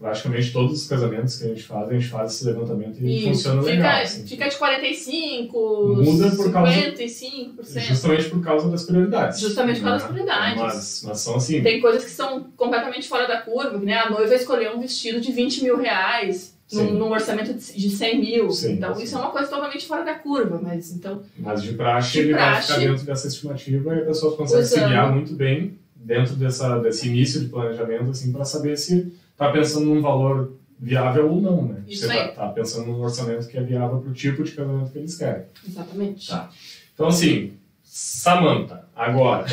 praticamente 0.00 0.52
todos 0.52 0.82
os 0.82 0.88
casamentos 0.88 1.36
que 1.36 1.44
a 1.44 1.48
gente 1.48 1.62
faz, 1.62 1.88
a 1.88 1.92
gente 1.92 2.08
faz 2.08 2.32
esse 2.32 2.44
levantamento 2.44 2.98
e 3.00 3.24
funciona 3.24 3.62
fica, 3.62 3.74
legal. 3.74 4.02
Assim. 4.02 4.26
Fica 4.26 4.48
de 4.48 4.56
45, 4.56 5.96
Muda 5.96 6.30
por 6.30 6.46
55%. 6.46 6.52
Causa, 6.52 7.80
justamente 7.80 8.28
por 8.28 8.42
causa 8.42 8.68
das 8.68 8.84
prioridades. 8.84 9.40
Justamente 9.40 9.80
por 9.80 9.88
causa 9.88 10.04
das 10.04 10.14
né? 10.14 10.22
prioridades. 10.22 10.62
Mas, 10.62 11.02
mas 11.04 11.20
são 11.20 11.36
assim. 11.36 11.62
Tem 11.62 11.80
coisas 11.80 12.04
que 12.04 12.10
são 12.10 12.44
completamente 12.56 13.08
fora 13.08 13.26
da 13.26 13.40
curva, 13.40 13.78
né? 13.78 13.94
A 13.94 14.10
noiva 14.10 14.34
escolheu 14.34 14.76
um 14.76 14.80
vestido 14.80 15.20
de 15.20 15.32
20 15.32 15.62
mil 15.62 15.76
reais 15.76 16.57
num, 16.72 16.92
num, 16.94 17.10
orçamento 17.10 17.54
de 17.54 17.90
100 17.90 18.20
mil. 18.20 18.50
Sim, 18.50 18.74
então, 18.74 18.94
sim. 18.94 19.04
isso 19.04 19.16
é 19.16 19.18
uma 19.18 19.30
coisa 19.30 19.48
totalmente 19.48 19.86
fora 19.86 20.04
da 20.04 20.14
curva, 20.14 20.60
mas 20.62 20.90
então... 20.90 21.22
Mas 21.38 21.62
de 21.62 21.72
praxe, 21.72 22.12
de 22.12 22.18
ele 22.20 22.34
praxe, 22.34 22.52
vai 22.52 22.62
ficar 22.62 22.90
dentro 22.90 23.06
dessa 23.06 23.28
estimativa 23.28 23.94
e 23.94 24.00
a 24.00 24.04
pessoa 24.04 24.36
consegue 24.36 24.64
se 24.64 24.78
guiar 24.78 25.12
muito 25.12 25.32
bem 25.34 25.78
dentro 25.96 26.34
dessa, 26.36 26.78
desse 26.78 27.08
início 27.08 27.40
de 27.40 27.48
planejamento, 27.48 28.10
assim, 28.10 28.32
para 28.32 28.44
saber 28.44 28.76
se 28.76 29.12
está 29.32 29.50
pensando 29.50 29.86
num 29.86 30.00
valor 30.00 30.52
viável 30.78 31.30
ou 31.30 31.40
não, 31.40 31.62
né? 31.62 31.82
Isso 31.88 32.06
Você 32.06 32.14
está 32.14 32.46
tá 32.46 32.48
pensando 32.48 32.86
num 32.86 33.00
orçamento 33.00 33.48
que 33.48 33.58
é 33.58 33.62
viável 33.62 33.98
para 33.98 34.10
o 34.10 34.14
tipo 34.14 34.44
de 34.44 34.52
casamento 34.52 34.92
que 34.92 34.98
eles 34.98 35.16
querem. 35.16 35.44
Exatamente. 35.66 36.28
Tá. 36.28 36.50
Então, 36.94 37.08
assim, 37.08 37.52
Samantha, 37.82 38.84
agora, 38.94 39.46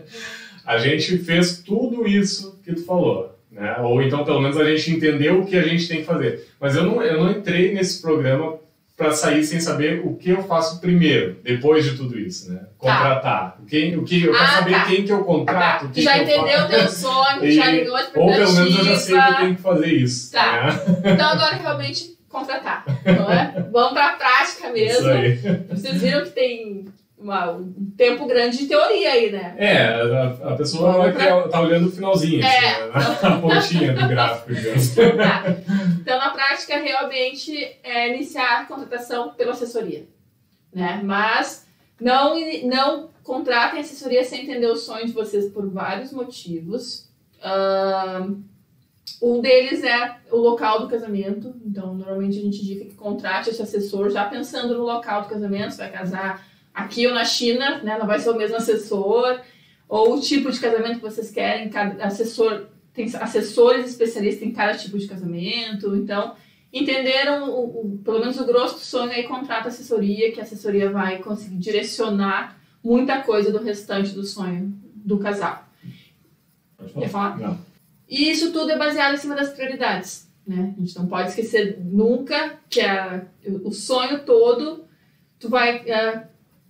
a 0.64 0.78
gente 0.78 1.18
fez 1.18 1.58
tudo 1.58 2.06
isso 2.06 2.58
que 2.64 2.72
tu 2.72 2.84
falou, 2.84 3.33
né? 3.54 3.76
Ou 3.80 4.02
então, 4.02 4.24
pelo 4.24 4.40
menos, 4.40 4.56
a 4.56 4.64
gente 4.64 4.90
entendeu 4.90 5.40
o 5.40 5.46
que 5.46 5.56
a 5.56 5.62
gente 5.62 5.86
tem 5.86 5.98
que 5.98 6.04
fazer. 6.04 6.48
Mas 6.60 6.74
eu 6.74 6.82
não, 6.82 7.00
eu 7.00 7.22
não 7.22 7.30
entrei 7.30 7.72
nesse 7.72 8.02
programa 8.02 8.58
para 8.96 9.10
sair 9.12 9.42
sem 9.44 9.60
saber 9.60 10.02
o 10.04 10.14
que 10.14 10.30
eu 10.30 10.42
faço 10.44 10.80
primeiro, 10.80 11.38
depois 11.42 11.84
de 11.84 11.96
tudo 11.96 12.18
isso, 12.18 12.52
né? 12.52 12.60
Contratar. 12.78 13.22
Tá. 13.22 13.56
Quem, 13.68 13.96
o 13.96 14.04
que, 14.04 14.22
eu 14.22 14.32
quero 14.32 14.44
ah, 14.44 14.48
saber 14.48 14.72
tá. 14.72 14.84
quem 14.84 15.04
que 15.04 15.12
eu 15.12 15.24
contrato. 15.24 15.86
Tá. 15.86 15.92
já 15.94 16.18
entendeu 16.18 16.60
o 16.64 16.68
teu 16.68 16.86
sonho, 16.90 17.52
já 17.52 17.70
ligou 17.70 17.96
de 17.96 18.04
Ou 18.14 18.32
pelo 18.32 18.52
menos 18.52 18.76
eu 18.76 18.84
já 18.84 18.96
sei 18.96 19.20
que 19.20 19.28
eu 19.28 19.36
tenho 19.36 19.56
que 19.56 19.62
fazer 19.62 19.92
isso. 19.92 20.32
Tá. 20.32 20.66
Né? 20.66 21.12
Então 21.12 21.28
agora 21.28 21.56
realmente 21.56 22.16
contratar, 22.28 22.84
não 23.04 23.30
é? 23.30 23.66
Vamos 23.72 23.92
para 23.92 24.10
a 24.10 24.12
prática 24.12 24.70
mesmo. 24.70 25.00
Isso 25.00 25.08
aí. 25.08 25.36
Vocês 25.70 26.00
viram 26.00 26.24
que 26.24 26.30
tem 26.30 26.84
uma, 27.24 27.52
um 27.52 27.90
tempo 27.96 28.26
grande 28.26 28.58
de 28.58 28.66
teoria 28.66 29.12
aí, 29.12 29.32
né? 29.32 29.54
É, 29.56 29.86
a, 29.86 30.52
a 30.52 30.56
pessoa 30.56 31.10
pra... 31.10 31.48
tá 31.48 31.60
olhando 31.62 31.88
o 31.88 31.90
finalzinho, 31.90 32.44
é. 32.44 32.90
assim, 32.92 33.22
né? 33.22 33.28
a 33.34 33.38
pontinha 33.38 33.92
do 33.94 34.06
gráfico, 34.06 34.54
digamos. 34.54 34.94
Tá. 34.94 35.44
Então, 36.02 36.18
na 36.18 36.30
prática, 36.30 36.76
realmente 36.76 37.56
é 37.82 38.14
iniciar 38.14 38.60
a 38.60 38.64
contratação 38.66 39.30
pela 39.30 39.52
assessoria, 39.52 40.06
né? 40.70 41.00
Mas 41.02 41.66
não, 41.98 42.36
não 42.64 43.08
contratem 43.22 43.80
assessoria 43.80 44.22
sem 44.22 44.42
entender 44.42 44.66
o 44.66 44.76
sonho 44.76 45.06
de 45.06 45.12
vocês 45.12 45.50
por 45.50 45.66
vários 45.70 46.12
motivos. 46.12 47.08
Um 49.22 49.40
deles 49.40 49.82
é 49.82 50.16
o 50.30 50.36
local 50.36 50.80
do 50.80 50.88
casamento. 50.88 51.54
Então, 51.64 51.94
normalmente 51.94 52.38
a 52.38 52.42
gente 52.42 52.60
indica 52.60 52.84
que 52.84 52.94
contrate 52.94 53.48
esse 53.48 53.62
assessor 53.62 54.10
já 54.10 54.26
pensando 54.26 54.74
no 54.74 54.82
local 54.82 55.22
do 55.22 55.28
casamento. 55.28 55.72
Você 55.72 55.78
vai 55.78 55.90
casar 55.90 56.53
aqui 56.74 57.06
ou 57.06 57.14
na 57.14 57.24
China, 57.24 57.78
né? 57.82 57.96
Não 57.96 58.06
vai 58.06 58.18
ser 58.18 58.30
o 58.30 58.36
mesmo 58.36 58.56
assessor. 58.56 59.40
Ou 59.88 60.16
o 60.16 60.20
tipo 60.20 60.50
de 60.50 60.58
casamento 60.58 60.96
que 60.96 61.02
vocês 61.02 61.30
querem. 61.30 61.70
Cada 61.70 62.04
assessor 62.04 62.66
tem 62.92 63.06
assessores 63.20 63.86
especialistas 63.86 64.42
em 64.42 64.52
cada 64.52 64.76
tipo 64.76 64.98
de 64.98 65.06
casamento. 65.06 65.94
Então, 65.94 66.34
entenderam 66.72 67.50
o, 67.50 67.80
o, 67.80 67.98
pelo 68.04 68.18
menos 68.18 68.38
o 68.40 68.44
grosso 68.44 68.74
do 68.74 68.80
sonho 68.80 69.12
aí 69.12 69.22
contrata 69.22 69.68
assessoria, 69.68 70.32
que 70.32 70.40
a 70.40 70.42
assessoria 70.42 70.90
vai 70.90 71.18
conseguir 71.18 71.56
direcionar 71.56 72.58
muita 72.82 73.22
coisa 73.22 73.52
do 73.52 73.62
restante 73.62 74.10
do 74.10 74.24
sonho 74.24 74.74
do 74.94 75.18
casal. 75.18 75.64
Quer 76.98 77.08
falar? 77.08 77.38
Não. 77.38 77.58
E 78.08 78.30
isso 78.30 78.52
tudo 78.52 78.72
é 78.72 78.78
baseado 78.78 79.14
em 79.14 79.18
cima 79.18 79.34
das 79.34 79.50
prioridades. 79.50 80.28
Né? 80.46 80.74
A 80.76 80.80
gente 80.80 80.96
não 80.96 81.06
pode 81.06 81.30
esquecer 81.30 81.78
nunca 81.80 82.58
que 82.68 82.80
a, 82.80 83.24
o 83.64 83.72
sonho 83.72 84.24
todo 84.24 84.84
tu 85.38 85.48
vai, 85.48 85.78
uh, 85.78 86.22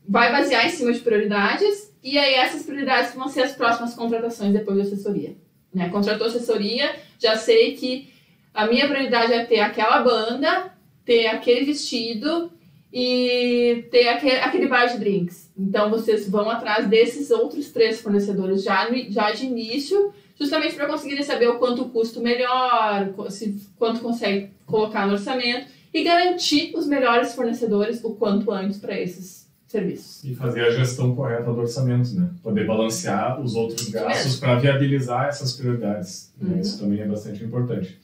vai 0.07 0.31
basear 0.31 0.67
em 0.67 0.71
cima 0.71 0.93
de 0.93 1.01
prioridades 1.01 1.93
e 2.03 2.19
aí 2.19 2.35
essas 2.35 2.63
prioridades 2.63 3.15
vão 3.15 3.29
ser 3.29 3.43
as 3.43 3.53
próximas 3.53 3.95
contratações 3.95 4.53
depois 4.53 4.77
da 4.77 4.83
assessoria. 4.85 5.35
Né? 5.73 5.89
Contratou 5.89 6.27
assessoria, 6.27 6.95
já 7.19 7.37
sei 7.37 7.75
que 7.75 8.13
a 8.53 8.67
minha 8.67 8.87
prioridade 8.87 9.33
é 9.33 9.45
ter 9.45 9.61
aquela 9.61 10.03
banda, 10.03 10.73
ter 11.05 11.27
aquele 11.27 11.65
vestido 11.65 12.53
e 12.93 13.87
ter 13.91 14.09
aquele, 14.09 14.37
aquele 14.37 14.69
bar 14.69 14.87
de 14.87 14.99
drinks. 14.99 15.51
Então 15.59 15.91
vocês 15.91 16.29
vão 16.29 16.49
atrás 16.49 16.87
desses 16.87 17.31
outros 17.31 17.73
três 17.73 18.01
fornecedores 18.01 18.63
já, 18.63 18.89
já 19.09 19.33
de 19.33 19.47
início, 19.47 20.13
justamente 20.39 20.75
para 20.75 20.87
conseguirem 20.87 21.25
saber 21.25 21.49
o 21.49 21.59
quanto 21.59 21.87
custo 21.87 22.21
melhor, 22.21 23.13
se, 23.31 23.61
quanto 23.77 24.01
consegue 24.01 24.51
colocar 24.67 25.07
no 25.07 25.15
orçamento 25.15 25.67
e 25.93 26.05
garantir 26.05 26.73
os 26.77 26.87
melhores 26.87 27.35
fornecedores 27.35 28.03
o 28.05 28.15
quanto 28.15 28.53
antes 28.53 28.79
para 28.79 29.01
esses 29.01 29.44
serviços. 29.79 30.25
E 30.25 30.35
fazer 30.35 30.61
a 30.63 30.71
gestão 30.71 31.15
correta 31.15 31.45
do 31.45 31.59
orçamento, 31.61 32.15
né? 32.15 32.29
Poder 32.43 32.65
balancear 32.67 33.41
os 33.41 33.55
outros 33.55 33.89
gastos 33.89 34.37
para 34.39 34.55
viabilizar 34.57 35.27
essas 35.29 35.53
prioridades. 35.53 36.33
Né? 36.41 36.55
Uhum. 36.55 36.61
Isso 36.61 36.79
também 36.79 37.01
é 37.01 37.07
bastante 37.07 37.43
importante. 37.45 37.99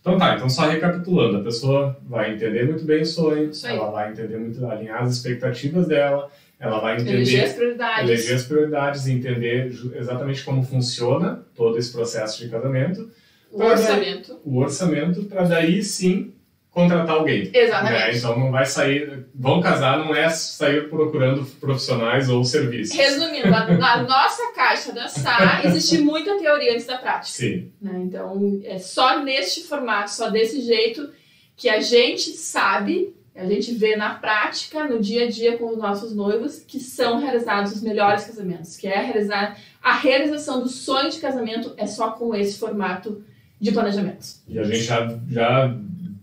Então 0.00 0.16
tá, 0.16 0.34
então 0.34 0.48
só 0.48 0.66
recapitulando, 0.66 1.36
a 1.36 1.42
pessoa 1.42 1.94
vai 2.08 2.32
entender 2.34 2.64
muito 2.66 2.84
bem 2.84 3.02
o 3.02 3.06
sonho, 3.06 3.50
ela 3.64 3.90
vai 3.90 4.10
entender 4.12 4.38
muito, 4.38 4.64
alinhar 4.66 5.02
as 5.02 5.12
expectativas 5.14 5.86
dela, 5.86 6.30
ela 6.58 6.80
vai 6.80 6.94
Eleger 6.96 7.20
entender 7.20 7.44
as 7.44 7.52
prioridades. 7.52 8.08
eleger 8.10 8.34
as 8.36 8.42
prioridades, 8.44 9.06
entender 9.06 9.70
ju- 9.70 9.92
exatamente 9.94 10.42
como 10.42 10.62
funciona 10.62 11.42
todo 11.54 11.76
esse 11.78 11.92
processo 11.92 12.42
de 12.42 12.48
casamento, 12.48 13.10
O 13.52 13.62
orçamento. 13.62 14.40
o 14.42 14.56
orçamento, 14.58 15.24
para 15.24 15.42
daí 15.42 15.82
sim 15.82 16.32
contratar 16.70 17.16
alguém. 17.16 17.50
Exatamente. 17.52 17.92
né? 17.92 18.16
Então 18.16 18.38
não 18.38 18.50
vai 18.50 18.64
sair. 18.64 19.26
Vão 19.34 19.60
casar 19.60 19.98
não 19.98 20.14
é 20.14 20.28
sair 20.30 20.88
procurando 20.88 21.44
profissionais 21.60 22.28
ou 22.28 22.44
serviços. 22.44 22.96
Resumindo, 22.96 23.50
na, 23.50 23.66
na 23.66 24.02
nossa 24.06 24.52
caixa 24.54 24.92
da 24.92 25.08
SA 25.08 25.62
existe 25.64 25.98
muita 25.98 26.38
teoria 26.38 26.72
antes 26.72 26.86
da 26.86 26.98
prática. 26.98 27.26
Sim, 27.26 27.70
né? 27.80 28.00
Então, 28.04 28.60
é 28.64 28.78
só 28.78 29.22
neste 29.22 29.64
formato, 29.64 30.10
só 30.10 30.30
desse 30.30 30.60
jeito 30.60 31.10
que 31.56 31.68
a 31.68 31.80
gente 31.80 32.30
sabe, 32.30 33.14
a 33.34 33.44
gente 33.44 33.74
vê 33.74 33.96
na 33.96 34.14
prática, 34.14 34.86
no 34.86 35.00
dia 35.00 35.24
a 35.24 35.28
dia 35.30 35.58
com 35.58 35.70
os 35.70 35.76
nossos 35.76 36.14
noivos, 36.14 36.60
que 36.60 36.78
são 36.78 37.18
realizados 37.18 37.72
os 37.72 37.82
melhores 37.82 38.24
casamentos, 38.24 38.76
que 38.76 38.86
é 38.86 38.98
realizar 38.98 39.58
a 39.82 39.94
realização 39.94 40.62
do 40.62 40.68
sonho 40.68 41.10
de 41.10 41.18
casamento 41.18 41.74
é 41.76 41.86
só 41.86 42.12
com 42.12 42.34
esse 42.34 42.58
formato 42.58 43.24
de 43.60 43.72
planejamento. 43.72 44.26
e 44.48 44.58
a 44.58 44.64
gente 44.64 44.84
já, 44.84 45.18
já 45.28 45.76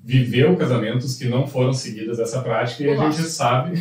viveu 0.08 0.56
casamentos 0.56 1.18
que 1.18 1.28
não 1.28 1.46
foram 1.46 1.74
seguidas 1.74 2.18
essa 2.18 2.42
prática 2.42 2.82
e 2.82 2.94
a 2.94 2.96
Nossa. 2.96 3.18
gente 3.18 3.30
sabe 3.30 3.74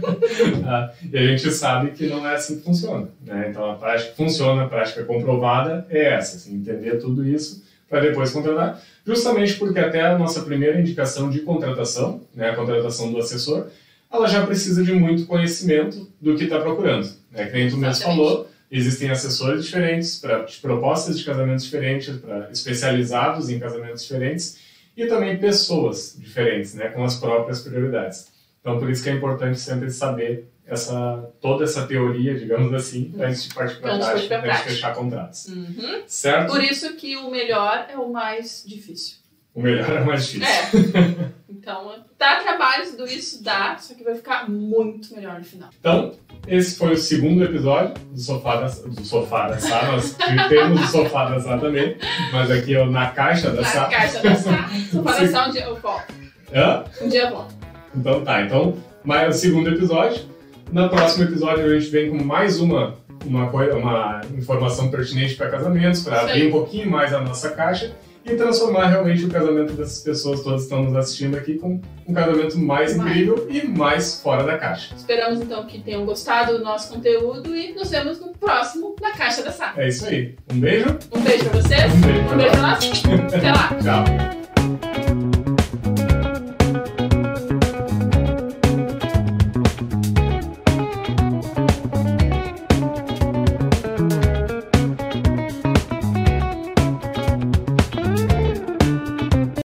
Ah, 0.64 0.90
e 1.12 1.18
a 1.18 1.26
gente 1.26 1.52
sabe 1.52 1.90
que 1.90 2.06
não 2.06 2.26
é 2.26 2.34
assim 2.34 2.56
que 2.56 2.64
funciona. 2.64 3.08
Né? 3.22 3.48
Então 3.50 3.70
a 3.70 3.74
prática 3.74 4.14
funciona, 4.16 4.62
a 4.62 4.68
prática 4.68 5.04
comprovada 5.04 5.86
é 5.90 6.14
essa, 6.14 6.38
assim, 6.38 6.54
entender 6.54 6.96
tudo 6.98 7.28
isso 7.28 7.62
para 7.90 8.00
depois 8.00 8.30
contratar, 8.30 8.80
justamente 9.06 9.54
porque 9.56 9.78
até 9.78 10.00
a 10.00 10.16
nossa 10.16 10.40
primeira 10.40 10.80
indicação 10.80 11.28
de 11.28 11.40
contratação, 11.40 12.22
né, 12.34 12.48
a 12.48 12.56
contratação 12.56 13.12
do 13.12 13.18
assessor, 13.18 13.66
ela 14.10 14.26
já 14.26 14.46
precisa 14.46 14.82
de 14.82 14.94
muito 14.94 15.26
conhecimento 15.26 16.10
do 16.18 16.36
que 16.36 16.44
está 16.44 16.58
procurando. 16.58 17.06
Né? 17.30 17.44
Que 17.46 17.52
nem 17.52 17.68
tu 17.68 17.76
mesmo 17.76 18.02
falou, 18.02 18.48
existem 18.70 19.10
assessores 19.10 19.66
diferentes, 19.66 20.16
para 20.16 20.46
propostas 20.62 21.18
de 21.18 21.24
casamentos 21.24 21.64
diferentes, 21.66 22.16
para 22.16 22.48
especializados 22.50 23.50
em 23.50 23.58
casamentos 23.58 24.02
diferentes, 24.02 24.58
e 24.96 25.06
também 25.06 25.38
pessoas 25.38 26.16
diferentes, 26.18 26.74
né, 26.74 26.88
com 26.88 27.04
as 27.04 27.16
próprias 27.16 27.60
prioridades. 27.60 28.32
Então, 28.60 28.78
por 28.78 28.90
isso 28.90 29.02
que 29.02 29.10
é 29.10 29.12
importante 29.12 29.60
sempre 29.60 29.90
saber 29.90 30.48
essa, 30.66 31.30
toda 31.40 31.64
essa 31.64 31.86
teoria, 31.86 32.34
digamos 32.34 32.72
assim, 32.72 33.14
antes 33.20 33.44
de 33.44 33.54
partir 33.54 33.80
para 33.80 33.94
a 33.94 33.98
prática, 33.98 34.38
antes 34.38 34.58
de 34.58 34.64
fechar 34.64 34.94
contratos. 34.94 35.46
Uhum. 35.46 36.02
Certo? 36.06 36.50
Por 36.50 36.62
isso 36.62 36.94
que 36.94 37.16
o 37.16 37.30
melhor 37.30 37.86
é 37.88 37.96
o 37.96 38.10
mais 38.10 38.64
difícil. 38.66 39.18
O 39.54 39.62
melhor 39.62 39.90
é 39.90 40.00
mais 40.00 40.26
difícil. 40.26 40.44
É. 40.44 41.36
Então, 41.48 42.04
dá 42.18 42.40
trabalho, 42.42 42.90
tudo 42.90 43.06
isso 43.06 43.42
dá, 43.42 43.76
só 43.78 43.94
que 43.94 44.04
vai 44.04 44.14
ficar 44.14 44.48
muito 44.48 45.14
melhor 45.14 45.38
no 45.38 45.44
final. 45.44 45.70
Então, 45.80 46.14
esse 46.46 46.76
foi 46.78 46.92
o 46.92 46.96
segundo 46.96 47.42
episódio 47.44 47.94
do 48.12 48.20
Sofá 48.20 48.56
da, 48.56 48.66
do 48.66 49.04
sofá 49.04 49.48
da 49.48 49.58
Sá. 49.58 49.82
Nós 49.92 50.16
temos 50.48 50.80
o 50.82 50.86
Sofá 50.86 51.26
da 51.30 51.40
Sá 51.40 51.58
também, 51.58 51.96
mas 52.32 52.50
aqui 52.50 52.76
ó, 52.76 52.86
na 52.86 53.08
caixa 53.10 53.50
da 53.50 53.62
Na 53.62 53.66
Sá. 53.68 53.84
caixa 53.86 54.22
da 54.22 54.34
SA, 54.36 54.68
só 54.92 55.02
para 55.02 55.28
só 55.28 55.48
um 55.48 55.50
dia 55.50 55.62
eu 55.64 55.76
volto. 55.76 56.04
Hã? 56.54 56.84
Um 57.02 57.08
dia 57.08 57.22
eu 57.24 57.30
volto. 57.30 57.54
Então 57.94 58.24
tá, 58.24 58.42
então 58.42 58.76
mais 59.04 59.34
o 59.36 59.38
segundo 59.38 59.68
episódio. 59.70 60.22
No 60.72 60.88
próximo 60.88 61.24
episódio 61.24 61.64
a 61.64 61.78
gente 61.78 61.90
vem 61.90 62.10
com 62.10 62.22
mais 62.24 62.58
uma, 62.60 62.94
uma, 63.24 63.48
coi- 63.50 63.70
uma 63.70 64.20
informação 64.36 64.90
pertinente 64.90 65.34
para 65.36 65.48
casamentos, 65.48 66.02
para 66.02 66.22
abrir 66.22 66.48
um 66.48 66.50
pouquinho 66.50 66.90
mais 66.90 67.12
a 67.14 67.20
nossa 67.20 67.50
caixa 67.50 67.92
e 68.26 68.36
transformar 68.36 68.88
realmente 68.88 69.24
o 69.24 69.28
casamento 69.28 69.72
dessas 69.72 70.00
pessoas 70.00 70.42
todas 70.42 70.60
que 70.60 70.64
estão 70.64 70.82
nos 70.84 70.96
assistindo 70.96 71.36
aqui 71.36 71.58
com 71.58 71.80
um 72.06 72.12
casamento 72.14 72.58
mais 72.58 72.96
incrível 72.96 73.46
e 73.48 73.66
mais 73.66 74.20
fora 74.20 74.42
da 74.44 74.58
caixa. 74.58 74.94
Esperamos 74.94 75.40
então 75.40 75.64
que 75.66 75.80
tenham 75.80 76.04
gostado 76.04 76.58
do 76.58 76.64
nosso 76.64 76.92
conteúdo 76.92 77.54
e 77.54 77.72
nos 77.72 77.90
vemos 77.90 78.20
no 78.20 78.32
próximo 78.32 78.96
na 79.00 79.12
Caixa 79.12 79.42
da 79.42 79.52
Sá. 79.52 79.74
É 79.76 79.88
isso 79.88 80.06
aí. 80.06 80.34
Um 80.52 80.58
beijo. 80.58 80.98
Um 81.12 81.20
beijo 81.20 81.44
pra 81.44 81.60
vocês. 81.60 81.94
Um 81.94 82.00
beijo 82.00 82.20
Um 82.32 82.36
beijo 82.36 82.50
pra 82.52 82.62
nós. 82.62 83.02
Até 83.34 83.52
lá. 83.52 83.68
Tchau. 83.82 84.45